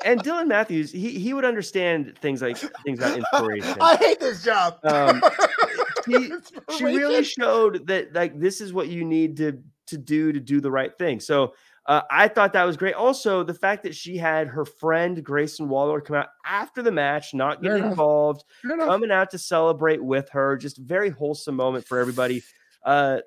And 0.04 0.22
Dylan 0.22 0.48
Matthews, 0.48 0.92
he 0.92 1.18
he 1.20 1.34
would 1.34 1.46
understand 1.46 2.18
things 2.22 2.42
like 2.42 2.58
things 2.58 3.00
about 3.00 3.18
inspiration. 3.18 3.78
I 3.82 3.96
hate 3.96 4.20
this 4.20 4.44
job. 4.44 4.78
Um, 4.84 5.22
he, 6.08 6.32
she 6.78 6.84
really 6.84 7.24
showed 7.24 7.88
that 7.88 8.14
like 8.14 8.38
this 8.40 8.60
is 8.60 8.74
what 8.74 8.90
you 8.90 9.06
need 9.06 9.38
to 9.38 9.62
to 9.88 9.98
do 9.98 10.32
to 10.32 10.40
do 10.40 10.60
the 10.62 10.72
right 10.72 10.98
thing. 10.98 11.20
So 11.20 11.54
uh, 11.86 12.02
I 12.12 12.28
thought 12.28 12.54
that 12.54 12.66
was 12.66 12.78
great. 12.78 12.94
Also, 12.94 13.44
the 13.44 13.54
fact 13.54 13.84
that 13.84 13.96
she 13.96 14.18
had 14.18 14.48
her 14.48 14.66
friend 14.66 15.24
Grayson 15.24 15.70
Waller 15.70 16.02
come 16.02 16.18
out 16.18 16.28
after 16.46 16.84
the 16.84 16.92
match, 16.92 17.34
not 17.34 17.64
getting 17.64 17.84
involved, 17.84 18.44
coming 18.64 19.12
out 19.12 19.32
to 19.32 19.40
celebrate 19.40 20.04
with 20.04 20.30
her, 20.30 20.56
just 20.56 20.78
very 20.78 21.10
wholesome 21.10 21.56
moment 21.56 21.88
for 21.88 21.98
everybody. 21.98 22.44
Uh, 22.84 23.20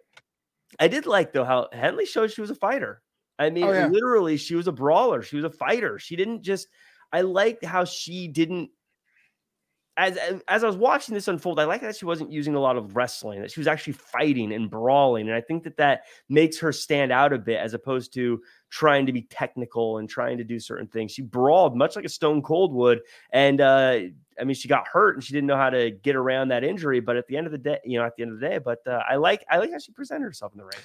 I 0.78 0.88
did 0.88 1.06
like 1.06 1.32
though 1.32 1.44
how 1.44 1.68
Henley 1.72 2.06
showed 2.06 2.30
she 2.30 2.40
was 2.40 2.50
a 2.50 2.54
fighter. 2.54 3.02
I 3.38 3.50
mean, 3.50 3.64
oh, 3.64 3.72
yeah. 3.72 3.86
literally, 3.88 4.36
she 4.36 4.54
was 4.54 4.68
a 4.68 4.72
brawler. 4.72 5.22
She 5.22 5.36
was 5.36 5.44
a 5.44 5.50
fighter. 5.50 5.98
She 5.98 6.16
didn't 6.16 6.42
just. 6.42 6.68
I 7.12 7.20
liked 7.22 7.64
how 7.64 7.84
she 7.84 8.28
didn't 8.28 8.70
as 9.96 10.18
as 10.48 10.64
I 10.64 10.66
was 10.66 10.76
watching 10.76 11.14
this 11.14 11.28
unfold, 11.28 11.60
I 11.60 11.64
like 11.64 11.82
that 11.82 11.96
she 11.96 12.06
wasn't 12.06 12.32
using 12.32 12.54
a 12.54 12.60
lot 12.60 12.76
of 12.76 12.96
wrestling; 12.96 13.42
that 13.42 13.50
she 13.50 13.60
was 13.60 13.66
actually 13.66 13.92
fighting 13.92 14.52
and 14.52 14.70
brawling, 14.70 15.28
and 15.28 15.36
I 15.36 15.42
think 15.42 15.64
that 15.64 15.76
that 15.76 16.04
makes 16.30 16.58
her 16.60 16.72
stand 16.72 17.12
out 17.12 17.32
a 17.32 17.38
bit 17.38 17.58
as 17.58 17.74
opposed 17.74 18.14
to 18.14 18.40
trying 18.70 19.04
to 19.06 19.12
be 19.12 19.22
technical 19.22 19.98
and 19.98 20.08
trying 20.08 20.38
to 20.38 20.44
do 20.44 20.58
certain 20.58 20.86
things. 20.86 21.12
She 21.12 21.20
brawled 21.20 21.76
much 21.76 21.94
like 21.94 22.06
a 22.06 22.08
Stone 22.08 22.42
Cold 22.42 22.72
would, 22.72 23.02
and 23.32 23.60
uh, 23.60 24.00
I 24.40 24.44
mean, 24.44 24.54
she 24.54 24.66
got 24.66 24.88
hurt 24.88 25.16
and 25.16 25.22
she 25.22 25.34
didn't 25.34 25.46
know 25.46 25.58
how 25.58 25.68
to 25.68 25.90
get 25.90 26.16
around 26.16 26.48
that 26.48 26.64
injury. 26.64 27.00
But 27.00 27.18
at 27.18 27.26
the 27.26 27.36
end 27.36 27.46
of 27.46 27.52
the 27.52 27.58
day, 27.58 27.78
you 27.84 27.98
know, 27.98 28.06
at 28.06 28.16
the 28.16 28.22
end 28.22 28.32
of 28.32 28.40
the 28.40 28.48
day, 28.48 28.58
but 28.58 28.78
uh, 28.86 29.02
I 29.08 29.16
like 29.16 29.44
I 29.50 29.58
like 29.58 29.72
how 29.72 29.78
she 29.78 29.92
presented 29.92 30.24
herself 30.24 30.52
in 30.52 30.58
the 30.58 30.64
ring. 30.64 30.80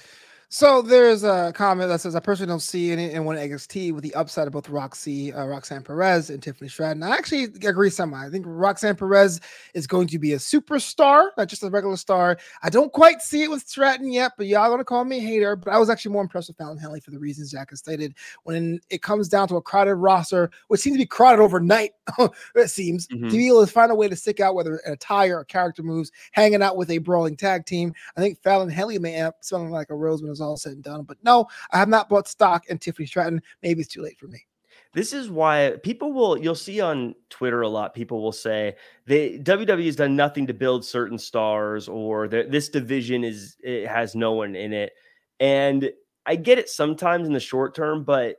So 0.50 0.80
there's 0.80 1.24
a 1.24 1.52
comment 1.54 1.90
that 1.90 2.00
says, 2.00 2.16
I 2.16 2.20
personally 2.20 2.48
don't 2.48 2.60
see 2.60 2.90
any 2.90 3.12
in 3.12 3.26
one 3.26 3.36
NXT 3.36 3.92
with 3.92 4.02
the 4.02 4.14
upside 4.14 4.46
of 4.46 4.54
both 4.54 4.70
Roxy, 4.70 5.30
uh, 5.30 5.44
Roxanne 5.44 5.82
Perez 5.82 6.30
and 6.30 6.42
Tiffany 6.42 6.70
Stratton. 6.70 7.02
I 7.02 7.10
actually 7.10 7.44
agree 7.44 7.90
semi. 7.90 8.26
I 8.26 8.30
think 8.30 8.46
Roxanne 8.48 8.96
Perez 8.96 9.42
is 9.74 9.86
going 9.86 10.08
to 10.08 10.18
be 10.18 10.32
a 10.32 10.38
superstar, 10.38 11.28
not 11.36 11.48
just 11.48 11.62
a 11.64 11.68
regular 11.68 11.98
star. 11.98 12.38
I 12.62 12.70
don't 12.70 12.90
quite 12.94 13.20
see 13.20 13.42
it 13.42 13.50
with 13.50 13.68
Stratton 13.68 14.10
yet, 14.10 14.32
but 14.38 14.46
y'all 14.46 14.70
gonna 14.70 14.84
call 14.84 15.04
me 15.04 15.18
a 15.18 15.20
hater. 15.20 15.54
But 15.54 15.74
I 15.74 15.78
was 15.78 15.90
actually 15.90 16.12
more 16.12 16.22
impressed 16.22 16.48
with 16.48 16.56
Fallon 16.56 16.78
Henley 16.78 17.00
for 17.00 17.10
the 17.10 17.18
reasons 17.18 17.50
Jack 17.50 17.68
has 17.68 17.80
stated. 17.80 18.14
When 18.44 18.80
it 18.88 19.02
comes 19.02 19.28
down 19.28 19.48
to 19.48 19.56
a 19.56 19.62
crowded 19.62 19.96
roster, 19.96 20.50
which 20.68 20.80
seems 20.80 20.96
to 20.96 21.02
be 21.02 21.06
crowded 21.06 21.42
overnight, 21.42 21.90
it 22.54 22.70
seems, 22.70 23.06
mm-hmm. 23.08 23.28
to 23.28 23.36
be 23.36 23.48
able 23.48 23.66
to 23.66 23.70
find 23.70 23.92
a 23.92 23.94
way 23.94 24.08
to 24.08 24.16
stick 24.16 24.40
out, 24.40 24.54
whether 24.54 24.76
an 24.86 24.94
attire 24.94 25.40
or 25.40 25.44
character 25.44 25.82
moves, 25.82 26.10
hanging 26.32 26.62
out 26.62 26.78
with 26.78 26.90
a 26.90 26.96
brawling 26.96 27.36
tag 27.36 27.66
team. 27.66 27.92
I 28.16 28.22
think 28.22 28.42
Fallon 28.42 28.70
Henley 28.70 28.98
may 28.98 29.16
end 29.16 29.26
up 29.26 29.36
smelling 29.42 29.70
like 29.70 29.90
a 29.90 29.94
rose 29.94 30.22
when 30.22 30.37
it's 30.38 30.42
all 30.42 30.56
said 30.56 30.72
and 30.72 30.82
done. 30.82 31.02
But 31.02 31.18
no, 31.22 31.46
I 31.70 31.78
have 31.78 31.88
not 31.88 32.08
bought 32.08 32.28
stock 32.28 32.66
in 32.68 32.78
Tiffany 32.78 33.06
Stratton. 33.06 33.42
Maybe 33.62 33.80
it's 33.80 33.92
too 33.92 34.02
late 34.02 34.18
for 34.18 34.28
me. 34.28 34.44
This 34.94 35.12
is 35.12 35.28
why 35.30 35.74
people 35.82 36.12
will 36.12 36.38
you'll 36.38 36.54
see 36.54 36.80
on 36.80 37.14
Twitter 37.28 37.62
a 37.62 37.68
lot. 37.68 37.94
People 37.94 38.22
will 38.22 38.32
say 38.32 38.76
they 39.06 39.38
WWE 39.38 39.84
has 39.84 39.96
done 39.96 40.16
nothing 40.16 40.46
to 40.46 40.54
build 40.54 40.84
certain 40.84 41.18
stars, 41.18 41.88
or 41.88 42.26
this 42.26 42.68
division 42.68 43.22
is 43.22 43.56
it 43.62 43.86
has 43.86 44.14
no 44.14 44.32
one 44.32 44.56
in 44.56 44.72
it. 44.72 44.92
And 45.40 45.90
I 46.24 46.36
get 46.36 46.58
it 46.58 46.68
sometimes 46.68 47.26
in 47.26 47.34
the 47.34 47.40
short 47.40 47.74
term, 47.74 48.04
but 48.04 48.36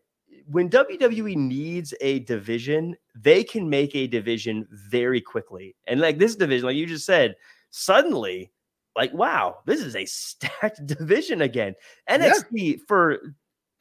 when 0.47 0.70
WWE 0.70 1.36
needs 1.36 1.93
a 2.02 2.20
division, 2.20 2.95
they 3.16 3.43
can 3.43 3.70
make 3.70 3.95
a 3.95 4.08
division 4.08 4.68
very 4.72 5.22
quickly. 5.22 5.76
And 5.88 6.00
like 6.00 6.18
this 6.18 6.36
division, 6.36 6.66
like 6.66 6.76
you 6.76 6.88
just 6.88 7.06
said, 7.06 7.36
suddenly, 7.70 8.52
like, 8.96 9.14
wow, 9.14 9.58
this 9.66 9.82
is 9.82 9.96
a 9.96 10.06
stacked 10.06 10.86
division 10.86 11.42
again. 11.42 11.76
NXT 12.10 12.44
yeah. 12.52 12.76
for 12.88 13.20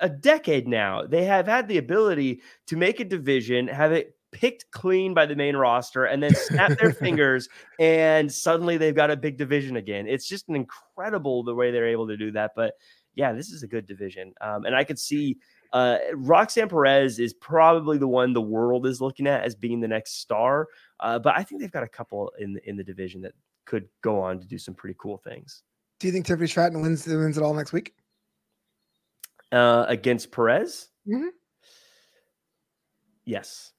a 0.00 0.08
decade 0.08 0.68
now, 0.68 1.04
they 1.06 1.24
have 1.24 1.46
had 1.46 1.68
the 1.68 1.78
ability 1.78 2.42
to 2.66 2.76
make 2.76 3.00
a 3.00 3.04
division, 3.04 3.68
have 3.68 3.92
it 3.92 4.14
picked 4.30 4.70
clean 4.70 5.14
by 5.14 5.26
the 5.26 5.34
main 5.34 5.56
roster, 5.56 6.04
and 6.04 6.22
then 6.22 6.34
snap 6.34 6.78
their 6.78 6.92
fingers, 6.94 7.48
and 7.80 8.32
suddenly 8.32 8.76
they've 8.76 8.94
got 8.94 9.10
a 9.10 9.16
big 9.16 9.36
division 9.36 9.76
again. 9.76 10.06
It's 10.06 10.28
just 10.28 10.48
an 10.48 10.54
incredible 10.54 11.42
the 11.42 11.54
way 11.54 11.70
they're 11.70 11.88
able 11.88 12.06
to 12.08 12.16
do 12.16 12.30
that. 12.32 12.52
But 12.54 12.74
yeah, 13.14 13.32
this 13.32 13.50
is 13.50 13.62
a 13.62 13.66
good 13.66 13.86
division. 13.86 14.32
Um, 14.40 14.64
and 14.64 14.76
I 14.76 14.84
could 14.84 14.98
see 14.98 15.38
uh, 15.72 15.98
Roxanne 16.14 16.68
Perez 16.68 17.18
is 17.18 17.34
probably 17.34 17.98
the 17.98 18.08
one 18.08 18.32
the 18.32 18.40
world 18.40 18.86
is 18.86 19.00
looking 19.00 19.26
at 19.26 19.44
as 19.44 19.54
being 19.54 19.80
the 19.80 19.88
next 19.88 20.20
star. 20.20 20.68
Uh, 21.00 21.18
but 21.18 21.36
I 21.36 21.42
think 21.42 21.60
they've 21.60 21.72
got 21.72 21.82
a 21.82 21.88
couple 21.88 22.32
in 22.38 22.58
in 22.64 22.76
the 22.76 22.84
division 22.84 23.22
that 23.22 23.32
could 23.68 23.88
go 24.02 24.20
on 24.20 24.40
to 24.40 24.46
do 24.46 24.58
some 24.58 24.74
pretty 24.74 24.96
cool 24.98 25.18
things. 25.18 25.62
Do 26.00 26.08
you 26.08 26.12
think 26.12 26.26
Tiffany 26.26 26.48
Stratton 26.48 26.80
wins 26.80 27.06
wins 27.06 27.36
it 27.36 27.42
all 27.42 27.54
next 27.54 27.72
week? 27.72 27.92
Uh, 29.52 29.84
against 29.88 30.32
Perez? 30.32 30.88
Mm-hmm. 31.06 31.28
Yes. 33.24 33.72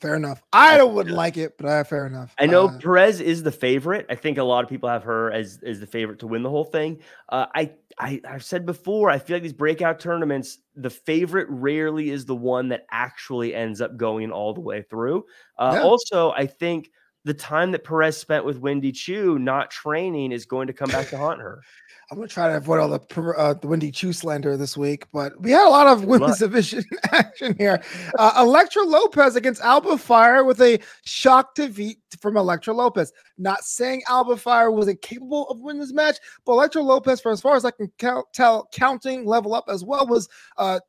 Fair 0.00 0.14
enough. 0.14 0.42
I 0.52 0.82
wouldn't 0.82 1.16
like 1.16 1.36
it, 1.36 1.58
but 1.58 1.66
uh, 1.66 1.84
fair 1.84 2.06
enough. 2.06 2.34
I 2.38 2.46
know 2.46 2.68
uh, 2.68 2.78
Perez 2.78 3.20
is 3.20 3.42
the 3.42 3.50
favorite. 3.50 4.06
I 4.08 4.14
think 4.14 4.38
a 4.38 4.44
lot 4.44 4.62
of 4.62 4.70
people 4.70 4.88
have 4.88 5.02
her 5.02 5.32
as 5.32 5.58
as 5.66 5.80
the 5.80 5.86
favorite 5.86 6.20
to 6.20 6.28
win 6.28 6.42
the 6.44 6.50
whole 6.50 6.64
thing. 6.64 7.00
Uh, 7.28 7.46
I, 7.54 7.72
I 7.98 8.20
I've 8.26 8.44
said 8.44 8.64
before. 8.64 9.10
I 9.10 9.18
feel 9.18 9.36
like 9.36 9.42
these 9.42 9.52
breakout 9.52 9.98
tournaments, 9.98 10.58
the 10.76 10.90
favorite 10.90 11.48
rarely 11.50 12.10
is 12.10 12.24
the 12.24 12.36
one 12.36 12.68
that 12.68 12.86
actually 12.92 13.54
ends 13.54 13.80
up 13.80 13.96
going 13.96 14.30
all 14.30 14.54
the 14.54 14.60
way 14.60 14.82
through. 14.82 15.24
Uh, 15.58 15.72
yeah. 15.74 15.82
Also, 15.82 16.30
I 16.30 16.46
think 16.46 16.90
the 17.24 17.34
time 17.34 17.72
that 17.72 17.84
Perez 17.84 18.16
spent 18.16 18.44
with 18.44 18.58
Wendy 18.58 18.92
Choo 18.92 19.38
not 19.38 19.70
training 19.70 20.32
is 20.32 20.46
going 20.46 20.66
to 20.66 20.72
come 20.72 20.90
back 20.90 21.08
to 21.08 21.18
haunt 21.18 21.40
her. 21.40 21.62
I'm 22.10 22.16
gonna 22.16 22.26
try 22.26 22.48
to 22.48 22.56
avoid 22.56 22.80
all 22.80 22.88
the 22.88 23.34
uh, 23.38 23.54
the 23.54 23.68
Wendy 23.68 23.92
Choo 23.92 24.12
slander 24.12 24.56
this 24.56 24.76
week, 24.76 25.06
but 25.12 25.40
we 25.40 25.52
had 25.52 25.64
a 25.64 25.70
lot 25.70 25.86
of 25.86 26.06
women's 26.06 26.40
division 26.40 26.82
action 27.12 27.54
here. 27.56 27.80
Uh, 28.18 28.32
Elektra 28.38 28.82
Lopez 28.82 29.36
against 29.36 29.62
Alba 29.62 29.96
Fyre 29.96 30.42
with 30.42 30.60
a 30.60 30.80
shock 31.04 31.54
defeat 31.54 31.98
from 32.20 32.36
Elektra 32.36 32.74
Lopez. 32.74 33.12
Not 33.38 33.62
saying 33.62 34.02
Alba 34.08 34.36
Fyre 34.36 34.72
wasn't 34.72 35.02
capable 35.02 35.48
of 35.50 35.60
winning 35.60 35.80
this 35.80 35.92
match, 35.92 36.16
but 36.44 36.54
Elektra 36.54 36.82
Lopez, 36.82 37.20
for 37.20 37.30
as 37.30 37.40
far 37.40 37.54
as 37.54 37.64
I 37.64 37.70
can 37.70 37.92
count, 37.98 38.26
tell, 38.32 38.68
counting 38.72 39.24
level 39.24 39.54
up 39.54 39.66
as 39.68 39.84
well, 39.84 40.04
was 40.04 40.28
uh, 40.56 40.80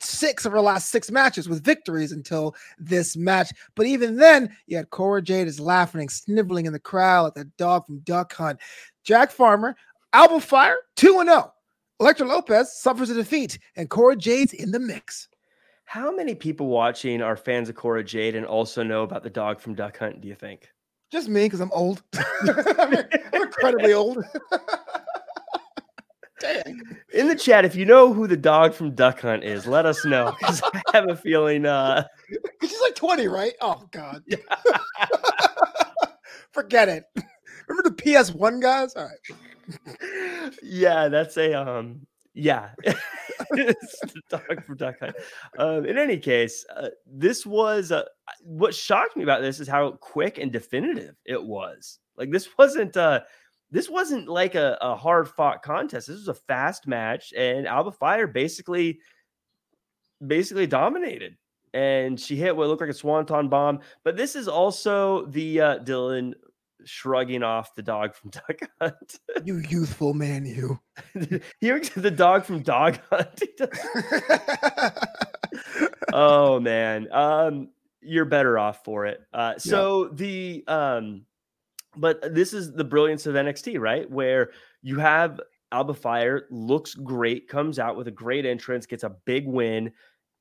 six 0.00 0.44
of 0.44 0.52
her 0.52 0.60
last 0.60 0.90
six 0.90 1.10
matches 1.10 1.48
with 1.48 1.64
victories 1.64 2.12
until 2.12 2.54
this 2.78 3.16
match. 3.16 3.52
But 3.74 3.86
even 3.86 4.16
then, 4.16 4.54
you 4.66 4.76
had 4.76 4.90
Cora 4.90 5.22
Jade 5.22 5.46
is 5.46 5.60
laughing 5.60 6.00
and 6.02 6.10
sniveling 6.10 6.66
in 6.66 6.72
the 6.72 6.78
crowd 6.78 7.22
like 7.24 7.34
the 7.34 7.44
dog 7.56 7.86
from 7.86 8.00
Duck 8.00 8.32
Hunt. 8.32 8.60
Jack 9.04 9.30
Farmer 9.30 9.76
Alba 10.14 10.40
Fyre, 10.40 10.76
2 10.96 11.24
0. 11.24 11.52
Elektra 12.00 12.26
Lopez 12.26 12.72
suffers 12.72 13.10
a 13.10 13.14
defeat, 13.14 13.58
and 13.76 13.90
Cora 13.90 14.16
Jade's 14.16 14.52
in 14.52 14.70
the 14.70 14.78
mix. 14.78 15.28
How 15.86 16.14
many 16.14 16.34
people 16.34 16.68
watching 16.68 17.20
are 17.20 17.36
fans 17.36 17.68
of 17.68 17.74
Cora 17.74 18.04
Jade 18.04 18.36
and 18.36 18.46
also 18.46 18.82
know 18.82 19.02
about 19.02 19.22
the 19.22 19.30
dog 19.30 19.60
from 19.60 19.74
Duck 19.74 19.98
Hunt, 19.98 20.20
do 20.20 20.28
you 20.28 20.34
think? 20.34 20.68
Just 21.10 21.28
me, 21.28 21.44
because 21.44 21.60
I'm 21.60 21.70
old. 21.72 22.02
I'm, 22.14 22.94
incredibly 23.32 23.92
old. 23.92 24.18
Dang. 26.40 26.80
In 27.12 27.28
the 27.28 27.36
chat, 27.36 27.64
if 27.64 27.76
you 27.76 27.84
know 27.84 28.12
who 28.12 28.26
the 28.26 28.36
dog 28.36 28.74
from 28.74 28.94
Duck 28.94 29.20
Hunt 29.20 29.44
is, 29.44 29.66
let 29.66 29.86
us 29.86 30.04
know. 30.04 30.34
Because 30.38 30.62
I 30.64 30.82
have 30.96 31.08
a 31.08 31.16
feeling 31.16 31.64
uh 31.64 32.04
she's 32.60 32.80
like 32.80 32.94
20, 32.94 33.28
right? 33.28 33.54
Oh 33.60 33.84
god. 33.92 34.22
Forget 36.52 36.88
it. 36.88 37.04
Remember 37.68 37.88
the 37.88 37.96
PS1 37.96 38.60
guys? 38.60 38.94
All 38.94 39.04
right 39.04 39.38
yeah, 40.62 41.08
that's 41.08 41.36
a 41.36 41.54
um 41.54 42.06
yeah, 42.36 42.70
it's 42.82 44.00
the 44.00 44.20
dog 44.28 44.64
from 44.64 44.76
Duck 44.76 44.96
Hunt. 44.98 45.14
Um, 45.56 45.86
in 45.86 45.96
any 45.96 46.18
case, 46.18 46.66
uh, 46.74 46.88
this 47.06 47.46
was 47.46 47.92
uh, 47.92 48.02
what 48.42 48.74
shocked 48.74 49.16
me 49.16 49.22
about 49.22 49.40
this 49.40 49.60
is 49.60 49.68
how 49.68 49.92
quick 49.92 50.38
and 50.38 50.50
definitive 50.50 51.14
it 51.24 51.42
was. 51.42 52.00
Like 52.16 52.32
this 52.32 52.48
wasn't 52.58 52.96
uh, 52.96 53.20
this 53.74 53.90
wasn't 53.90 54.28
like 54.28 54.54
a, 54.54 54.78
a 54.80 54.94
hard 54.94 55.28
fought 55.28 55.64
contest. 55.64 56.06
This 56.06 56.18
was 56.18 56.28
a 56.28 56.34
fast 56.34 56.86
match, 56.86 57.32
and 57.36 57.66
Alba 57.66 57.90
Fyre 57.90 58.28
basically 58.28 59.00
basically 60.24 60.68
dominated. 60.68 61.36
And 61.74 62.18
she 62.18 62.36
hit 62.36 62.56
what 62.56 62.68
looked 62.68 62.82
like 62.82 62.90
a 62.90 62.94
swanton 62.94 63.48
bomb. 63.48 63.80
But 64.04 64.16
this 64.16 64.36
is 64.36 64.46
also 64.46 65.26
the 65.26 65.60
uh, 65.60 65.78
Dylan 65.80 66.34
shrugging 66.84 67.42
off 67.42 67.74
the 67.74 67.82
dog 67.82 68.14
from 68.14 68.30
Dog 68.48 68.58
Hunt. 68.80 69.18
you 69.44 69.56
youthful 69.56 70.14
man, 70.14 70.46
you. 70.46 70.78
Hearing 71.60 71.82
the 71.96 72.12
dog 72.12 72.44
from 72.44 72.62
Dog 72.62 73.00
Hunt. 73.10 73.42
oh 76.12 76.60
man, 76.60 77.08
um, 77.10 77.70
you're 78.00 78.24
better 78.24 78.56
off 78.56 78.84
for 78.84 79.06
it. 79.06 79.20
Uh, 79.32 79.58
so 79.58 80.04
yeah. 80.04 80.10
the 80.14 80.64
um, 80.68 81.26
but 81.96 82.34
this 82.34 82.52
is 82.52 82.72
the 82.72 82.84
brilliance 82.84 83.26
of 83.26 83.34
NXT, 83.34 83.78
right? 83.80 84.10
Where 84.10 84.50
you 84.82 84.98
have 84.98 85.40
Alba 85.72 85.94
Fyre 85.94 86.46
looks 86.50 86.94
great, 86.94 87.48
comes 87.48 87.78
out 87.78 87.96
with 87.96 88.08
a 88.08 88.12
great 88.12 88.46
entrance, 88.46 88.86
gets 88.86 89.04
a 89.04 89.16
big 89.24 89.46
win. 89.46 89.92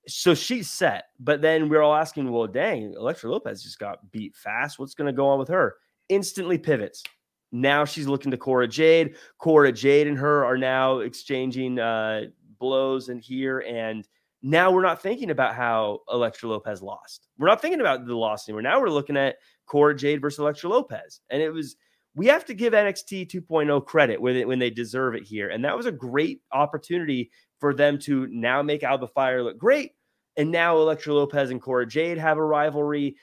So 0.08 0.34
she's 0.34 0.70
set, 0.70 1.06
but 1.20 1.42
then 1.42 1.70
we're 1.70 1.82
all 1.82 1.96
asking, 1.96 2.30
well, 2.30 2.48
dang, 2.48 2.94
Elektra 2.94 3.30
Lopez 3.30 3.64
just 3.64 3.80
got 3.80 4.12
beat 4.12 4.36
fast. 4.36 4.78
What's 4.78 4.96
going 4.96 5.08
to 5.08 5.16
go 5.16 5.28
on 5.30 5.40
with 5.40 5.48
her? 5.48 5.76
instantly 6.10 6.58
pivots. 6.58 7.04
Now 7.52 7.86
she's 7.86 8.08
looking 8.08 8.32
to 8.32 8.38
Cora 8.38 8.68
Jade. 8.68 9.16
Cora 9.38 9.72
Jade 9.72 10.08
and 10.08 10.18
her 10.18 10.46
are 10.46 10.58
now 10.58 11.00
exchanging 11.00 11.80
uh, 11.80 12.24
blows 12.60 13.10
in 13.10 13.20
here. 13.20 13.60
And 13.60 14.08
now 14.42 14.72
we're 14.72 14.82
not 14.82 15.02
thinking 15.02 15.30
about 15.30 15.56
how 15.56 16.00
Elektra 16.12 16.50
Lopez 16.50 16.82
lost. 16.82 17.28
We're 17.38 17.48
not 17.48 17.62
thinking 17.62 17.80
about 17.80 18.06
the 18.06 18.16
loss 18.16 18.48
anymore. 18.48 18.64
Now 18.64 18.82
we're 18.82 18.90
looking 18.90 19.18
at 19.18 19.38
Cora 19.66 19.96
Jade 19.96 20.22
versus 20.22 20.40
Elektra 20.40 20.70
Lopez. 20.70 21.22
And 21.30 21.42
it 21.42 21.50
was, 21.50 21.76
we 22.16 22.28
have 22.28 22.46
to 22.46 22.54
give 22.54 22.74
NXT 22.74 23.30
2.0 23.30 23.86
credit 23.86 24.22
when 24.22 24.36
they, 24.36 24.46
when 24.46 24.60
they 24.60 24.70
deserve 24.70 25.16
it 25.16 25.24
here. 25.24 25.50
And 25.50 25.66
that 25.66 25.78
was 25.78 25.86
a 25.86 25.92
great 25.92 26.42
opportunity 26.52 27.32
for 27.60 27.74
them 27.74 27.98
to 28.00 28.28
now 28.28 28.62
make 28.62 28.84
Alba 28.84 29.08
Fyre 29.08 29.44
look 29.44 29.58
great. 29.58 29.92
And 30.36 30.52
now 30.52 30.78
Elektra 30.78 31.14
Lopez 31.14 31.52
and 31.52 31.62
Cora 31.62 31.86
Jade 31.86 32.18
have 32.18 32.38
a 32.38 32.44
rivalry 32.44 33.16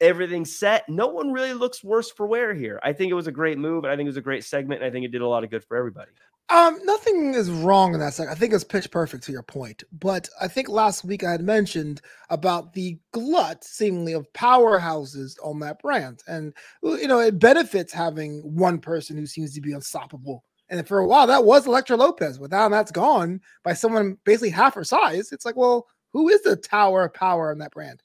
everything's 0.00 0.56
set. 0.56 0.88
No 0.88 1.08
one 1.08 1.32
really 1.32 1.52
looks 1.52 1.82
worse 1.82 2.10
for 2.10 2.26
wear 2.26 2.54
here. 2.54 2.80
I 2.82 2.92
think 2.92 3.10
it 3.10 3.14
was 3.14 3.26
a 3.26 3.32
great 3.32 3.58
move. 3.58 3.84
And 3.84 3.92
I 3.92 3.96
think 3.96 4.06
it 4.06 4.10
was 4.10 4.16
a 4.16 4.22
great 4.22 4.44
segment. 4.44 4.82
And 4.82 4.88
I 4.88 4.92
think 4.92 5.04
it 5.04 5.12
did 5.12 5.22
a 5.22 5.28
lot 5.28 5.44
of 5.44 5.50
good 5.50 5.64
for 5.64 5.76
everybody. 5.76 6.10
Um, 6.50 6.78
nothing 6.84 7.34
is 7.34 7.50
wrong 7.50 7.92
in 7.92 8.00
that 8.00 8.14
segment. 8.14 8.34
I 8.34 8.40
think 8.40 8.54
it's 8.54 8.64
pitch 8.64 8.90
perfect 8.90 9.24
to 9.24 9.32
your 9.32 9.42
point. 9.42 9.84
But 9.92 10.28
I 10.40 10.48
think 10.48 10.68
last 10.68 11.04
week 11.04 11.22
I 11.22 11.30
had 11.30 11.42
mentioned 11.42 12.00
about 12.30 12.72
the 12.72 12.98
glut, 13.12 13.64
seemingly, 13.64 14.14
of 14.14 14.32
powerhouses 14.32 15.36
on 15.44 15.58
that 15.60 15.80
brand. 15.82 16.22
And, 16.26 16.54
you 16.82 17.06
know, 17.06 17.18
it 17.20 17.38
benefits 17.38 17.92
having 17.92 18.40
one 18.40 18.78
person 18.78 19.18
who 19.18 19.26
seems 19.26 19.54
to 19.54 19.60
be 19.60 19.74
unstoppable. 19.74 20.42
And 20.70 20.86
for 20.88 20.98
a 20.98 21.06
while, 21.06 21.26
that 21.26 21.44
was 21.44 21.66
Elektra 21.66 21.96
Lopez. 21.96 22.38
But 22.38 22.50
now 22.50 22.68
that's 22.70 22.92
gone 22.92 23.40
by 23.62 23.74
someone 23.74 24.16
basically 24.24 24.50
half 24.50 24.74
her 24.74 24.84
size. 24.84 25.32
It's 25.32 25.44
like, 25.44 25.56
well, 25.56 25.86
who 26.14 26.28
is 26.30 26.42
the 26.42 26.56
tower 26.56 27.04
of 27.04 27.14
power 27.14 27.52
in 27.52 27.58
that 27.58 27.72
brand? 27.72 28.02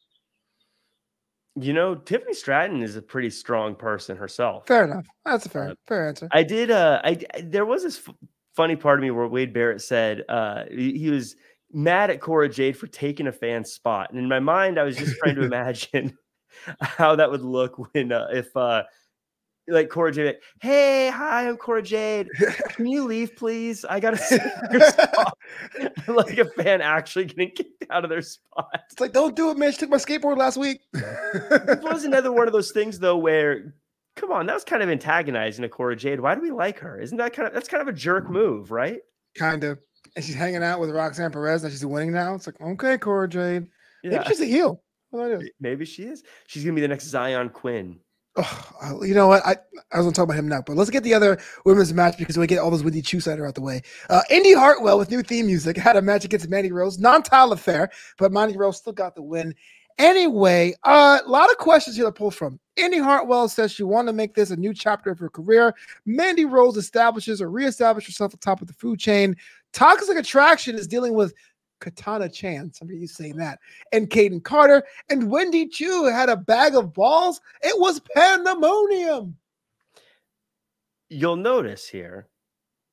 You 1.56 1.74
know, 1.74 1.94
Tiffany 1.94 2.34
Stratton 2.34 2.82
is 2.82 2.96
a 2.96 3.02
pretty 3.02 3.30
strong 3.30 3.76
person 3.76 4.18
herself. 4.18 4.66
Fair 4.66 4.86
enough. 4.86 5.06
That's 5.24 5.46
a 5.46 5.50
fair, 5.50 5.70
uh, 5.70 5.76
fair 5.88 6.08
answer. 6.08 6.28
I 6.32 6.42
did. 6.42 6.72
Uh, 6.72 7.00
I 7.04 7.20
there 7.44 7.66
was 7.66 7.84
this 7.84 8.02
f- 8.08 8.16
funny 8.56 8.76
part 8.76 9.00
of 9.00 9.04
me 9.04 9.12
where 9.12 9.28
Wade 9.28 9.54
Barrett 9.54 9.82
said 9.82 10.24
uh, 10.30 10.64
he, 10.70 10.98
he 10.98 11.10
was 11.10 11.36
mad 11.72 12.10
at 12.10 12.22
Cora 12.22 12.50
Jade 12.50 12.78
for 12.78 12.88
taking 12.88 13.28
a 13.28 13.32
fan 13.32 13.66
spot, 13.66 14.12
and 14.12 14.20
in 14.20 14.28
my 14.28 14.40
mind, 14.40 14.80
I 14.80 14.84
was 14.84 14.98
just 14.98 15.18
trying 15.18 15.36
to 15.36 15.44
imagine 15.46 16.18
how 16.82 17.16
that 17.16 17.30
would 17.30 17.42
look 17.42 17.94
when 17.94 18.12
uh, 18.12 18.28
if 18.32 18.56
uh, 18.56 18.84
like 19.68 19.90
Cora 19.90 20.12
Jade, 20.12 20.38
hey, 20.62 21.10
hi, 21.10 21.48
I'm 21.48 21.58
Cora 21.58 21.82
Jade. 21.82 22.28
Can 22.70 22.86
you 22.86 23.06
leave, 23.06 23.36
please? 23.36 23.86
I 23.86 24.00
gotta 24.00 24.18
sit 24.18 24.42
your 24.72 24.82
spot. 24.90 25.38
like 26.08 26.38
a 26.38 26.46
fan 26.46 26.82
actually 26.82 27.26
getting 27.26 27.52
kicked 27.52 27.86
out 27.90 28.04
of 28.04 28.10
their 28.10 28.22
spot. 28.22 28.68
It's 28.92 29.00
like, 29.00 29.14
don't 29.14 29.36
do 29.36 29.52
it, 29.52 29.58
man. 29.58 29.72
She 29.72 29.78
took 29.78 29.90
my 29.90 29.98
skateboard 29.98 30.38
last 30.38 30.58
week. 30.58 30.82
this 30.92 31.82
was 31.82 32.04
another 32.04 32.32
one 32.32 32.48
of 32.48 32.54
those 32.54 32.72
things 32.72 33.00
though 33.00 33.18
where 33.18 33.74
come 34.16 34.32
on, 34.32 34.46
that 34.46 34.54
was 34.54 34.64
kind 34.64 34.84
of 34.84 34.90
antagonizing 34.90 35.62
to 35.62 35.70
Cora 35.70 35.96
Jade. 35.96 36.20
Why 36.20 36.36
do 36.36 36.42
we 36.42 36.52
like 36.52 36.80
her? 36.80 37.00
Isn't 37.00 37.18
that 37.18 37.34
kind 37.34 37.48
of 37.48 37.54
that's 37.54 37.68
kind 37.68 37.82
of 37.82 37.88
a 37.88 37.94
jerk 37.94 38.30
move, 38.30 38.72
right? 38.72 39.00
Kind 39.38 39.64
of. 39.64 39.80
And 40.16 40.24
she's 40.24 40.36
hanging 40.36 40.64
out 40.64 40.80
with 40.80 40.92
Roxanne 40.92 41.32
Perez 41.32 41.64
and 41.64 41.72
she's 41.72 41.86
winning 41.86 42.12
now. 42.12 42.36
It's 42.36 42.46
like, 42.46 42.60
okay, 42.62 42.98
Cora 42.98 43.28
Jade. 43.28 43.68
Yeah. 44.04 44.12
Maybe 44.12 44.26
she's 44.26 44.42
a 44.42 44.46
heel. 44.46 44.84
Maybe 45.60 45.86
she 45.86 46.04
is. 46.04 46.24
She's 46.48 46.64
gonna 46.64 46.76
be 46.76 46.82
the 46.82 46.88
next 46.88 47.12
Xyon 47.12 47.52
Quinn. 47.52 48.00
Oh, 48.36 49.04
you 49.04 49.14
know 49.14 49.28
what? 49.28 49.46
I, 49.46 49.58
I 49.92 49.98
was 49.98 50.06
going 50.06 50.14
to 50.14 50.16
talk 50.18 50.24
about 50.24 50.40
him 50.40 50.48
now, 50.48 50.64
but 50.66 50.76
let's 50.76 50.90
get 50.90 51.04
the 51.04 51.14
other 51.14 51.40
women's 51.66 51.94
match 51.94 52.18
because 52.18 52.36
we 52.36 52.48
get 52.48 52.58
all 52.58 52.72
those 52.72 52.84
Wendy 52.84 53.04
Choo 53.04 53.20
cider 53.20 53.46
out 53.46 53.54
the 53.54 53.62
way. 53.62 53.84
Uh, 54.10 54.22
Indi 54.32 54.54
Hartwell 54.54 54.98
with 54.98 55.12
new 55.12 55.22
theme 55.22 55.46
music 55.46 55.78
had 55.78 55.98
a 55.98 56.02
match 56.02 56.26
against 56.26 56.50
Mandy 56.50 56.72
Rose, 56.72 56.98
non-title 56.98 57.54
affair, 57.54 57.92
but 58.18 58.32
Mandy 58.32 58.58
Rose 58.58 58.78
still 58.78 58.94
got 58.94 59.14
the 59.14 59.22
win. 59.22 59.54
Anyway, 59.98 60.74
uh, 60.84 61.20
a 61.26 61.30
lot 61.30 61.50
of 61.50 61.58
questions 61.58 61.96
here 61.96 62.06
to 62.06 62.12
pull 62.12 62.32
from. 62.32 62.60
Indi 62.76 62.98
Hartwell 62.98 63.48
says 63.48 63.72
she 63.72 63.84
wanted 63.84 64.12
to 64.12 64.18
make 64.18 64.34
this 64.34 64.50
a 64.50 64.56
new 64.56 64.74
chapter 64.74 65.12
of 65.12 65.20
her 65.20 65.30
career. 65.30 65.76
Mandy 66.06 66.46
Rose 66.46 66.78
establishes 66.78 67.42
or 67.42 67.50
reestablishes 67.50 68.08
herself 68.08 68.34
at 68.34 68.40
the 68.40 68.46
top 68.46 68.62
of 68.62 68.68
the 68.68 68.74
food 68.74 69.00
chain. 69.00 69.36
Toxic 69.74 70.18
Attraction 70.18 70.76
is 70.76 70.88
dealing 70.88 71.14
with 71.14 71.34
Katana 71.80 72.30
Chance. 72.30 72.80
Some 72.80 72.90
of 72.90 72.96
you 72.96 73.08
saying 73.08 73.36
that. 73.38 73.60
And 73.92 74.10
Kayden 74.10 74.44
Carter. 74.44 74.84
And 75.10 75.30
Wendy 75.30 75.68
Choo 75.68 76.06
had 76.06 76.30
a 76.30 76.38
bag 76.38 76.76
of 76.76 76.94
balls. 76.94 77.42
It 77.62 77.80
was 77.80 78.02
pandemonium. 78.16 79.38
You'll 81.10 81.36
notice 81.36 81.88
here 81.88 82.28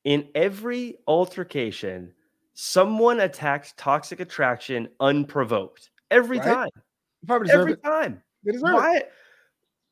in 0.05 0.29
every 0.35 0.97
altercation, 1.07 2.13
someone 2.55 3.21
attacks 3.21 3.73
toxic 3.77 4.21
attraction 4.21 4.89
unprovoked. 5.01 5.91
Every 6.11 6.39
right? 6.39 6.45
time. 6.45 6.83
Every 7.29 7.73
it. 7.73 7.83
time. 7.83 8.23
Why? 8.43 8.99
It. 8.99 9.13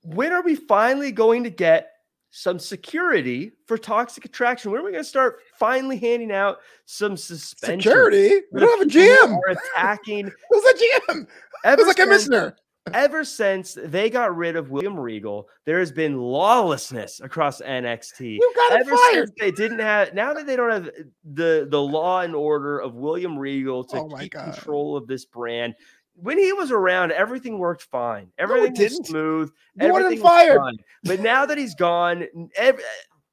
When 0.03 0.33
are 0.33 0.43
we 0.43 0.55
finally 0.55 1.13
going 1.13 1.45
to 1.45 1.51
get 1.51 1.91
some 2.31 2.59
security 2.59 3.53
for 3.67 3.79
toxic 3.79 4.25
attraction. 4.25 4.71
When 4.71 4.81
are 4.81 4.85
we 4.85 4.93
going 4.93 5.03
to 5.03 5.09
start 5.09 5.41
finally 5.59 5.97
handing 5.97 6.33
out 6.33 6.59
some 6.85 7.17
suspension? 7.17 7.81
Security? 7.81 8.43
We 8.53 8.61
don't 8.61 8.79
have 8.79 8.87
a 8.87 8.91
GM. 8.91 9.37
Are 9.37 9.57
attacking. 9.75 10.31
Who's 10.51 10.65
a 10.65 10.75
GM? 10.75 11.27
Ever 11.65 11.85
Who's 11.85 11.93
a 11.93 11.95
commissioner? 11.95 12.57
Ever 12.95 13.23
since 13.23 13.77
they 13.85 14.09
got 14.09 14.35
rid 14.35 14.57
of 14.57 14.71
William 14.71 14.99
Regal, 14.99 15.49
there 15.67 15.79
has 15.79 15.93
been 15.93 16.19
lawlessness 16.19 17.21
across 17.21 17.61
NXT. 17.61 18.37
You 18.37 18.53
got 18.57 18.81
Ever 18.81 18.97
fired. 18.97 19.29
since 19.29 19.31
they 19.39 19.51
didn't 19.51 19.81
have, 19.81 20.15
now 20.15 20.33
that 20.33 20.47
they 20.47 20.57
don't 20.57 20.71
have 20.71 20.91
the 21.23 21.69
the 21.71 21.81
law 21.81 22.23
and 22.23 22.35
order 22.35 22.79
of 22.79 22.95
William 22.95 23.39
Regal 23.39 23.85
to 23.85 23.99
oh 23.99 24.09
keep 24.19 24.33
God. 24.33 24.55
control 24.55 24.97
of 24.97 25.07
this 25.07 25.27
brand, 25.27 25.75
when 26.21 26.39
he 26.39 26.53
was 26.53 26.71
around, 26.71 27.13
everything 27.13 27.59
worked 27.59 27.83
fine. 27.83 28.31
Everything 28.39 28.75
no, 28.75 28.85
was 28.85 29.09
smooth. 29.09 29.51
You 29.77 29.87
everything 29.89 30.21
fired. 30.21 30.59
Fine. 30.59 30.79
But 31.05 31.21
now 31.21 31.47
that 31.47 31.59
he's 31.59 31.75
gone, 31.75 32.27
every, 32.57 32.83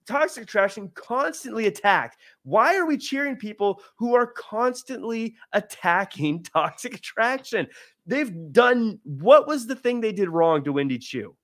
toxic 0.05 0.43
attraction 0.43 0.91
constantly 0.93 1.67
attacked. 1.67 2.17
Why 2.43 2.75
are 2.75 2.85
we 2.85 2.97
cheering 2.97 3.35
people 3.35 3.81
who 3.97 4.15
are 4.15 4.27
constantly 4.27 5.35
attacking 5.53 6.43
toxic 6.53 6.95
attraction? 6.95 7.67
They've 8.05 8.31
done 8.51 8.99
what 9.03 9.47
was 9.47 9.67
the 9.67 9.75
thing 9.75 10.01
they 10.01 10.11
did 10.11 10.29
wrong 10.29 10.63
to 10.63 10.73
Wendy 10.73 10.99
Choo? 10.99 11.35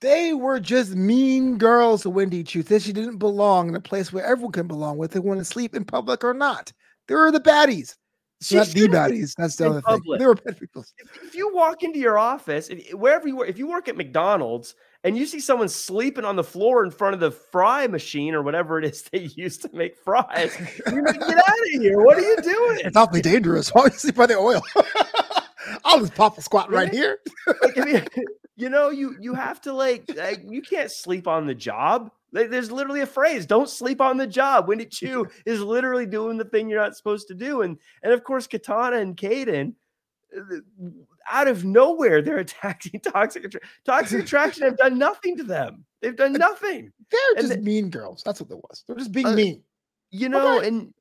They 0.00 0.32
were 0.32 0.60
just 0.60 0.94
mean 0.94 1.58
girls 1.58 2.02
to 2.02 2.10
Wendy 2.10 2.44
Choo. 2.44 2.62
That 2.62 2.82
she 2.82 2.92
didn't 2.92 3.18
belong 3.18 3.68
in 3.68 3.74
a 3.74 3.80
place 3.80 4.12
where 4.12 4.24
everyone 4.24 4.52
can 4.52 4.68
belong, 4.68 4.96
whether 4.96 5.14
they 5.14 5.20
want 5.20 5.40
to 5.40 5.44
sleep 5.44 5.74
in 5.74 5.84
public 5.84 6.22
or 6.24 6.34
not. 6.34 6.72
They 7.06 7.14
were 7.14 7.32
the 7.32 7.40
baddies. 7.40 7.96
It's 8.40 8.52
not 8.52 8.68
the 8.68 8.88
baddies. 8.88 9.34
That's 9.36 9.56
the 9.56 9.68
other 9.68 9.82
public. 9.82 10.04
thing. 10.04 10.18
They 10.18 10.26
were 10.26 10.34
bad 10.36 10.58
people. 10.58 10.84
If, 10.98 11.22
if, 11.24 11.34
you 11.34 11.52
walk 11.52 11.82
into 11.82 11.98
your 11.98 12.18
office, 12.18 12.68
if, 12.68 12.92
wherever 12.94 13.26
you 13.26 13.36
work, 13.36 13.48
if 13.48 13.58
you 13.58 13.66
work 13.66 13.88
at 13.88 13.96
McDonald's 13.96 14.76
and 15.02 15.18
you 15.18 15.26
see 15.26 15.40
someone 15.40 15.68
sleeping 15.68 16.24
on 16.24 16.36
the 16.36 16.44
floor 16.44 16.84
in 16.84 16.92
front 16.92 17.14
of 17.14 17.20
the 17.20 17.32
fry 17.32 17.88
machine 17.88 18.34
or 18.34 18.42
whatever 18.42 18.78
it 18.78 18.84
is 18.84 19.02
they 19.12 19.28
use 19.34 19.58
to 19.58 19.70
make 19.72 19.96
fries, 19.96 20.56
you're 20.86 21.04
like, 21.04 21.18
get 21.18 21.38
out 21.38 21.48
of 21.48 21.82
here. 21.82 22.00
What 22.00 22.18
are 22.18 22.22
you 22.22 22.36
doing? 22.36 22.80
It's 22.84 22.96
awfully 22.96 23.22
dangerous. 23.22 23.74
Why 23.74 23.82
don't 23.82 23.92
you 23.92 23.98
sleep 23.98 24.14
by 24.14 24.26
the 24.26 24.36
oil? 24.36 24.62
I'll 25.84 26.00
just 26.00 26.14
pop 26.14 26.38
a 26.38 26.42
squat 26.42 26.70
right, 26.70 26.84
right 26.84 26.92
here. 26.92 27.18
like, 27.62 27.76
you, 27.76 28.02
you 28.58 28.68
know, 28.68 28.90
you 28.90 29.16
you 29.20 29.34
have 29.34 29.60
to 29.62 29.72
like, 29.72 30.04
like 30.16 30.42
you 30.44 30.60
can't 30.62 30.90
sleep 30.90 31.28
on 31.28 31.46
the 31.46 31.54
job. 31.54 32.10
There's 32.32 32.72
literally 32.72 33.00
a 33.00 33.06
phrase, 33.06 33.46
don't 33.46 33.70
sleep 33.70 34.00
on 34.00 34.16
the 34.18 34.26
job. 34.26 34.66
Wendy 34.66 34.84
Choo 34.84 35.26
is 35.46 35.62
literally 35.62 36.06
doing 36.06 36.36
the 36.36 36.44
thing 36.44 36.68
you're 36.68 36.80
not 36.80 36.96
supposed 36.96 37.28
to 37.28 37.34
do. 37.34 37.62
And 37.62 37.78
and 38.02 38.12
of 38.12 38.24
course, 38.24 38.48
Katana 38.48 38.96
and 38.96 39.16
Kayden, 39.16 39.74
uh, 40.36 40.56
out 41.30 41.46
of 41.46 41.64
nowhere, 41.64 42.20
they're 42.20 42.38
attacking 42.48 43.00
toxic 43.00 43.44
attraction. 43.44 43.70
Toxic 43.86 44.22
attraction 44.24 44.64
have 44.64 44.76
done 44.76 44.98
nothing 44.98 45.36
to 45.36 45.44
them. 45.44 45.84
They've 46.02 46.16
done 46.16 46.32
nothing. 46.32 46.92
They're 47.10 47.20
and 47.36 47.46
just 47.46 47.54
they, 47.54 47.60
mean 47.60 47.90
girls. 47.90 48.22
That's 48.24 48.40
what 48.40 48.50
it 48.50 48.56
was. 48.56 48.82
They're 48.86 48.96
just 48.96 49.12
being 49.12 49.26
uh, 49.26 49.34
mean. 49.34 49.62
You 50.10 50.30
know, 50.30 50.58
okay. 50.58 50.68
and 50.68 50.92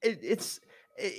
it, 0.00 0.20
it's 0.22 0.58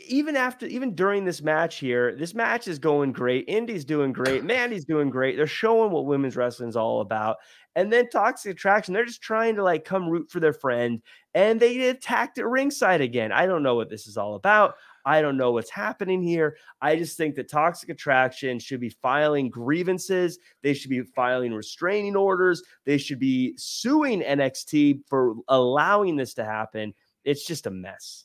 even 0.08 0.38
after 0.38 0.66
even 0.68 0.96
during 0.96 1.26
this 1.26 1.42
match 1.42 1.78
here, 1.78 2.16
this 2.16 2.34
match 2.34 2.68
is 2.68 2.80
going 2.80 3.12
great. 3.12 3.46
Indi's 3.48 3.84
doing 3.84 4.14
great. 4.14 4.44
Mandy's 4.46 4.86
doing 4.86 5.10
great. 5.10 5.36
They're 5.36 5.48
showing 5.48 5.92
what 5.92 6.06
women's 6.06 6.38
wrestling 6.38 6.70
is 6.70 6.78
all 6.78 7.02
about. 7.02 7.38
And 7.76 7.92
then 7.92 8.10
Toxic 8.10 8.54
Attraction, 8.54 8.94
they're 8.94 9.04
just 9.04 9.22
trying 9.22 9.56
to 9.56 9.64
like 9.64 9.84
come 9.84 10.08
root 10.08 10.32
for 10.32 10.40
their 10.40 10.54
friend. 10.54 11.02
And 11.34 11.60
they 11.60 11.90
attacked 11.90 12.38
at 12.38 12.48
ringside 12.48 13.02
again. 13.02 13.34
I 13.34 13.46
don't 13.46 13.64
know 13.64 13.76
what 13.76 13.90
this 13.90 14.08
is 14.08 14.16
all 14.16 14.36
about. 14.36 14.76
I 15.06 15.22
don't 15.22 15.38
know 15.38 15.52
what's 15.52 15.70
happening 15.70 16.24
here. 16.24 16.56
I 16.82 16.96
just 16.96 17.18
think 17.18 17.36
that 17.36 17.50
Toxic 17.50 17.90
Attraction 17.90 18.60
should 18.60 18.80
be 18.80 18.90
filing 18.90 19.50
grievances. 19.50 20.40
They 20.64 20.74
should 20.74 20.90
be 20.90 21.04
filing 21.04 21.54
restraining 21.54 22.16
orders. 22.16 22.64
They 22.86 22.98
should 22.98 23.20
be 23.20 23.54
suing 23.58 24.22
NXT 24.22 25.02
for 25.08 25.36
allowing 25.50 26.16
this 26.16 26.34
to 26.36 26.46
happen. 26.46 26.94
It's 27.26 27.46
just 27.46 27.68
a 27.68 27.72
mess. 27.72 28.25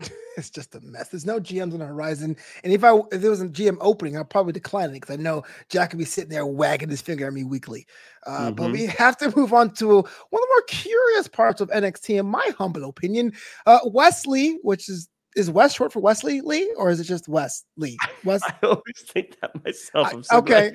it's 0.36 0.50
just 0.50 0.74
a 0.74 0.80
mess. 0.80 1.08
There's 1.08 1.26
no 1.26 1.40
GMs 1.40 1.72
on 1.72 1.80
the 1.80 1.86
horizon. 1.86 2.36
And 2.64 2.72
if 2.72 2.84
I 2.84 2.96
if 3.12 3.20
there 3.20 3.30
was 3.30 3.40
a 3.40 3.48
GM 3.48 3.76
opening, 3.80 4.16
I'd 4.16 4.30
probably 4.30 4.52
decline 4.52 4.90
it 4.90 4.94
because 4.94 5.12
I 5.12 5.20
know 5.20 5.44
Jack 5.68 5.90
could 5.90 5.98
be 5.98 6.04
sitting 6.04 6.30
there 6.30 6.46
wagging 6.46 6.90
his 6.90 7.02
finger 7.02 7.26
at 7.26 7.32
me 7.32 7.44
weekly. 7.44 7.86
Uh, 8.26 8.46
mm-hmm. 8.46 8.54
But 8.54 8.72
we 8.72 8.86
have 8.98 9.16
to 9.18 9.36
move 9.36 9.52
on 9.52 9.72
to 9.74 9.86
one 9.86 9.96
of 9.96 10.06
the 10.30 10.38
more 10.38 10.62
curious 10.68 11.28
parts 11.28 11.60
of 11.60 11.70
NXT, 11.70 12.20
in 12.20 12.26
my 12.26 12.50
humble 12.58 12.88
opinion. 12.88 13.32
Uh, 13.66 13.80
Wes 13.84 14.26
Lee, 14.26 14.58
which 14.62 14.88
is 14.88 15.08
is 15.36 15.48
West 15.48 15.76
short 15.76 15.92
for 15.92 16.00
Wesley 16.00 16.40
Lee, 16.40 16.72
or 16.76 16.90
is 16.90 16.98
it 16.98 17.04
just 17.04 17.28
Wes 17.28 17.64
Lee? 17.76 17.96
Wes. 18.24 18.42
I 18.44 18.54
always 18.62 19.02
think 19.06 19.36
that 19.40 19.64
myself. 19.64 20.12
I, 20.30 20.36
okay, 20.38 20.72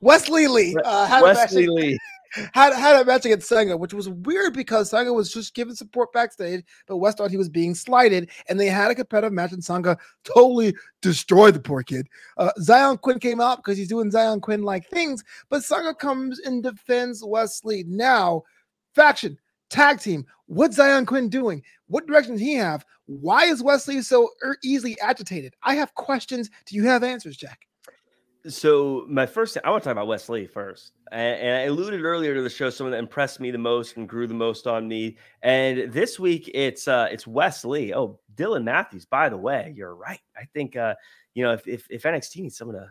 Wesley 0.00 0.48
Lee. 0.48 0.74
Uh, 0.84 1.20
Wesley 1.22 1.66
Lee 1.66 1.98
had 2.52 2.74
had 2.74 3.00
a 3.00 3.04
match 3.04 3.24
against 3.24 3.48
Sanga, 3.48 3.76
which 3.76 3.94
was 3.94 4.08
weird 4.08 4.54
because 4.54 4.90
Sanga 4.90 5.12
was 5.12 5.32
just 5.32 5.54
given 5.54 5.74
support 5.74 6.12
backstage, 6.12 6.64
but 6.86 6.96
West 6.98 7.18
thought 7.18 7.30
he 7.30 7.36
was 7.36 7.48
being 7.48 7.74
slighted, 7.74 8.30
and 8.48 8.58
they 8.58 8.66
had 8.66 8.90
a 8.90 8.94
competitive 8.94 9.32
match, 9.32 9.52
and 9.52 9.64
Sanga 9.64 9.96
totally 10.24 10.74
destroyed 11.02 11.54
the 11.54 11.60
poor 11.60 11.82
kid. 11.82 12.08
Uh, 12.36 12.50
Xyon 12.60 13.00
Quinn 13.00 13.18
came 13.18 13.40
out 13.40 13.58
because 13.58 13.78
he's 13.78 13.88
doing 13.88 14.10
Xyon 14.10 14.40
Quinn 14.40 14.62
like 14.62 14.88
things, 14.88 15.22
but 15.48 15.64
Sanga 15.64 15.94
comes 15.94 16.38
and 16.40 16.62
defends 16.62 17.24
Wesley. 17.24 17.84
Now, 17.86 18.42
faction 18.94 19.38
tag 19.70 20.00
team. 20.00 20.24
What's 20.46 20.78
Xyon 20.78 21.06
Quinn 21.06 21.28
doing? 21.28 21.62
What 21.88 22.06
direction 22.06 22.32
does 22.32 22.40
he 22.40 22.54
have? 22.54 22.84
Why 23.06 23.44
is 23.44 23.62
Wesley 23.62 24.02
so 24.02 24.30
easily 24.62 24.98
agitated? 25.00 25.54
I 25.62 25.74
have 25.74 25.94
questions. 25.94 26.50
Do 26.66 26.76
you 26.76 26.84
have 26.84 27.02
answers, 27.02 27.36
Jack? 27.36 27.66
So 28.48 29.04
my 29.08 29.26
first, 29.26 29.58
I 29.62 29.70
want 29.70 29.82
to 29.82 29.88
talk 29.88 29.92
about 29.92 30.06
Wesley 30.06 30.46
first, 30.46 30.92
and, 31.12 31.40
and, 31.40 31.56
I 31.56 31.60
alluded 31.62 32.02
earlier 32.02 32.34
to 32.34 32.42
the 32.42 32.48
show 32.48 32.70
someone 32.70 32.92
that 32.92 32.98
impressed 32.98 33.40
me 33.40 33.50
the 33.50 33.58
most 33.58 33.96
and 33.96 34.08
grew 34.08 34.26
the 34.26 34.34
most 34.34 34.66
on 34.66 34.88
me. 34.88 35.16
And 35.42 35.92
this 35.92 36.18
week 36.18 36.50
it's 36.54 36.88
uh 36.88 37.08
it's 37.10 37.26
Wes 37.26 37.64
Lee. 37.64 37.94
Oh, 37.94 38.18
Dylan 38.34 38.64
Matthews. 38.64 39.04
By 39.04 39.28
the 39.28 39.36
way, 39.36 39.72
you're 39.76 39.94
right. 39.94 40.20
I 40.36 40.44
think 40.54 40.76
uh 40.76 40.94
you 41.34 41.44
know 41.44 41.52
if 41.52 41.68
if, 41.68 41.86
if 41.90 42.02
NXT 42.04 42.42
needs 42.42 42.56
someone 42.56 42.76
to 42.76 42.90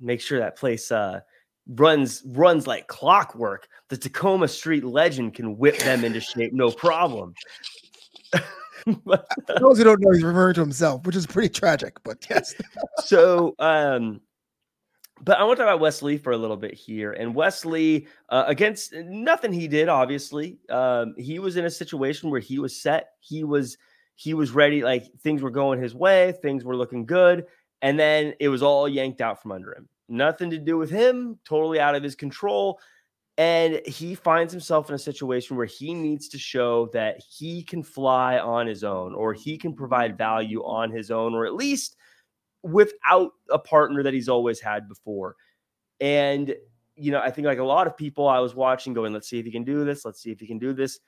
make 0.00 0.20
sure 0.20 0.38
that 0.38 0.56
place 0.56 0.92
uh 0.92 1.20
runs 1.68 2.22
runs 2.26 2.66
like 2.66 2.86
clockwork, 2.86 3.68
the 3.88 3.96
Tacoma 3.96 4.48
Street 4.48 4.84
legend 4.84 5.34
can 5.34 5.58
whip 5.58 5.78
them 5.78 6.04
into 6.04 6.20
shape, 6.20 6.52
no 6.52 6.70
problem. 6.70 7.34
but, 9.04 9.26
uh, 9.48 9.58
those 9.58 9.78
who 9.78 9.84
don't 9.84 10.00
know, 10.00 10.12
he's 10.12 10.22
referring 10.22 10.54
to 10.54 10.60
himself, 10.60 11.04
which 11.04 11.16
is 11.16 11.26
pretty 11.26 11.48
tragic. 11.48 11.96
But 12.04 12.24
yes. 12.30 12.54
so 13.04 13.54
um 13.58 14.20
but 15.22 15.38
I 15.38 15.44
want 15.44 15.58
to 15.58 15.64
talk 15.64 15.70
about 15.70 15.80
Wesley 15.80 16.18
for 16.18 16.32
a 16.32 16.36
little 16.36 16.56
bit 16.56 16.74
here. 16.74 17.12
And 17.12 17.34
Wesley, 17.34 18.06
uh, 18.28 18.44
against 18.46 18.92
nothing 18.94 19.52
he 19.52 19.68
did, 19.68 19.88
obviously, 19.88 20.58
um, 20.70 21.14
he 21.16 21.38
was 21.38 21.56
in 21.56 21.64
a 21.64 21.70
situation 21.70 22.30
where 22.30 22.40
he 22.40 22.58
was 22.58 22.80
set. 22.80 23.10
He 23.20 23.44
was 23.44 23.78
he 24.16 24.34
was 24.34 24.50
ready. 24.50 24.82
Like 24.82 25.06
things 25.20 25.42
were 25.42 25.50
going 25.50 25.80
his 25.80 25.94
way, 25.94 26.32
things 26.42 26.64
were 26.64 26.76
looking 26.76 27.06
good, 27.06 27.46
and 27.82 27.98
then 27.98 28.34
it 28.40 28.48
was 28.48 28.62
all 28.62 28.88
yanked 28.88 29.20
out 29.20 29.40
from 29.40 29.52
under 29.52 29.72
him. 29.74 29.88
Nothing 30.08 30.50
to 30.50 30.58
do 30.58 30.76
with 30.78 30.90
him, 30.90 31.38
totally 31.44 31.80
out 31.80 31.94
of 31.94 32.02
his 32.02 32.14
control. 32.14 32.80
And 33.36 33.80
he 33.86 34.16
finds 34.16 34.52
himself 34.52 34.88
in 34.88 34.96
a 34.96 34.98
situation 34.98 35.56
where 35.56 35.66
he 35.66 35.94
needs 35.94 36.28
to 36.30 36.38
show 36.38 36.88
that 36.92 37.20
he 37.20 37.62
can 37.62 37.84
fly 37.84 38.38
on 38.38 38.66
his 38.66 38.82
own, 38.82 39.14
or 39.14 39.32
he 39.32 39.56
can 39.56 39.74
provide 39.74 40.18
value 40.18 40.60
on 40.64 40.90
his 40.90 41.12
own, 41.12 41.34
or 41.34 41.46
at 41.46 41.54
least 41.54 41.96
without 42.62 43.32
a 43.50 43.58
partner 43.58 44.02
that 44.02 44.14
he's 44.14 44.28
always 44.28 44.60
had 44.60 44.88
before. 44.88 45.36
And, 46.00 46.54
you 46.96 47.10
know, 47.10 47.20
I 47.20 47.30
think 47.30 47.46
like 47.46 47.58
a 47.58 47.64
lot 47.64 47.86
of 47.86 47.96
people 47.96 48.28
I 48.28 48.40
was 48.40 48.54
watching 48.54 48.94
going, 48.94 49.12
let's 49.12 49.28
see 49.28 49.38
if 49.38 49.44
he 49.44 49.52
can 49.52 49.64
do 49.64 49.84
this. 49.84 50.04
Let's 50.04 50.20
see 50.20 50.30
if 50.30 50.40
he 50.40 50.46
can 50.46 50.58
do 50.58 50.72
this. 50.72 51.00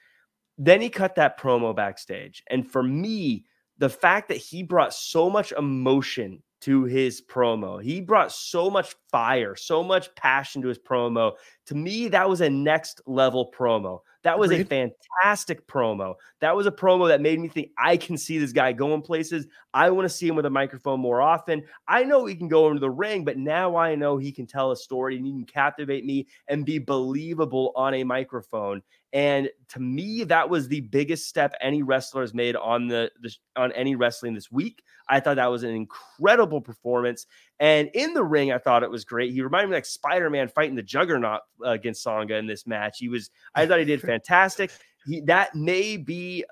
Then 0.59 0.81
he 0.81 0.89
cut 0.89 1.15
that 1.15 1.39
promo 1.39 1.75
backstage. 1.75 2.43
And 2.49 2.71
for 2.71 2.83
me, 2.83 3.45
the 3.79 3.89
fact 3.89 4.29
that 4.29 4.37
he 4.37 4.63
brought 4.63 4.93
so 4.93 5.31
much 5.31 5.53
emotion 5.53 6.43
to 6.61 6.85
his 6.85 7.23
promo. 7.23 7.83
He 7.83 8.01
brought 8.01 8.33
so 8.33 8.71
much 8.71 8.95
fire, 9.11 9.57
so 9.57 9.83
much 9.83 10.15
passion 10.15 10.63
to 10.63 10.69
his 10.69 10.79
promo. 10.79 11.33
To 11.67 11.75
me, 11.75 12.09
that 12.09 12.29
was 12.29 12.41
a 12.41 12.51
next 12.51 13.01
level 13.07 13.51
promo. 13.57 14.01
That 14.23 14.39
was 14.39 14.51
Agreed. 14.51 14.67
a 14.67 14.91
fantastic 15.23 15.67
promo. 15.67 16.15
That 16.41 16.55
was 16.55 16.67
a 16.67 16.71
promo 16.71 17.09
that 17.09 17.23
made 17.23 17.41
me 17.41 17.49
think 17.49 17.71
I 17.79 17.97
can 17.97 18.19
see 18.19 18.39
this 18.39 18.53
guy 18.53 18.73
going 18.73 19.01
places. 19.01 19.47
I 19.73 19.89
want 19.91 20.05
to 20.05 20.15
see 20.15 20.29
him 20.29 20.37
with 20.37 20.45
a 20.45 20.51
microphone 20.51 21.01
more 21.01 21.23
often. 21.23 21.63
I 21.89 22.05
know 22.05 22.27
he 22.27 22.35
can 22.35 22.49
go 22.49 22.69
into 22.69 22.81
the 22.81 22.91
ring, 22.91 23.25
but 23.25 23.39
now 23.39 23.77
I 23.77 23.95
know 23.95 24.19
he 24.19 24.31
can 24.31 24.47
tell 24.47 24.73
a 24.73 24.77
story 24.77 25.17
and 25.17 25.25
he 25.25 25.33
can 25.33 25.45
captivate 25.45 26.05
me 26.05 26.27
and 26.49 26.67
be 26.67 26.79
believable 26.79 27.73
on 27.77 27.95
a 27.95 28.05
microphone. 28.05 28.83
And 29.13 29.51
to 29.71 29.81
me, 29.81 30.25
that 30.25 30.49
was 30.49 30.69
the 30.69 30.83
biggest 30.83 31.27
step 31.27 31.55
any 31.61 31.83
wrestler 31.83 32.23
has 32.23 32.33
made 32.33 32.55
on 32.55 32.87
the, 32.87 33.11
the, 33.21 33.35
on 33.57 33.73
any 33.73 33.97
wrestling 33.97 34.35
this 34.35 34.53
week. 34.53 34.83
I 35.09 35.19
thought 35.19 35.37
that 35.37 35.47
was 35.47 35.65
an 35.65 35.71
incredible 35.71 36.61
performance. 36.61 37.27
And 37.59 37.91
in 37.95 38.15
the 38.15 38.23
ring, 38.23 38.53
I 38.53 38.59
thought 38.59 38.85
it 38.85 38.91
was 38.91 39.05
great. 39.05 39.33
He 39.33 39.43
reminded 39.43 39.71
me 39.71 39.77
like 39.77 39.87
Spider-Man 39.87 40.49
fighting 40.49 40.77
the 40.77 40.83
Juggernaut 40.83 41.41
uh, 41.65 41.71
against 41.71 42.03
Sanga 42.03 42.37
in 42.37 42.47
this 42.47 42.67
match. 42.67 42.99
He 42.99 43.09
was, 43.09 43.31
I 43.55 43.67
thought 43.67 43.81
he 43.81 43.85
did 43.85 44.01
fantastic. 44.03 44.71
He, 45.07 45.21
that 45.23 45.55
may 45.55 45.97
be 45.97 46.45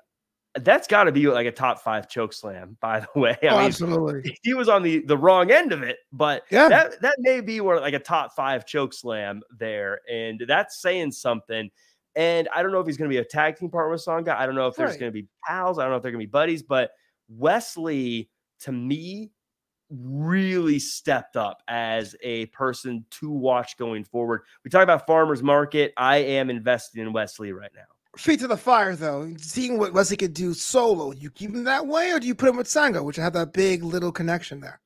that's 0.55 0.87
got 0.87 1.03
to 1.03 1.11
be 1.11 1.27
like 1.27 1.45
a 1.45 1.51
top 1.51 1.79
five 1.79 2.09
choke 2.09 2.33
slam, 2.33 2.77
by 2.81 3.01
the 3.01 3.19
way. 3.19 3.37
I 3.43 3.47
oh, 3.47 3.57
mean, 3.57 3.65
absolutely. 3.67 4.37
He 4.43 4.53
was 4.53 4.69
on 4.69 4.83
the 4.83 4.99
the 4.99 5.17
wrong 5.17 5.51
end 5.51 5.71
of 5.71 5.83
it, 5.83 5.97
but 6.11 6.43
yeah, 6.49 6.69
that 6.69 7.01
that 7.01 7.15
may 7.19 7.41
be 7.41 7.61
where 7.61 7.79
like 7.79 7.93
a 7.93 7.99
top 7.99 8.35
five 8.35 8.65
choke 8.65 8.93
slam 8.93 9.41
there, 9.57 10.01
and 10.11 10.43
that's 10.47 10.81
saying 10.81 11.11
something. 11.11 11.69
And 12.19 12.49
I 12.53 12.61
don't 12.61 12.73
know 12.73 12.81
if 12.81 12.85
he's 12.85 12.97
going 12.97 13.09
to 13.09 13.13
be 13.13 13.19
a 13.19 13.23
tag 13.23 13.55
team 13.55 13.69
partner 13.69 13.91
with 13.91 14.01
Sanga. 14.01 14.37
I 14.37 14.45
don't 14.45 14.55
know 14.55 14.67
if 14.67 14.75
there's 14.75 14.97
going 14.97 15.09
to 15.09 15.13
be 15.13 15.29
pals. 15.47 15.79
I 15.79 15.83
don't 15.83 15.91
know 15.91 15.95
if 15.95 16.03
they're 16.03 16.11
going 16.11 16.21
to 16.21 16.27
be 16.27 16.29
buddies. 16.29 16.61
But 16.61 16.91
Wesley, 17.29 18.29
to 18.61 18.73
me, 18.73 19.31
really 19.89 20.79
stepped 20.79 21.37
up 21.37 21.63
as 21.69 22.17
a 22.21 22.47
person 22.47 23.05
to 23.11 23.31
watch 23.31 23.77
going 23.77 24.03
forward. 24.03 24.41
We 24.65 24.69
talk 24.69 24.83
about 24.83 25.07
farmers 25.07 25.41
market. 25.41 25.93
I 25.95 26.17
am 26.17 26.49
investing 26.49 27.01
in 27.01 27.13
Wesley 27.13 27.53
right 27.53 27.71
now. 27.73 27.83
Feet 28.17 28.41
to 28.41 28.49
the 28.49 28.57
fire, 28.57 28.97
though. 28.97 29.33
Seeing 29.37 29.77
what 29.77 29.93
Wesley 29.93 30.17
could 30.17 30.33
do 30.33 30.53
solo, 30.53 31.13
you 31.13 31.31
keep 31.31 31.51
him 31.51 31.63
that 31.63 31.87
way, 31.87 32.11
or 32.11 32.19
do 32.19 32.27
you 32.27 32.35
put 32.35 32.49
him 32.49 32.57
with 32.57 32.67
Sanga, 32.67 33.01
which 33.01 33.15
have 33.15 33.31
that 33.31 33.53
big 33.53 33.81
little 33.81 34.11
connection 34.11 34.59
there? 34.59 34.81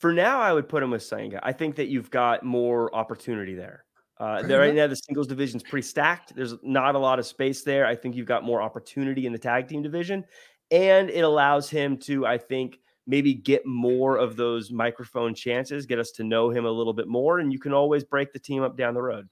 For 0.00 0.12
now, 0.12 0.38
I 0.38 0.52
would 0.52 0.68
put 0.68 0.82
him 0.82 0.90
with 0.90 1.02
Sanga. 1.02 1.40
I 1.42 1.52
think 1.52 1.76
that 1.76 1.88
you've 1.88 2.10
got 2.10 2.44
more 2.44 2.94
opportunity 2.94 3.54
there. 3.54 3.86
Uh, 4.22 4.40
there 4.40 4.60
right 4.60 4.72
now, 4.72 4.86
the 4.86 4.94
singles 4.94 5.26
division 5.26 5.56
is 5.56 5.64
pretty 5.64 5.84
stacked. 5.84 6.32
There's 6.36 6.54
not 6.62 6.94
a 6.94 6.98
lot 6.98 7.18
of 7.18 7.26
space 7.26 7.62
there. 7.62 7.84
I 7.84 7.96
think 7.96 8.14
you've 8.14 8.28
got 8.28 8.44
more 8.44 8.62
opportunity 8.62 9.26
in 9.26 9.32
the 9.32 9.38
tag 9.38 9.66
team 9.66 9.82
division, 9.82 10.24
and 10.70 11.10
it 11.10 11.22
allows 11.22 11.68
him 11.68 11.96
to, 12.02 12.24
I 12.24 12.38
think, 12.38 12.78
maybe 13.04 13.34
get 13.34 13.66
more 13.66 14.18
of 14.18 14.36
those 14.36 14.70
microphone 14.70 15.34
chances, 15.34 15.86
get 15.86 15.98
us 15.98 16.12
to 16.12 16.22
know 16.22 16.50
him 16.50 16.66
a 16.66 16.70
little 16.70 16.92
bit 16.92 17.08
more, 17.08 17.40
and 17.40 17.52
you 17.52 17.58
can 17.58 17.72
always 17.72 18.04
break 18.04 18.32
the 18.32 18.38
team 18.38 18.62
up 18.62 18.76
down 18.76 18.94
the 18.94 19.02
road. 19.02 19.28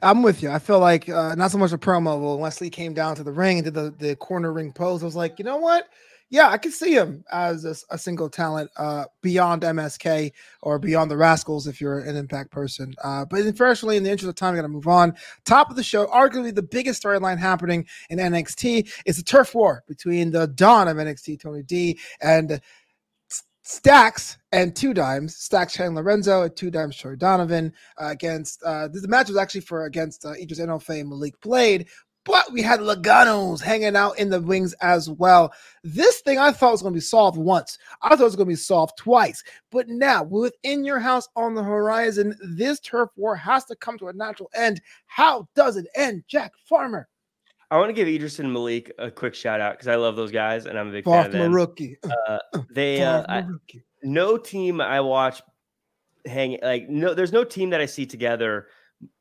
I'm 0.00 0.22
with 0.22 0.40
you. 0.40 0.52
I 0.52 0.60
feel 0.60 0.78
like 0.78 1.08
uh, 1.08 1.34
not 1.34 1.50
so 1.50 1.58
much 1.58 1.72
a 1.72 1.78
promo. 1.78 2.20
But 2.20 2.28
when 2.28 2.38
Wesley 2.38 2.70
came 2.70 2.94
down 2.94 3.16
to 3.16 3.24
the 3.24 3.32
ring 3.32 3.58
and 3.58 3.64
did 3.64 3.74
the, 3.74 3.92
the 3.98 4.14
corner 4.14 4.52
ring 4.52 4.72
pose, 4.72 5.02
I 5.02 5.06
was 5.06 5.16
like, 5.16 5.40
you 5.40 5.44
know 5.44 5.56
what? 5.56 5.88
Yeah, 6.28 6.48
I 6.48 6.58
can 6.58 6.72
see 6.72 6.92
him 6.92 7.24
as 7.30 7.64
a, 7.64 7.76
a 7.94 7.96
single 7.96 8.28
talent 8.28 8.70
uh, 8.76 9.04
beyond 9.22 9.62
MSK 9.62 10.32
or 10.60 10.78
beyond 10.78 11.08
the 11.08 11.16
Rascals 11.16 11.68
if 11.68 11.80
you're 11.80 12.00
an 12.00 12.16
Impact 12.16 12.50
person. 12.50 12.94
Uh, 13.04 13.24
but 13.24 13.40
unfortunately, 13.40 13.96
in 13.96 14.02
the 14.02 14.10
interest 14.10 14.28
of 14.28 14.34
time, 14.34 14.54
I 14.54 14.56
got 14.56 14.62
to 14.62 14.68
move 14.68 14.88
on. 14.88 15.14
Top 15.44 15.70
of 15.70 15.76
the 15.76 15.84
show, 15.84 16.06
arguably 16.06 16.52
the 16.52 16.62
biggest 16.62 17.00
storyline 17.00 17.38
happening 17.38 17.86
in 18.10 18.18
NXT 18.18 18.90
is 19.06 19.18
the 19.18 19.22
turf 19.22 19.54
war 19.54 19.84
between 19.86 20.32
the 20.32 20.48
Don 20.48 20.88
of 20.88 20.96
NXT, 20.96 21.40
Tony 21.40 21.62
D, 21.62 21.96
and 22.20 22.60
Stacks 23.68 24.38
and 24.52 24.76
two 24.76 24.94
dimes, 24.94 25.34
Stacks 25.34 25.72
Channing 25.72 25.96
Lorenzo 25.96 26.42
and 26.42 26.54
two 26.54 26.70
dimes 26.70 26.96
Troy 26.96 27.16
Donovan 27.16 27.72
uh, 28.00 28.10
against 28.10 28.62
uh, 28.62 28.86
this 28.86 29.04
match 29.08 29.26
was 29.26 29.36
actually 29.36 29.62
for 29.62 29.86
against 29.86 30.24
uh, 30.24 30.34
Idris 30.40 30.60
Enofe 30.60 31.00
and 31.00 31.08
Malik 31.08 31.40
Blade, 31.40 31.88
but 32.26 32.52
we 32.52 32.60
had 32.60 32.80
Legado's 32.80 33.62
hanging 33.62 33.96
out 33.96 34.18
in 34.18 34.28
the 34.28 34.40
wings 34.40 34.74
as 34.82 35.08
well. 35.08 35.54
This 35.84 36.20
thing 36.20 36.38
I 36.38 36.50
thought 36.50 36.72
was 36.72 36.82
going 36.82 36.92
to 36.92 36.98
be 36.98 37.00
solved 37.00 37.38
once. 37.38 37.78
I 38.02 38.10
thought 38.10 38.20
it 38.20 38.24
was 38.24 38.36
going 38.36 38.48
to 38.48 38.52
be 38.52 38.56
solved 38.56 38.98
twice. 38.98 39.42
But 39.70 39.88
now, 39.88 40.24
within 40.24 40.84
your 40.84 40.98
house 40.98 41.28
on 41.36 41.54
the 41.54 41.62
horizon, 41.62 42.36
this 42.42 42.80
turf 42.80 43.10
war 43.16 43.36
has 43.36 43.64
to 43.66 43.76
come 43.76 43.96
to 43.98 44.08
a 44.08 44.12
natural 44.12 44.50
end. 44.54 44.82
How 45.06 45.48
does 45.54 45.76
it 45.76 45.86
end, 45.94 46.24
Jack 46.26 46.52
Farmer? 46.68 47.08
I 47.70 47.78
want 47.78 47.88
to 47.88 47.94
give 47.94 48.08
Idris 48.08 48.38
and 48.40 48.52
Malik 48.52 48.92
a 48.98 49.10
quick 49.10 49.34
shout 49.34 49.60
out 49.60 49.74
because 49.74 49.88
I 49.88 49.94
love 49.94 50.16
those 50.16 50.30
guys 50.30 50.66
and 50.66 50.78
I'm 50.78 50.88
a 50.88 50.92
big 50.92 51.04
fan 51.04 51.26
of 51.26 51.32
them. 51.32 51.52
rookie. 51.52 51.96
Uh, 52.28 52.38
they 52.70 53.02
uh, 53.04 53.24
I, 53.28 53.44
no 54.02 54.36
team 54.36 54.80
I 54.80 55.00
watch 55.00 55.42
hang 56.24 56.58
like 56.62 56.88
no. 56.88 57.14
There's 57.14 57.32
no 57.32 57.42
team 57.42 57.70
that 57.70 57.80
I 57.80 57.86
see 57.86 58.06
together 58.06 58.68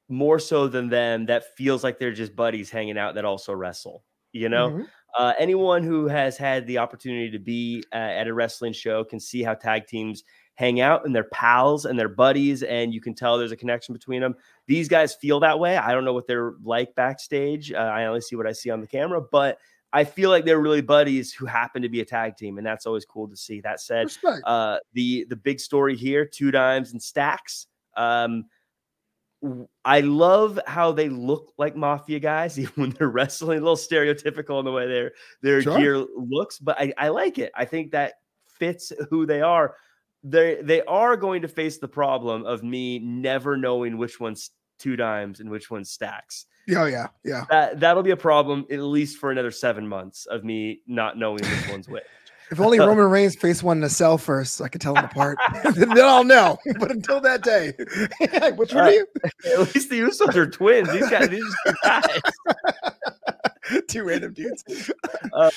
more 0.09 0.39
so 0.39 0.67
than 0.67 0.89
them 0.89 1.25
that 1.25 1.55
feels 1.55 1.83
like 1.83 1.99
they're 1.99 2.13
just 2.13 2.35
buddies 2.35 2.69
hanging 2.69 2.97
out 2.97 3.15
that 3.15 3.25
also 3.25 3.53
wrestle. 3.53 4.03
You 4.31 4.49
know, 4.49 4.69
mm-hmm. 4.69 4.83
uh, 5.17 5.33
anyone 5.39 5.81
who 5.81 6.07
has 6.07 6.37
had 6.37 6.67
the 6.67 6.77
opportunity 6.77 7.31
to 7.31 7.39
be 7.39 7.83
uh, 7.93 7.95
at 7.95 8.27
a 8.27 8.33
wrestling 8.33 8.73
show 8.73 9.03
can 9.03 9.19
see 9.19 9.41
how 9.43 9.53
tag 9.53 9.87
teams 9.87 10.23
hang 10.55 10.81
out 10.81 11.05
and 11.05 11.15
they're 11.15 11.29
pals 11.31 11.85
and 11.85 11.97
they're 11.97 12.09
buddies, 12.09 12.63
and 12.63 12.93
you 12.93 12.99
can 12.99 13.13
tell 13.13 13.37
there's 13.37 13.53
a 13.53 13.57
connection 13.57 13.93
between 13.93 14.21
them. 14.21 14.35
These 14.67 14.89
guys 14.89 15.15
feel 15.15 15.39
that 15.39 15.57
way. 15.57 15.77
I 15.77 15.93
don't 15.93 16.03
know 16.03 16.13
what 16.13 16.27
they're 16.27 16.53
like 16.63 16.93
backstage. 16.95 17.71
Uh, 17.71 17.77
I 17.77 18.05
only 18.05 18.21
see 18.21 18.35
what 18.35 18.45
I 18.45 18.51
see 18.51 18.69
on 18.69 18.81
the 18.81 18.87
camera, 18.87 19.21
but 19.21 19.57
I 19.93 20.03
feel 20.03 20.29
like 20.29 20.43
they're 20.43 20.59
really 20.59 20.81
buddies 20.81 21.31
who 21.31 21.45
happen 21.45 21.81
to 21.81 21.87
be 21.87 22.01
a 22.01 22.05
tag 22.05 22.35
team, 22.35 22.57
and 22.57 22.67
that's 22.67 22.85
always 22.85 23.05
cool 23.05 23.29
to 23.29 23.37
see. 23.37 23.61
That 23.61 23.79
said, 23.79 24.07
uh, 24.43 24.79
the 24.91 25.25
the 25.29 25.37
big 25.37 25.61
story 25.61 25.95
here: 25.95 26.25
two 26.25 26.51
dimes 26.51 26.91
and 26.91 27.01
stacks. 27.01 27.67
Um, 27.95 28.43
I 29.83 30.01
love 30.01 30.59
how 30.65 30.91
they 30.91 31.09
look 31.09 31.53
like 31.57 31.75
mafia 31.75 32.19
guys, 32.19 32.59
even 32.59 32.73
when 32.75 32.89
they're 32.91 33.09
wrestling. 33.09 33.59
A 33.59 33.61
little 33.61 33.75
stereotypical 33.75 34.59
in 34.59 34.65
the 34.65 34.71
way 34.71 34.87
their 34.87 35.11
their 35.41 35.61
sure. 35.61 35.77
gear 35.77 35.97
looks, 35.97 36.59
but 36.59 36.79
I, 36.79 36.93
I 36.97 37.09
like 37.09 37.37
it. 37.37 37.51
I 37.55 37.65
think 37.65 37.91
that 37.91 38.15
fits 38.47 38.91
who 39.09 39.25
they 39.25 39.41
are. 39.41 39.75
They 40.23 40.61
they 40.61 40.81
are 40.83 41.15
going 41.17 41.41
to 41.43 41.47
face 41.47 41.77
the 41.77 41.87
problem 41.87 42.45
of 42.45 42.63
me 42.63 42.99
never 42.99 43.57
knowing 43.57 43.97
which 43.97 44.19
one's 44.19 44.51
two 44.79 44.95
dimes 44.95 45.39
and 45.39 45.49
which 45.49 45.69
one's 45.69 45.91
stacks. 45.91 46.45
Oh 46.75 46.85
yeah, 46.85 47.07
yeah. 47.23 47.45
That 47.49 47.79
that'll 47.79 48.03
be 48.03 48.11
a 48.11 48.17
problem 48.17 48.65
at 48.71 48.79
least 48.79 49.17
for 49.17 49.31
another 49.31 49.51
seven 49.51 49.87
months 49.87 50.25
of 50.25 50.43
me 50.43 50.81
not 50.87 51.17
knowing 51.17 51.43
which 51.43 51.69
one's 51.69 51.87
which. 51.89 52.03
If 52.51 52.59
only 52.59 52.79
Roman 52.87 53.09
Reigns 53.09 53.35
faced 53.35 53.63
one 53.63 53.77
in 53.77 53.83
a 53.83 53.89
cell 53.89 54.17
first, 54.17 54.55
so 54.55 54.65
I 54.65 54.69
could 54.69 54.81
tell 54.81 54.93
them 54.93 55.05
apart. 55.05 55.37
then 55.75 55.97
I'll 55.99 56.23
know. 56.23 56.57
But 56.79 56.91
until 56.91 57.21
that 57.21 57.41
day, 57.41 57.73
which 58.55 58.73
one 58.73 58.83
uh, 58.83 58.87
are 58.87 58.91
you? 58.91 59.07
At 59.45 59.59
least 59.73 59.89
the 59.89 59.99
Usos 60.01 60.35
are 60.35 60.49
twins. 60.49 60.91
These 60.91 61.09
guys, 61.09 61.29
these 61.29 61.55
two 61.65 61.73
guys, 61.83 62.21
two 63.87 64.03
random 64.03 64.33
dudes. 64.33 64.91
Uh, 65.33 65.49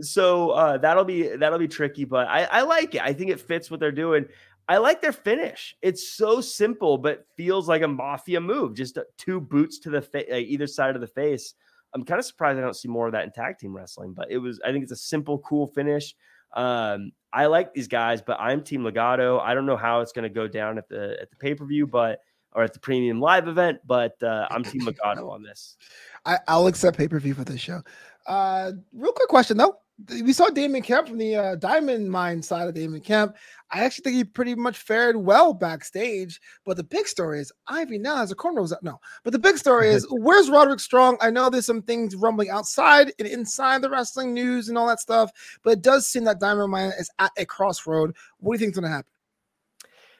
so 0.00 0.50
uh, 0.50 0.78
that'll 0.78 1.04
be 1.04 1.28
that'll 1.36 1.58
be 1.58 1.68
tricky, 1.68 2.04
but 2.04 2.28
I, 2.28 2.44
I 2.44 2.62
like 2.62 2.94
it. 2.94 3.02
I 3.02 3.12
think 3.12 3.30
it 3.30 3.40
fits 3.40 3.70
what 3.70 3.80
they're 3.80 3.90
doing. 3.90 4.26
I 4.68 4.76
like 4.76 5.02
their 5.02 5.12
finish. 5.12 5.76
It's 5.82 6.12
so 6.12 6.40
simple, 6.40 6.96
but 6.96 7.26
feels 7.36 7.68
like 7.68 7.82
a 7.82 7.88
mafia 7.88 8.40
move. 8.40 8.74
Just 8.74 8.98
two 9.18 9.40
boots 9.40 9.80
to 9.80 9.90
the 9.90 10.00
face, 10.00 10.28
either 10.30 10.68
side 10.68 10.94
of 10.94 11.00
the 11.00 11.08
face. 11.08 11.54
I'm 11.92 12.04
kind 12.04 12.20
of 12.20 12.24
surprised 12.24 12.58
I 12.58 12.62
don't 12.62 12.76
see 12.76 12.88
more 12.88 13.06
of 13.06 13.12
that 13.12 13.24
in 13.24 13.32
tag 13.32 13.58
team 13.58 13.74
wrestling, 13.74 14.14
but 14.14 14.30
it 14.30 14.38
was, 14.38 14.60
I 14.64 14.70
think 14.70 14.84
it's 14.84 14.92
a 14.92 14.96
simple, 14.96 15.38
cool 15.40 15.66
finish. 15.66 16.14
Um, 16.52 17.12
I 17.32 17.46
like 17.46 17.72
these 17.74 17.88
guys, 17.88 18.22
but 18.22 18.38
I'm 18.40 18.62
Team 18.62 18.82
Legado. 18.82 19.40
I 19.40 19.54
don't 19.54 19.66
know 19.66 19.76
how 19.76 20.00
it's 20.00 20.12
going 20.12 20.24
to 20.24 20.28
go 20.34 20.48
down 20.48 20.78
at 20.78 20.88
the 20.88 21.16
at 21.20 21.30
the 21.30 21.36
pay 21.36 21.54
per 21.54 21.64
view, 21.64 21.86
but 21.86 22.20
or 22.52 22.64
at 22.64 22.72
the 22.72 22.80
premium 22.80 23.20
live 23.20 23.46
event, 23.46 23.78
but 23.86 24.20
uh, 24.22 24.48
I'm 24.50 24.64
Team 24.64 24.82
Legado 24.82 25.30
on 25.30 25.42
this. 25.42 25.76
I, 26.26 26.38
will 26.48 26.66
accept 26.66 26.98
pay 26.98 27.08
per 27.08 27.18
view 27.20 27.34
for 27.34 27.44
this 27.44 27.60
show. 27.60 27.82
Uh, 28.26 28.72
real 28.92 29.12
quick 29.12 29.28
question 29.28 29.56
though, 29.56 29.78
we 30.08 30.32
saw 30.32 30.48
Damon 30.48 30.82
Kemp 30.82 31.08
from 31.08 31.18
the 31.18 31.36
uh, 31.36 31.54
Diamond 31.56 32.10
Mine 32.10 32.42
side 32.42 32.68
of 32.68 32.74
Damon 32.74 33.00
Kemp. 33.00 33.36
I 33.70 33.84
actually 33.84 34.02
think 34.04 34.16
he 34.16 34.24
pretty 34.24 34.54
much 34.54 34.78
fared 34.78 35.16
well 35.16 35.52
backstage. 35.52 36.40
But 36.64 36.76
the 36.76 36.84
big 36.84 37.06
story 37.06 37.40
is 37.40 37.52
Ivy 37.68 37.98
now 37.98 38.16
has 38.16 38.30
a 38.30 38.36
cornrows 38.36 38.70
was 38.70 38.74
no. 38.82 39.00
But 39.24 39.32
the 39.32 39.38
big 39.38 39.58
story 39.58 39.90
is 39.90 40.06
where's 40.10 40.50
Roderick 40.50 40.80
Strong? 40.80 41.18
I 41.20 41.30
know 41.30 41.50
there's 41.50 41.66
some 41.66 41.82
things 41.82 42.16
rumbling 42.16 42.50
outside 42.50 43.12
and 43.18 43.28
inside 43.28 43.82
the 43.82 43.90
wrestling 43.90 44.34
news 44.34 44.68
and 44.68 44.78
all 44.78 44.86
that 44.88 45.00
stuff, 45.00 45.30
but 45.62 45.74
it 45.74 45.82
does 45.82 46.06
seem 46.06 46.24
that 46.24 46.40
Diamond 46.40 46.70
Mine 46.70 46.92
is 46.98 47.10
at 47.18 47.32
a 47.36 47.44
crossroad. 47.44 48.14
What 48.38 48.56
do 48.56 48.60
you 48.60 48.66
think's 48.66 48.78
going 48.78 48.90
to 48.90 48.96
happen? 48.96 49.10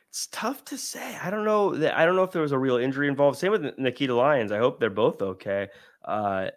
It's 0.08 0.26
tough 0.32 0.64
to 0.66 0.76
say. 0.76 1.16
I 1.22 1.30
don't 1.30 1.44
know. 1.44 1.72
I 1.94 2.04
don't 2.04 2.16
know 2.16 2.24
if 2.24 2.32
there 2.32 2.42
was 2.42 2.50
a 2.50 2.58
real 2.58 2.76
injury 2.76 3.06
involved. 3.06 3.38
Same 3.38 3.52
with 3.52 3.78
Nikita 3.78 4.12
Lyons. 4.12 4.50
I 4.50 4.58
hope 4.58 4.80
they're 4.80 4.90
both 4.90 5.22
okay. 5.22 5.68
Uh, 6.04 6.48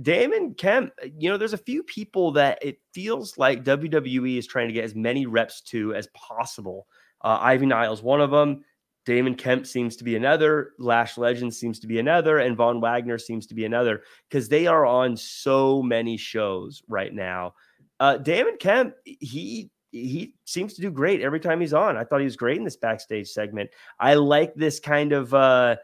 Damon 0.00 0.54
Kemp, 0.54 0.92
you 1.18 1.28
know, 1.28 1.36
there's 1.36 1.52
a 1.52 1.58
few 1.58 1.82
people 1.82 2.32
that 2.32 2.58
it 2.62 2.78
feels 2.94 3.36
like 3.36 3.64
WWE 3.64 4.38
is 4.38 4.46
trying 4.46 4.68
to 4.68 4.72
get 4.72 4.84
as 4.84 4.94
many 4.94 5.26
reps 5.26 5.60
to 5.62 5.94
as 5.94 6.08
possible. 6.14 6.86
Uh, 7.20 7.38
Ivy 7.40 7.66
Niles, 7.66 8.02
one 8.02 8.20
of 8.20 8.30
them. 8.30 8.64
Damon 9.04 9.34
Kemp 9.34 9.66
seems 9.66 9.96
to 9.96 10.04
be 10.04 10.16
another. 10.16 10.72
Lash 10.78 11.18
Legend 11.18 11.52
seems 11.52 11.80
to 11.80 11.86
be 11.86 11.98
another. 11.98 12.38
And 12.38 12.56
Von 12.56 12.80
Wagner 12.80 13.18
seems 13.18 13.46
to 13.48 13.54
be 13.54 13.64
another 13.64 14.02
because 14.28 14.48
they 14.48 14.66
are 14.66 14.86
on 14.86 15.16
so 15.16 15.82
many 15.82 16.16
shows 16.16 16.82
right 16.88 17.12
now. 17.12 17.54
Uh, 18.00 18.16
Damon 18.16 18.56
Kemp, 18.58 18.94
he 19.04 19.70
he 19.90 20.34
seems 20.46 20.72
to 20.74 20.80
do 20.80 20.90
great 20.90 21.20
every 21.20 21.38
time 21.38 21.60
he's 21.60 21.74
on. 21.74 21.96
I 21.96 22.04
thought 22.04 22.20
he 22.20 22.24
was 22.24 22.36
great 22.36 22.56
in 22.56 22.64
this 22.64 22.76
backstage 22.76 23.28
segment. 23.28 23.70
I 24.00 24.14
like 24.14 24.54
this 24.54 24.80
kind 24.80 25.12
of 25.12 25.34
uh 25.34 25.76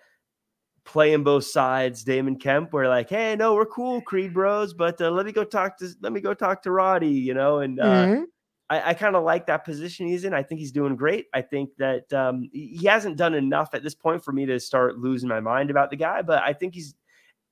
playing 0.89 1.23
both 1.23 1.45
sides, 1.45 2.03
Damon 2.03 2.37
Kemp, 2.37 2.73
where 2.73 2.89
like, 2.89 3.11
hey, 3.11 3.37
no, 3.37 3.55
we're 3.55 3.67
cool, 3.67 4.01
Creed 4.01 4.33
Bros, 4.33 4.73
but 4.73 4.99
uh, 5.03 5.11
let 5.11 5.27
me 5.27 5.33
go 5.33 5.45
talk 5.45 5.77
to 5.79 5.89
let 6.01 6.13
me 6.13 6.21
go 6.21 6.33
talk 6.33 6.63
to 6.63 6.71
Roddy, 6.71 7.09
you 7.09 7.35
know, 7.35 7.59
and 7.59 7.79
uh, 7.79 7.85
mm-hmm. 7.85 8.23
I, 8.71 8.91
I 8.91 8.95
kind 8.95 9.15
of 9.15 9.23
like 9.23 9.47
that 9.47 9.67
position 9.67 10.07
he's 10.07 10.25
in. 10.25 10.33
I 10.33 10.43
think 10.43 10.61
he's 10.61 10.73
doing 10.73 10.97
great. 10.97 11.27
I 11.35 11.43
think 11.43 11.77
that 11.77 12.11
um, 12.15 12.49
he 12.55 12.87
hasn't 12.87 13.19
done 13.19 13.35
enough 13.35 13.75
at 13.75 13.83
this 13.83 13.95
point 13.95 14.25
for 14.25 14.33
me 14.33 14.47
to 14.47 14.59
start 14.59 14.99
losing 14.99 15.29
my 15.29 15.41
mind 15.41 15.71
about 15.71 15.91
the 15.91 15.97
guy, 15.97 16.23
but 16.23 16.43
I 16.43 16.55
think 16.55 16.75
he's 16.75 16.95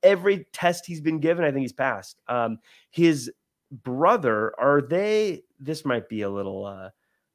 every 0.01 0.47
test 0.51 0.87
he's 0.87 1.01
been 1.01 1.19
given, 1.19 1.45
I 1.45 1.51
think 1.51 1.61
he's 1.61 1.73
passed. 1.73 2.19
Um, 2.27 2.57
his 2.89 3.31
brother, 3.71 4.59
are 4.59 4.81
they? 4.81 5.43
This 5.59 5.85
might 5.85 6.09
be 6.09 6.23
a 6.23 6.29
little 6.29 6.65
uh, 6.65 6.89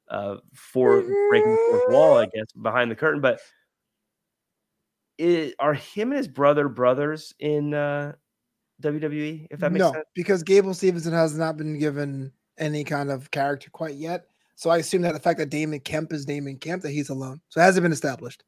uh, 0.09 0.37
for 0.53 1.01
breaking 1.29 1.51
the 1.51 1.67
fourth 1.71 1.93
wall, 1.93 2.17
I 2.17 2.25
guess, 2.25 2.51
behind 2.61 2.91
the 2.91 2.95
curtain, 2.95 3.21
but. 3.21 3.39
It, 5.17 5.55
are 5.59 5.73
him 5.73 6.11
and 6.11 6.17
his 6.17 6.27
brother 6.27 6.67
brothers 6.67 7.33
in 7.39 7.73
uh, 7.73 8.13
WWE? 8.81 9.47
If 9.51 9.59
that 9.59 9.71
makes 9.71 9.81
no, 9.81 9.93
sense, 9.93 10.05
because 10.15 10.43
Gable 10.43 10.73
Stevenson 10.73 11.13
has 11.13 11.37
not 11.37 11.57
been 11.57 11.77
given 11.77 12.31
any 12.57 12.83
kind 12.83 13.11
of 13.11 13.31
character 13.31 13.69
quite 13.71 13.95
yet. 13.95 14.27
So 14.55 14.69
I 14.69 14.77
assume 14.77 15.01
that 15.03 15.13
the 15.13 15.19
fact 15.19 15.39
that 15.39 15.49
Damon 15.49 15.79
Kemp 15.79 16.13
is 16.13 16.25
Damon 16.25 16.57
Kemp, 16.57 16.83
that 16.83 16.91
he's 16.91 17.09
alone. 17.09 17.41
So 17.49 17.59
it 17.59 17.63
hasn't 17.63 17.83
been 17.83 17.91
established. 17.91 18.43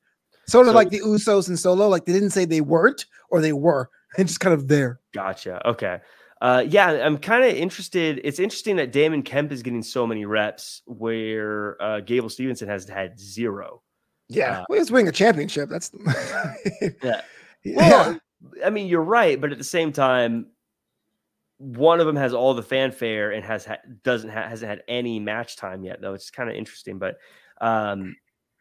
Sort 0.48 0.68
of 0.68 0.72
so, 0.72 0.76
like 0.76 0.90
the 0.90 1.00
Usos 1.00 1.48
and 1.48 1.58
Solo, 1.58 1.88
like 1.88 2.06
they 2.06 2.14
didn't 2.14 2.30
say 2.30 2.46
they 2.46 2.62
weren't 2.62 3.06
or 3.30 3.42
they 3.42 3.54
were. 3.54 3.90
It's 4.18 4.32
just 4.32 4.40
kind 4.40 4.54
of 4.54 4.70
there. 4.70 5.02
Gotcha. 5.14 5.68
Okay. 5.68 6.00
Uh, 6.42 6.64
yeah, 6.70 6.88
I'm 7.06 7.18
kind 7.18 7.44
of 7.44 7.54
interested. 7.54 8.22
It's 8.24 8.40
interesting 8.40 8.78
that 8.78 8.94
Damon 8.94 9.24
Kemp 9.24 9.52
is 9.52 9.62
getting 9.62 9.84
so 9.84 10.08
many 10.08 10.24
reps 10.24 10.82
where 10.86 11.82
uh, 11.82 12.00
Gable 12.00 12.30
Stevenson 12.30 12.70
has 12.70 12.88
had 12.88 13.20
zero. 13.20 13.82
Yeah, 14.28 14.60
uh, 14.60 14.66
well, 14.70 14.80
he's 14.80 14.92
winning 14.92 15.08
a 15.08 15.12
championship. 15.12 15.70
That's 15.70 15.92
yeah. 17.04 17.22
yeah. 17.64 17.78
Well, 17.78 18.20
I 18.64 18.70
mean, 18.70 18.88
you're 18.88 19.02
right, 19.04 19.40
but 19.40 19.52
at 19.52 19.58
the 19.58 19.64
same 19.64 19.92
time, 19.92 20.48
one 21.58 22.00
of 22.00 22.08
them 22.08 22.16
has 22.16 22.34
all 22.34 22.54
the 22.54 22.64
fanfare 22.64 23.32
and 23.32 23.44
has 23.46 23.66
ha- 23.66 23.78
doesn't 24.04 24.30
ha- 24.30 24.48
hasn't 24.48 24.70
had 24.70 24.84
any 24.88 25.20
match 25.20 25.56
time 25.58 25.84
yet 25.84 26.02
though. 26.02 26.14
It's 26.14 26.30
kind 26.30 26.50
of 26.50 26.56
interesting, 26.56 26.98
but 26.98 27.18
um, 27.62 28.16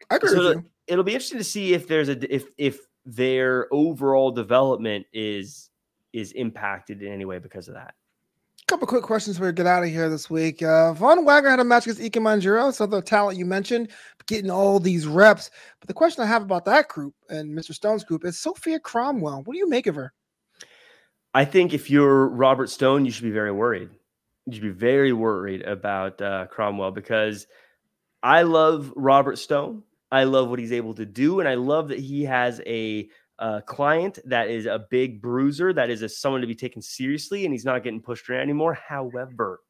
I 0.09 0.15
agree 0.15 0.29
so 0.29 0.41
it'll, 0.41 0.63
it'll, 0.87 1.03
be 1.03 1.13
interesting 1.13 1.39
to 1.39 1.43
see 1.43 1.73
if 1.73 1.87
there's 1.87 2.09
a 2.09 2.33
if 2.33 2.45
if 2.57 2.79
their 3.05 3.67
overall 3.73 4.31
development 4.31 5.05
is 5.13 5.69
is 6.13 6.31
impacted 6.31 7.01
in 7.01 7.11
any 7.11 7.25
way 7.25 7.39
because 7.39 7.67
of 7.67 7.73
that. 7.73 7.93
Couple 8.67 8.87
quick 8.87 9.03
questions 9.03 9.35
before 9.35 9.49
we 9.49 9.53
get 9.53 9.67
out 9.67 9.83
of 9.83 9.89
here 9.89 10.09
this 10.09 10.27
week. 10.27 10.63
Uh, 10.63 10.91
Von 10.93 11.23
Wagner 11.23 11.51
had 11.51 11.59
a 11.59 11.63
match 11.63 11.85
against 11.85 12.01
Ikemen 12.01 12.41
Jiro, 12.41 12.71
so 12.71 12.87
the 12.87 12.99
talent 12.99 13.37
you 13.37 13.45
mentioned, 13.45 13.89
getting 14.25 14.49
all 14.49 14.79
these 14.79 15.05
reps. 15.05 15.51
But 15.79 15.87
the 15.87 15.93
question 15.93 16.23
I 16.23 16.27
have 16.27 16.41
about 16.41 16.65
that 16.65 16.87
group 16.87 17.13
and 17.29 17.55
Mr. 17.55 17.75
Stone's 17.75 18.03
group 18.03 18.25
is 18.25 18.39
Sophia 18.39 18.79
Cromwell. 18.79 19.43
What 19.43 19.53
do 19.53 19.59
you 19.59 19.69
make 19.69 19.85
of 19.85 19.93
her? 19.93 20.13
I 21.35 21.45
think 21.45 21.75
if 21.75 21.91
you're 21.91 22.27
Robert 22.29 22.71
Stone, 22.71 23.05
you 23.05 23.11
should 23.11 23.25
be 23.25 23.29
very 23.29 23.51
worried. 23.51 23.89
You 24.47 24.53
should 24.53 24.63
be 24.63 24.69
very 24.69 25.13
worried 25.13 25.61
about 25.61 26.19
uh, 26.19 26.47
Cromwell 26.47 26.89
because 26.89 27.45
I 28.23 28.41
love 28.41 28.91
Robert 28.95 29.37
Stone. 29.37 29.83
I 30.11 30.23
love 30.23 30.49
what 30.49 30.57
he's 30.57 30.71
able 30.71 30.95
to 30.95 31.05
do, 31.05 31.39
and 31.39 31.47
I 31.47 31.53
love 31.53 31.89
that 31.89 31.99
he 31.99 32.23
has 32.23 32.61
a 32.65 33.09
uh, 33.39 33.61
client 33.61 34.19
that 34.25 34.49
is 34.49 34.65
a 34.65 34.85
big 34.89 35.21
bruiser, 35.21 35.73
that 35.73 35.89
is 35.89 36.01
a, 36.01 36.09
someone 36.09 36.41
to 36.41 36.47
be 36.47 36.55
taken 36.55 36.81
seriously, 36.81 37.45
and 37.45 37.53
he's 37.53 37.65
not 37.65 37.83
getting 37.83 38.01
pushed 38.01 38.29
around 38.29 38.41
anymore. 38.41 38.73
However, 38.73 39.61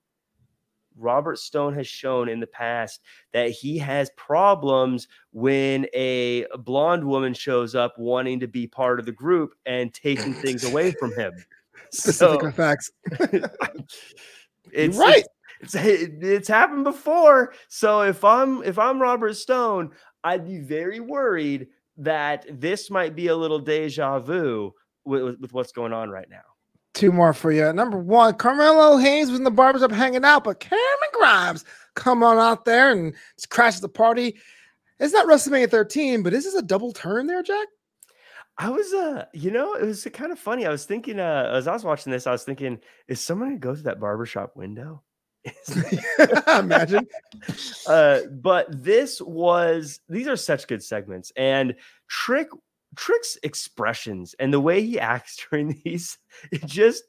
Robert 0.97 1.39
Stone 1.39 1.73
has 1.75 1.87
shown 1.87 2.29
in 2.29 2.39
the 2.39 2.47
past 2.47 3.01
that 3.33 3.49
he 3.49 3.77
has 3.77 4.09
problems 4.15 5.07
when 5.31 5.87
a 5.93 6.45
blonde 6.59 7.03
woman 7.03 7.33
shows 7.33 7.75
up 7.75 7.97
wanting 7.97 8.39
to 8.39 8.47
be 8.47 8.67
part 8.67 8.99
of 8.99 9.05
the 9.05 9.11
group 9.11 9.53
and 9.65 9.93
taking 9.93 10.33
things 10.41 10.63
away 10.63 10.91
from 10.91 11.13
him. 11.15 11.33
Specific 11.91 12.41
so, 12.41 12.51
facts. 12.51 12.91
it's 14.71 14.97
right. 14.97 15.23
It's, 15.61 15.75
it's, 15.75 16.13
it's 16.21 16.47
happened 16.47 16.83
before. 16.83 17.53
So 17.67 18.01
if 18.01 18.23
I'm 18.23 18.63
if 18.63 18.77
I'm 18.77 19.01
Robert 19.01 19.35
Stone, 19.35 19.91
I'd 20.23 20.45
be 20.45 20.59
very 20.59 20.99
worried 20.99 21.67
that 21.97 22.45
this 22.49 22.89
might 22.89 23.15
be 23.15 23.27
a 23.27 23.35
little 23.35 23.59
deja 23.59 24.19
vu 24.19 24.73
with, 25.05 25.23
with, 25.23 25.39
with 25.39 25.53
what's 25.53 25.71
going 25.71 25.93
on 25.93 26.09
right 26.09 26.29
now. 26.29 26.41
Two 26.93 27.11
more 27.11 27.33
for 27.33 27.51
you. 27.51 27.71
Number 27.73 27.97
one, 27.97 28.35
Carmelo 28.35 28.97
Hayes 28.97 29.29
was 29.29 29.39
in 29.39 29.43
the 29.43 29.51
barbershop 29.51 29.91
hanging 29.91 30.23
out, 30.23 30.45
but 30.45 30.61
Cameron 30.61 31.09
Grimes 31.13 31.65
come 31.95 32.23
on 32.23 32.37
out 32.37 32.65
there 32.65 32.91
and 32.91 33.13
crashes 33.49 33.81
the 33.81 33.89
party. 33.89 34.37
It's 34.99 35.13
not 35.13 35.27
WrestleMania 35.27 35.69
13, 35.69 36.23
but 36.23 36.33
is 36.33 36.45
this 36.45 36.55
a 36.55 36.61
double 36.61 36.93
turn 36.93 37.27
there, 37.27 37.43
Jack? 37.43 37.67
I 38.57 38.69
was 38.69 38.93
uh, 38.93 39.25
you 39.33 39.51
know, 39.51 39.73
it 39.73 39.85
was 39.85 40.07
kind 40.13 40.31
of 40.31 40.39
funny. 40.39 40.65
I 40.65 40.69
was 40.69 40.85
thinking 40.85 41.19
uh 41.19 41.51
as 41.53 41.67
I 41.67 41.73
was 41.73 41.83
watching 41.83 42.11
this, 42.11 42.27
I 42.27 42.31
was 42.31 42.43
thinking, 42.43 42.79
is 43.09 43.19
someone 43.19 43.49
gonna 43.49 43.59
go 43.59 43.75
to 43.75 43.83
that 43.83 43.99
barbershop 43.99 44.55
window? 44.55 45.03
Imagine. 46.59 47.07
uh, 47.87 48.21
but 48.31 48.67
this 48.83 49.21
was 49.21 49.99
these 50.09 50.27
are 50.27 50.35
such 50.35 50.67
good 50.67 50.83
segments, 50.83 51.31
and 51.35 51.75
Trick 52.07 52.47
Trick's 52.95 53.37
expressions 53.43 54.35
and 54.39 54.53
the 54.53 54.59
way 54.59 54.81
he 54.81 54.99
acts 54.99 55.37
during 55.49 55.79
these, 55.83 56.17
it 56.51 56.65
just 56.65 57.03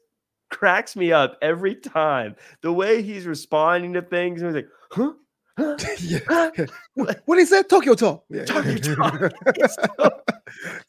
cracks 0.49 0.95
me 0.95 1.11
up 1.11 1.37
every 1.41 1.75
time. 1.75 2.35
The 2.61 2.71
way 2.71 3.01
he's 3.01 3.25
responding 3.25 3.93
to 3.93 4.01
things, 4.01 4.41
and 4.41 4.55
he's 4.55 4.63
like, 4.63 4.69
huh? 4.91 5.13
yeah. 6.01 6.49
what 6.93 7.39
he 7.39 7.45
said, 7.45 7.67
Tokyo 7.67 7.95
Talk. 7.95 8.25
Yeah. 8.29 8.45
Tokyo 8.45 8.75
Talk. 8.77 9.33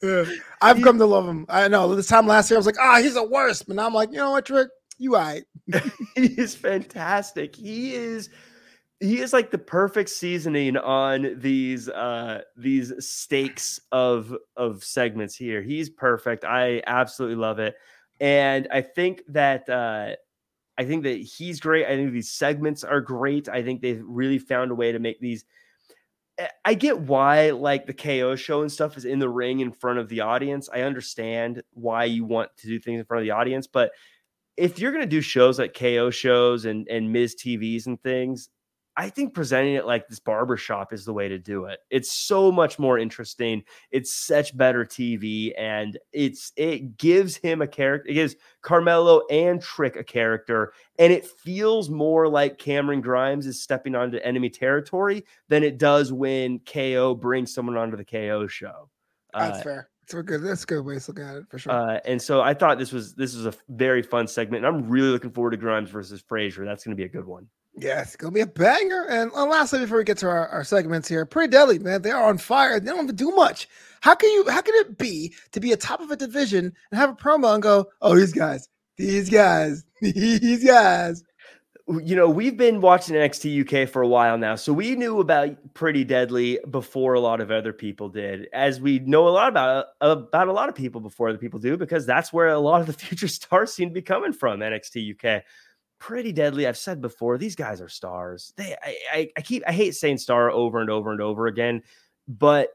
yeah. 0.03 0.24
I've 0.61 0.82
come 0.82 0.99
to 0.99 1.07
love 1.07 1.26
him. 1.26 1.46
I 1.49 1.68
know. 1.68 1.94
This 1.94 2.07
time 2.07 2.26
last 2.26 2.51
year, 2.51 2.59
I 2.59 2.61
was 2.61 2.66
like, 2.66 2.76
ah, 2.78 2.96
oh, 2.96 3.03
he's 3.03 3.14
the 3.14 3.24
worst. 3.24 3.66
But 3.66 3.76
now 3.76 3.86
I'm 3.86 3.94
like, 3.94 4.11
you 4.11 4.18
know 4.18 4.32
what, 4.32 4.44
Trick? 4.44 4.68
You 4.99 5.14
right. 5.14 5.44
he 6.16 6.26
is 6.26 6.55
fantastic. 6.55 7.55
He 7.55 7.94
is 7.94 8.30
he 9.01 9.20
is 9.20 9.32
like 9.32 9.53
the 9.53 9.59
perfect 9.59 10.11
seasoning 10.11 10.76
on 10.76 11.38
these 11.38 11.88
uh 11.88 12.42
these 12.57 12.92
steaks 12.99 13.80
of 13.92 14.36
of 14.57 14.82
segments 14.82 15.36
here. 15.36 15.62
He's 15.62 15.88
perfect. 15.88 16.44
I 16.44 16.82
absolutely 16.86 17.36
love 17.36 17.61
it. 17.61 17.76
And 18.20 18.66
I 18.72 18.82
think 18.82 19.22
that 19.28 19.68
uh 19.68 20.16
I 20.78 20.84
think 20.84 21.03
that 21.05 21.18
he's 21.18 21.61
great. 21.61 21.86
I 21.86 21.96
think 21.96 22.12
these 22.12 22.30
segments 22.30 22.84
are 22.84 23.01
great. 23.01 23.49
I 23.49 23.62
think 23.62 23.82
they've 23.82 24.03
really 24.05 24.38
found 24.38 24.70
a 24.70 24.74
way 24.76 24.92
to 24.92 25.01
make 25.01 25.20
these. 25.20 25.44
Eh, 26.38 26.49
I 26.64 26.74
get 26.74 27.01
why, 27.01 27.51
like 27.51 27.86
the 27.86 27.94
KO 27.94 28.36
show 28.36 28.62
and 28.62 28.70
stuff, 28.70 28.96
is 28.96 29.05
in 29.05 29.18
the 29.18 29.28
ring 29.28 29.61
in 29.61 29.72
front 29.72 29.99
of 29.99 30.09
the 30.09 30.20
audience. 30.20 30.68
I 30.72 30.82
understand 30.82 31.62
why 31.72 32.05
you 32.05 32.24
want 32.24 32.51
to 32.59 32.68
do 32.68 32.78
things 32.78 33.01
in 33.01 33.07
front 33.07 33.20
of 33.20 33.24
the 33.24 33.32
audience, 33.32 33.66
but 33.66 33.90
if 34.59 34.78
you're 34.78 34.92
going 34.92 35.04
to 35.04 35.09
do 35.09 35.20
shows 35.20 35.59
like 35.59 35.72
KO 35.72 36.11
shows 36.11 36.64
and 36.64 36.86
and 36.88 37.12
Miz 37.12 37.34
TVs 37.36 37.86
and 37.86 38.02
things, 38.02 38.50
I 38.96 39.09
think 39.09 39.32
presenting 39.32 39.74
it 39.74 39.86
like 39.86 40.09
this 40.09 40.18
barbershop 40.18 40.92
is 40.92 41.04
the 41.04 41.12
way 41.12 41.28
to 41.28 41.38
do 41.38 41.66
it. 41.66 41.78
It's 41.88 42.11
so 42.11 42.50
much 42.50 42.80
more 42.80 42.98
interesting. 42.98 43.62
It's 43.92 44.12
such 44.12 44.56
better 44.56 44.84
TV, 44.84 45.52
and 45.56 45.96
it's 46.12 46.52
it 46.56 46.96
gives 46.96 47.36
him 47.36 47.62
a 47.62 47.68
character. 47.68 48.11
It 48.11 48.14
gives 48.14 48.34
Carmelo 48.61 49.22
and 49.30 49.62
Trick 49.62 49.94
a 49.94 50.02
character, 50.02 50.72
and 50.98 51.12
it 51.12 51.24
feels 51.24 51.88
more 51.88 52.28
like 52.28 52.59
Cameron 52.59 53.00
Grimes 53.00 53.46
is 53.46 53.62
stepping 53.62 53.94
onto 53.94 54.18
enemy 54.18 54.50
territory 54.50 55.24
than 55.48 55.62
it 55.62 55.78
does 55.78 56.12
when 56.12 56.59
KO 56.61 57.14
brings 57.14 57.54
someone 57.54 57.76
onto 57.76 57.96
the 57.96 58.04
KO 58.04 58.48
show. 58.48 58.90
That's 59.32 59.61
uh, 59.61 59.62
fair. 59.62 59.90
That's 60.09 60.20
a 60.20 60.22
good. 60.22 60.42
That's 60.42 60.62
a 60.62 60.66
good 60.66 60.80
way 60.80 60.98
to 60.98 61.11
look 61.11 61.20
at 61.20 61.36
it 61.36 61.44
for 61.50 61.59
sure. 61.59 61.72
Uh, 61.72 62.00
and 62.06 62.20
so 62.20 62.40
I 62.40 62.54
thought 62.54 62.78
this 62.78 62.92
was 62.92 63.14
this 63.14 63.34
was 63.34 63.44
a 63.44 63.52
very 63.68 64.02
fun 64.02 64.26
segment, 64.26 64.64
and 64.64 64.74
I'm 64.74 64.88
really 64.88 65.09
looking 65.09 65.30
forward 65.30 65.50
to 65.50 65.59
Grimes 65.59 65.90
versus 65.90 66.22
Frazer. 66.26 66.64
That's 66.64 66.82
going 66.82 66.96
to 66.96 67.00
be 67.00 67.04
a 67.04 67.09
good 67.09 67.26
one. 67.26 67.46
Yes, 67.80 68.09
it's 68.09 68.16
gonna 68.16 68.32
be 68.32 68.40
a 68.40 68.46
banger. 68.46 69.06
And 69.09 69.30
lastly, 69.32 69.80
before 69.80 69.98
we 69.98 70.04
get 70.04 70.18
to 70.18 70.28
our, 70.28 70.48
our 70.48 70.64
segments 70.64 71.09
here, 71.09 71.24
pretty 71.24 71.50
deadly, 71.50 71.78
man. 71.78 72.02
They 72.02 72.11
are 72.11 72.24
on 72.24 72.38
fire. 72.38 72.80
They 72.80 72.86
don't 72.86 73.04
even 73.04 73.14
do 73.14 73.30
much. 73.30 73.68
How 74.00 74.14
can 74.14 74.30
you 74.30 74.48
how 74.48 74.62
can 74.62 74.74
it 74.76 74.98
be 74.98 75.34
to 75.52 75.61
be 75.61 75.72
a 75.72 75.76
top 75.76 76.00
of 76.00 76.11
a 76.11 76.16
division 76.16 76.72
and 76.90 76.98
have 76.98 77.11
a 77.11 77.14
promo 77.14 77.54
and 77.54 77.62
go, 77.62 77.86
oh, 78.00 78.16
these 78.16 78.32
guys, 78.32 78.68
these 78.96 79.30
guys, 79.30 79.84
these 80.00 80.64
guys. 80.64 81.22
You 81.89 82.16
know, 82.16 82.28
we've 82.28 82.57
been 82.57 82.82
watching 82.82 83.16
NXT 83.16 83.84
UK 83.84 83.89
for 83.89 84.03
a 84.03 84.09
while 84.09 84.36
now, 84.36 84.57
so 84.57 84.74
we 84.74 84.95
knew 84.95 85.20
about 85.20 85.57
Pretty 85.72 86.05
Deadly 86.05 86.59
before 86.70 87.14
a 87.14 87.20
lot 87.20 87.41
of 87.41 87.51
other 87.51 87.72
people 87.72 88.11
did, 88.11 88.47
as 88.53 88.78
we 88.78 88.99
know 88.99 89.26
a 89.26 89.30
lot 89.30 89.49
about 89.49 89.86
about 90.03 90.49
a 90.49 90.53
lot 90.53 90.68
of 90.68 90.74
people 90.74 91.01
before 91.01 91.30
other 91.30 91.39
people 91.39 91.59
do, 91.59 91.78
because 91.78 92.05
that's 92.05 92.30
where 92.30 92.49
a 92.49 92.59
lot 92.59 92.82
of 92.82 92.86
the 92.86 92.93
future 93.07 93.26
stars 93.26 93.72
seem 93.72 93.89
to 93.89 93.95
be 93.95 94.03
coming 94.03 94.34
from. 94.34 94.61
NXT 94.61 95.14
UK 95.14 95.45
pretty 95.99 96.30
deadly. 96.30 96.66
I've 96.66 96.76
said 96.76 97.01
before, 97.01 97.39
these 97.39 97.57
guys 97.57 97.80
are 97.80 97.89
stars. 97.89 98.53
They, 98.57 98.76
I, 98.82 98.97
I, 99.12 99.30
I, 99.39 99.41
keep, 99.41 99.62
I 99.66 99.72
hate 99.72 99.95
saying 99.95 100.18
star 100.18 100.51
over 100.51 100.80
and 100.80 100.91
over 100.91 101.11
and 101.11 101.20
over 101.20 101.47
again, 101.47 101.82
but 102.26 102.70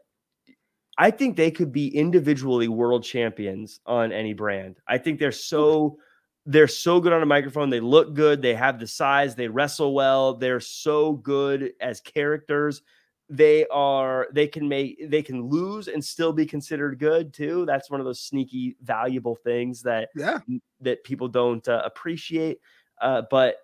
I 0.97 1.11
think 1.11 1.36
they 1.36 1.51
could 1.51 1.72
be 1.72 1.95
individually 1.95 2.68
world 2.68 3.03
champions 3.03 3.80
on 3.86 4.11
any 4.11 4.34
brand. 4.34 4.78
I 4.88 4.97
think 4.97 5.20
they're 5.20 5.32
so 5.32 5.97
they're 6.45 6.67
so 6.67 6.99
good 6.99 7.13
on 7.13 7.21
a 7.23 7.25
microphone. 7.25 7.69
They 7.69 7.79
look 7.79 8.13
good. 8.13 8.41
They 8.41 8.53
have 8.53 8.79
the 8.79 8.87
size. 8.87 9.35
They 9.35 9.47
wrestle 9.47 9.93
well. 9.93 10.33
They're 10.33 10.59
so 10.59 11.13
good 11.13 11.73
as 11.79 12.01
characters. 12.01 12.81
They 13.29 13.65
are. 13.67 14.27
They 14.33 14.47
can 14.47 14.67
make. 14.67 15.09
They 15.09 15.21
can 15.21 15.43
lose 15.43 15.87
and 15.87 16.03
still 16.03 16.33
be 16.33 16.45
considered 16.45 16.99
good 16.99 17.33
too. 17.33 17.65
That's 17.65 17.89
one 17.89 18.01
of 18.01 18.05
those 18.05 18.19
sneaky, 18.19 18.75
valuable 18.83 19.35
things 19.35 19.81
that 19.83 20.09
Yeah. 20.15 20.39
that 20.81 21.03
people 21.05 21.29
don't 21.29 21.65
uh, 21.67 21.81
appreciate. 21.85 22.59
Uh, 23.01 23.23
but 23.31 23.55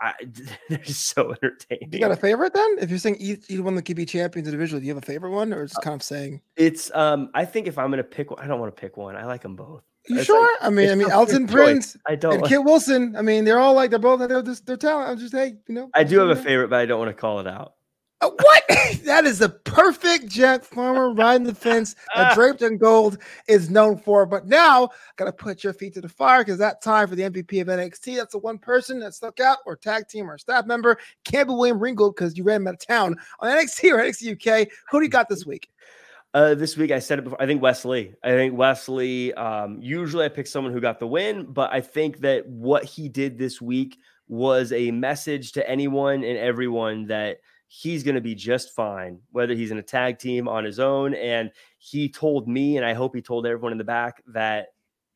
I, 0.00 0.12
they're 0.68 0.78
just 0.78 1.08
so 1.10 1.30
entertaining. 1.30 1.92
You 1.92 2.00
got 2.00 2.10
a 2.10 2.16
favorite 2.16 2.52
then? 2.52 2.76
If 2.80 2.90
you're 2.90 2.98
saying 2.98 3.16
each, 3.20 3.44
either 3.48 3.62
one 3.62 3.76
that 3.76 3.82
could 3.82 3.96
be 3.96 4.04
champions 4.04 4.48
individually, 4.48 4.80
do 4.80 4.86
you 4.88 4.94
have 4.94 5.02
a 5.02 5.06
favorite 5.06 5.30
one, 5.30 5.52
or 5.54 5.64
just 5.64 5.80
kind 5.82 5.94
of 5.94 6.02
saying? 6.02 6.40
It's 6.56 6.92
um. 6.94 7.30
I 7.34 7.44
think 7.44 7.68
if 7.68 7.78
I'm 7.78 7.90
gonna 7.90 8.02
pick 8.02 8.32
one, 8.32 8.40
I 8.40 8.48
don't 8.48 8.58
want 8.58 8.74
to 8.74 8.80
pick 8.80 8.96
one. 8.96 9.14
I 9.14 9.24
like 9.24 9.42
them 9.42 9.54
both. 9.54 9.84
You 10.06 10.18
it's 10.18 10.26
sure? 10.26 10.40
like- 10.40 10.62
I 10.62 10.70
mean, 10.70 10.90
I 10.90 10.94
mean, 10.94 11.10
Elton 11.10 11.46
choice. 11.46 11.54
Prince 11.54 11.96
I 12.06 12.14
don't. 12.14 12.34
and 12.34 12.42
like- 12.42 12.50
Kit 12.50 12.62
Wilson. 12.62 13.16
I 13.16 13.22
mean, 13.22 13.44
they're 13.44 13.58
all 13.58 13.74
like 13.74 13.90
they're 13.90 13.98
both 13.98 14.26
they're 14.28 14.42
just 14.42 14.66
they're 14.66 14.76
talent. 14.76 15.10
I'm 15.10 15.18
just 15.18 15.34
hey, 15.34 15.54
you 15.66 15.74
know. 15.74 15.90
I 15.94 16.04
do 16.04 16.18
have 16.18 16.28
a 16.28 16.36
favorite, 16.36 16.68
but 16.68 16.80
I 16.80 16.86
don't 16.86 16.98
want 16.98 17.10
to 17.10 17.20
call 17.20 17.40
it 17.40 17.46
out. 17.46 17.74
Uh, 18.20 18.30
what? 18.40 18.62
that 19.04 19.24
is 19.24 19.38
the 19.38 19.48
perfect 19.48 20.28
Jack 20.28 20.64
Farmer 20.64 21.12
riding 21.12 21.46
the 21.46 21.54
fence 21.54 21.94
that 22.14 22.34
draped 22.34 22.62
in 22.62 22.78
gold 22.78 23.18
is 23.48 23.70
known 23.70 23.98
for. 23.98 24.24
But 24.24 24.46
now, 24.46 24.90
gotta 25.16 25.32
put 25.32 25.64
your 25.64 25.72
feet 25.72 25.94
to 25.94 26.00
the 26.00 26.08
fire 26.08 26.42
because 26.44 26.58
that 26.58 26.82
time 26.82 27.08
for 27.08 27.16
the 27.16 27.24
MVP 27.24 27.60
of 27.60 27.68
NXT. 27.68 28.16
That's 28.16 28.32
the 28.32 28.38
one 28.38 28.58
person 28.58 28.98
that 29.00 29.14
stuck 29.14 29.40
out, 29.40 29.58
or 29.66 29.76
tag 29.76 30.08
team, 30.08 30.30
or 30.30 30.38
staff 30.38 30.66
member. 30.66 30.98
Can't 31.24 31.48
be 31.48 31.54
William 31.54 31.78
Ringgold 31.78 32.14
because 32.14 32.36
you 32.36 32.44
ran 32.44 32.62
him 32.62 32.68
out 32.68 32.74
of 32.74 32.86
town 32.86 33.16
on 33.40 33.50
NXT 33.50 33.92
or 33.92 33.98
NXT 33.98 34.32
UK. 34.32 34.68
Who 34.90 35.00
do 35.00 35.04
you 35.04 35.10
got 35.10 35.28
this 35.28 35.44
week? 35.44 35.68
Uh, 36.34 36.52
this 36.52 36.76
week 36.76 36.90
I 36.90 36.98
said 36.98 37.20
it 37.20 37.22
before. 37.22 37.40
I 37.40 37.46
think 37.46 37.62
Wesley. 37.62 38.12
I 38.24 38.30
think 38.30 38.58
Wesley. 38.58 39.32
Um, 39.34 39.78
usually 39.80 40.24
I 40.24 40.28
pick 40.28 40.48
someone 40.48 40.72
who 40.72 40.80
got 40.80 40.98
the 40.98 41.06
win, 41.06 41.44
but 41.44 41.72
I 41.72 41.80
think 41.80 42.18
that 42.18 42.44
what 42.48 42.82
he 42.84 43.08
did 43.08 43.38
this 43.38 43.62
week 43.62 43.98
was 44.26 44.72
a 44.72 44.90
message 44.90 45.52
to 45.52 45.70
anyone 45.70 46.24
and 46.24 46.36
everyone 46.36 47.06
that 47.06 47.38
he's 47.68 48.02
going 48.02 48.16
to 48.16 48.20
be 48.20 48.34
just 48.34 48.74
fine, 48.74 49.20
whether 49.30 49.54
he's 49.54 49.70
in 49.70 49.78
a 49.78 49.82
tag 49.82 50.18
team 50.18 50.48
on 50.48 50.64
his 50.64 50.80
own. 50.80 51.14
And 51.14 51.52
he 51.78 52.08
told 52.08 52.48
me, 52.48 52.78
and 52.78 52.84
I 52.84 52.94
hope 52.94 53.14
he 53.14 53.22
told 53.22 53.46
everyone 53.46 53.70
in 53.70 53.78
the 53.78 53.84
back 53.84 54.20
that 54.26 54.68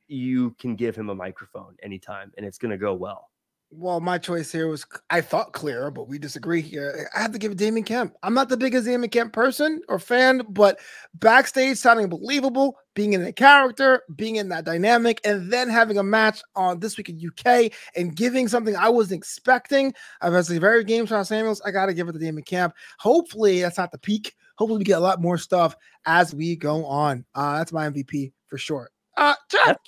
you 0.07 0.53
can 0.61 0.77
give 0.77 0.95
him 0.95 1.11
a 1.11 1.15
microphone 1.17 1.75
anytime, 1.83 2.33
and 2.37 2.47
it's 2.47 2.59
going 2.59 2.71
to 2.71 2.79
go 2.79 2.95
well. 2.95 3.28
Well, 3.71 4.01
my 4.01 4.17
choice 4.17 4.51
here 4.51 4.67
was 4.67 4.87
I 5.11 5.21
thought 5.21 5.53
clear, 5.53 5.91
but 5.91 6.09
we 6.09 6.19
disagree 6.19 6.63
here. 6.63 7.11
I 7.15 7.21
have 7.21 7.33
to 7.33 7.39
give 7.39 7.53
it 7.53 7.59
Damon 7.59 7.83
Kemp. 7.83 8.15
I'm 8.23 8.33
not 8.33 8.49
the 8.49 8.57
biggest 8.57 8.87
Damon 8.87 9.11
Kemp 9.11 9.35
person 9.35 9.83
or 9.89 9.99
fan, 9.99 10.41
but 10.49 10.81
backstage 11.15 11.77
sounding 11.77 12.09
believable, 12.09 12.79
being 12.95 13.13
in 13.13 13.23
the 13.23 13.33
character, 13.33 14.05
being 14.17 14.37
in 14.37 14.49
that 14.49 14.65
dynamic, 14.65 15.21
and 15.23 15.53
then 15.53 15.69
having 15.69 15.99
a 15.99 16.03
match 16.03 16.41
on 16.57 16.81
this 16.81 16.97
week 16.97 17.11
in 17.11 17.21
UK 17.21 17.71
and 17.95 18.17
giving 18.17 18.49
something 18.49 18.75
I 18.75 18.89
wasn't 18.89 19.19
expecting. 19.19 19.93
I've 20.23 20.33
had 20.33 20.47
very 20.47 20.83
game 20.83 21.05
Sha 21.05 21.23
Samuels. 21.23 21.61
I 21.61 21.71
gotta 21.71 21.93
give 21.93 22.09
it 22.09 22.13
to 22.13 22.19
Damon 22.19 22.45
Kemp. 22.45 22.75
Hopefully, 22.99 23.61
that's 23.61 23.77
not 23.77 23.93
the 23.93 23.99
peak. 23.99 24.35
Hopefully, 24.57 24.79
we 24.79 24.85
get 24.85 24.99
a 24.99 25.01
lot 25.01 25.21
more 25.21 25.37
stuff 25.37 25.77
as 26.07 26.35
we 26.35 26.57
go 26.57 26.87
on. 26.87 27.27
Uh, 27.35 27.59
that's 27.59 27.73
my 27.73 27.91
MVP 27.91 28.33
for 28.47 28.57
sure. 28.57 28.89
Uh, 29.19 29.35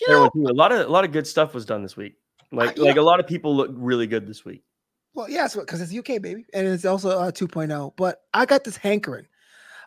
you 0.01 0.09
know, 0.09 0.51
a 0.51 0.53
lot 0.53 0.71
of 0.71 0.87
a 0.87 0.91
lot 0.91 1.05
of 1.05 1.13
good 1.13 1.27
stuff 1.27 1.55
was 1.55 1.65
done 1.65 1.83
this 1.83 1.97
week. 1.97 2.20
Like 2.53 2.77
yeah. 2.77 2.85
like 2.85 2.97
a 2.97 3.03
lot 3.03 3.21
of 3.21 3.27
people 3.27 3.55
look 3.57 3.71
really 3.75 4.07
good 4.07 4.27
this 4.27 4.45
week. 4.45 4.63
Well, 5.15 5.29
yes, 5.29 5.57
because 5.57 5.81
it's 5.81 5.93
UK, 5.93 6.23
baby, 6.23 6.47
and 6.55 6.67
it's 6.67 6.85
also 6.85 7.11
uh, 7.11 7.33
2.0. 7.33 7.93
But 7.97 8.23
I 8.33 8.47
got 8.47 8.63
this 8.65 8.77
hankering. 8.77 9.27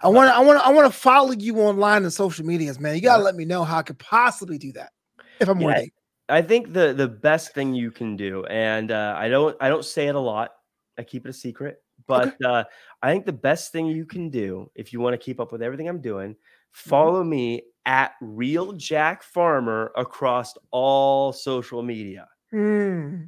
I 0.02 0.10
want 0.10 0.30
to, 0.30 0.36
I 0.36 0.40
want 0.42 0.60
to, 0.60 0.66
I 0.66 0.70
want 0.70 0.92
to 0.92 0.98
follow 1.00 1.32
you 1.32 1.60
online 1.62 2.04
on 2.04 2.12
social 2.12 2.46
medias, 2.46 2.78
man. 2.80 2.96
You 2.96 3.02
gotta 3.02 3.20
Yeah. 3.22 3.26
let 3.26 3.36
me 3.36 3.46
know 3.46 3.64
how 3.64 3.78
I 3.78 3.84
could 3.84 4.00
possibly 4.00 4.58
do 4.58 4.74
that 4.74 4.92
if 5.40 5.48
I'm 5.48 5.60
Yeah. 5.62 5.68
worthy. 5.68 5.94
I 6.30 6.42
think 6.42 6.74
the 6.74 6.94
the 6.94 7.08
best 7.08 7.54
thing 7.54 7.74
you 7.74 7.90
can 7.92 8.16
do, 8.18 8.46
and 8.46 8.92
uh, 8.92 9.16
I 9.18 9.30
don't 9.30 9.56
I 9.62 9.70
don't 9.70 9.86
say 9.86 10.08
it 10.08 10.16
a 10.16 10.20
lot. 10.20 10.52
I 10.98 11.04
keep 11.04 11.26
it 11.26 11.30
a 11.30 11.34
secret, 11.34 11.82
but 12.08 12.36
uh, 12.46 12.64
I 13.02 13.12
think 13.12 13.26
the 13.26 13.34
best 13.34 13.72
thing 13.72 13.88
you 13.88 14.06
can 14.06 14.30
do 14.30 14.70
if 14.76 14.92
you 14.94 15.00
want 15.00 15.14
to 15.14 15.18
keep 15.18 15.40
up 15.40 15.52
with 15.52 15.62
everything 15.62 15.88
I'm 15.88 16.02
doing, 16.02 16.36
Mm-hmm. 16.76 16.90
follow 16.90 17.24
me 17.24 17.62
at 17.86 18.14
Real 18.20 18.72
Jack 18.74 19.22
Farmer 19.22 19.92
across 19.96 20.56
all 20.72 21.32
social 21.32 21.84
media. 21.84 22.28
Hmm. 22.54 23.24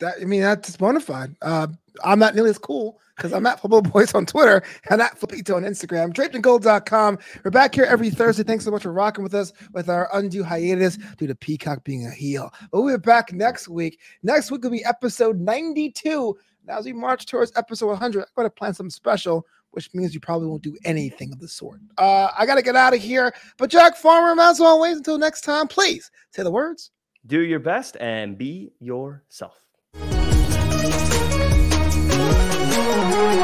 That 0.00 0.16
I 0.20 0.24
mean, 0.26 0.42
that's 0.42 0.76
bona 0.76 1.00
fide. 1.00 1.34
Uh, 1.40 1.68
I'm 2.04 2.18
not 2.18 2.34
nearly 2.34 2.50
as 2.50 2.58
cool 2.58 3.00
because 3.16 3.32
I'm 3.32 3.46
at 3.46 3.58
Football 3.58 3.80
Boys 3.82 4.14
on 4.14 4.26
Twitter 4.26 4.62
and 4.90 5.00
at 5.00 5.18
Flipito 5.18 5.56
on 5.56 5.62
Instagram. 5.62 6.12
DrapedInGold.com. 6.12 7.18
We're 7.42 7.50
back 7.50 7.74
here 7.74 7.84
every 7.84 8.10
Thursday. 8.10 8.42
Thanks 8.42 8.66
so 8.66 8.70
much 8.70 8.82
for 8.82 8.92
rocking 8.92 9.24
with 9.24 9.34
us 9.34 9.54
with 9.72 9.88
our 9.88 10.10
undue 10.12 10.42
hiatus 10.42 10.98
due 11.16 11.26
to 11.26 11.34
Peacock 11.34 11.84
being 11.84 12.06
a 12.06 12.10
heel. 12.10 12.52
But 12.70 12.82
we'll 12.82 12.98
be 12.98 13.00
back 13.00 13.32
next 13.32 13.66
week. 13.66 13.98
Next 14.22 14.50
week 14.50 14.62
will 14.62 14.70
be 14.70 14.84
episode 14.84 15.40
92. 15.40 16.36
Now, 16.66 16.78
as 16.78 16.84
we 16.84 16.92
march 16.92 17.24
towards 17.24 17.52
episode 17.56 17.86
100, 17.86 18.20
I'm 18.20 18.26
going 18.36 18.46
to 18.46 18.50
plan 18.50 18.74
something 18.74 18.90
special, 18.90 19.46
which 19.70 19.88
means 19.94 20.12
you 20.12 20.20
probably 20.20 20.48
won't 20.48 20.62
do 20.62 20.76
anything 20.84 21.32
of 21.32 21.40
the 21.40 21.48
sort. 21.48 21.80
Uh, 21.96 22.28
I 22.38 22.44
got 22.44 22.56
to 22.56 22.62
get 22.62 22.76
out 22.76 22.92
of 22.92 23.00
here. 23.00 23.32
But 23.56 23.70
Jack 23.70 23.96
Farmer, 23.96 24.38
as 24.38 24.60
always, 24.60 24.98
until 24.98 25.16
next 25.16 25.40
time, 25.42 25.66
please 25.66 26.10
say 26.30 26.42
the 26.42 26.50
words. 26.50 26.90
Do 27.26 27.40
your 27.40 27.60
best 27.60 27.96
and 28.00 28.38
be 28.38 28.72
yourself. 28.80 29.66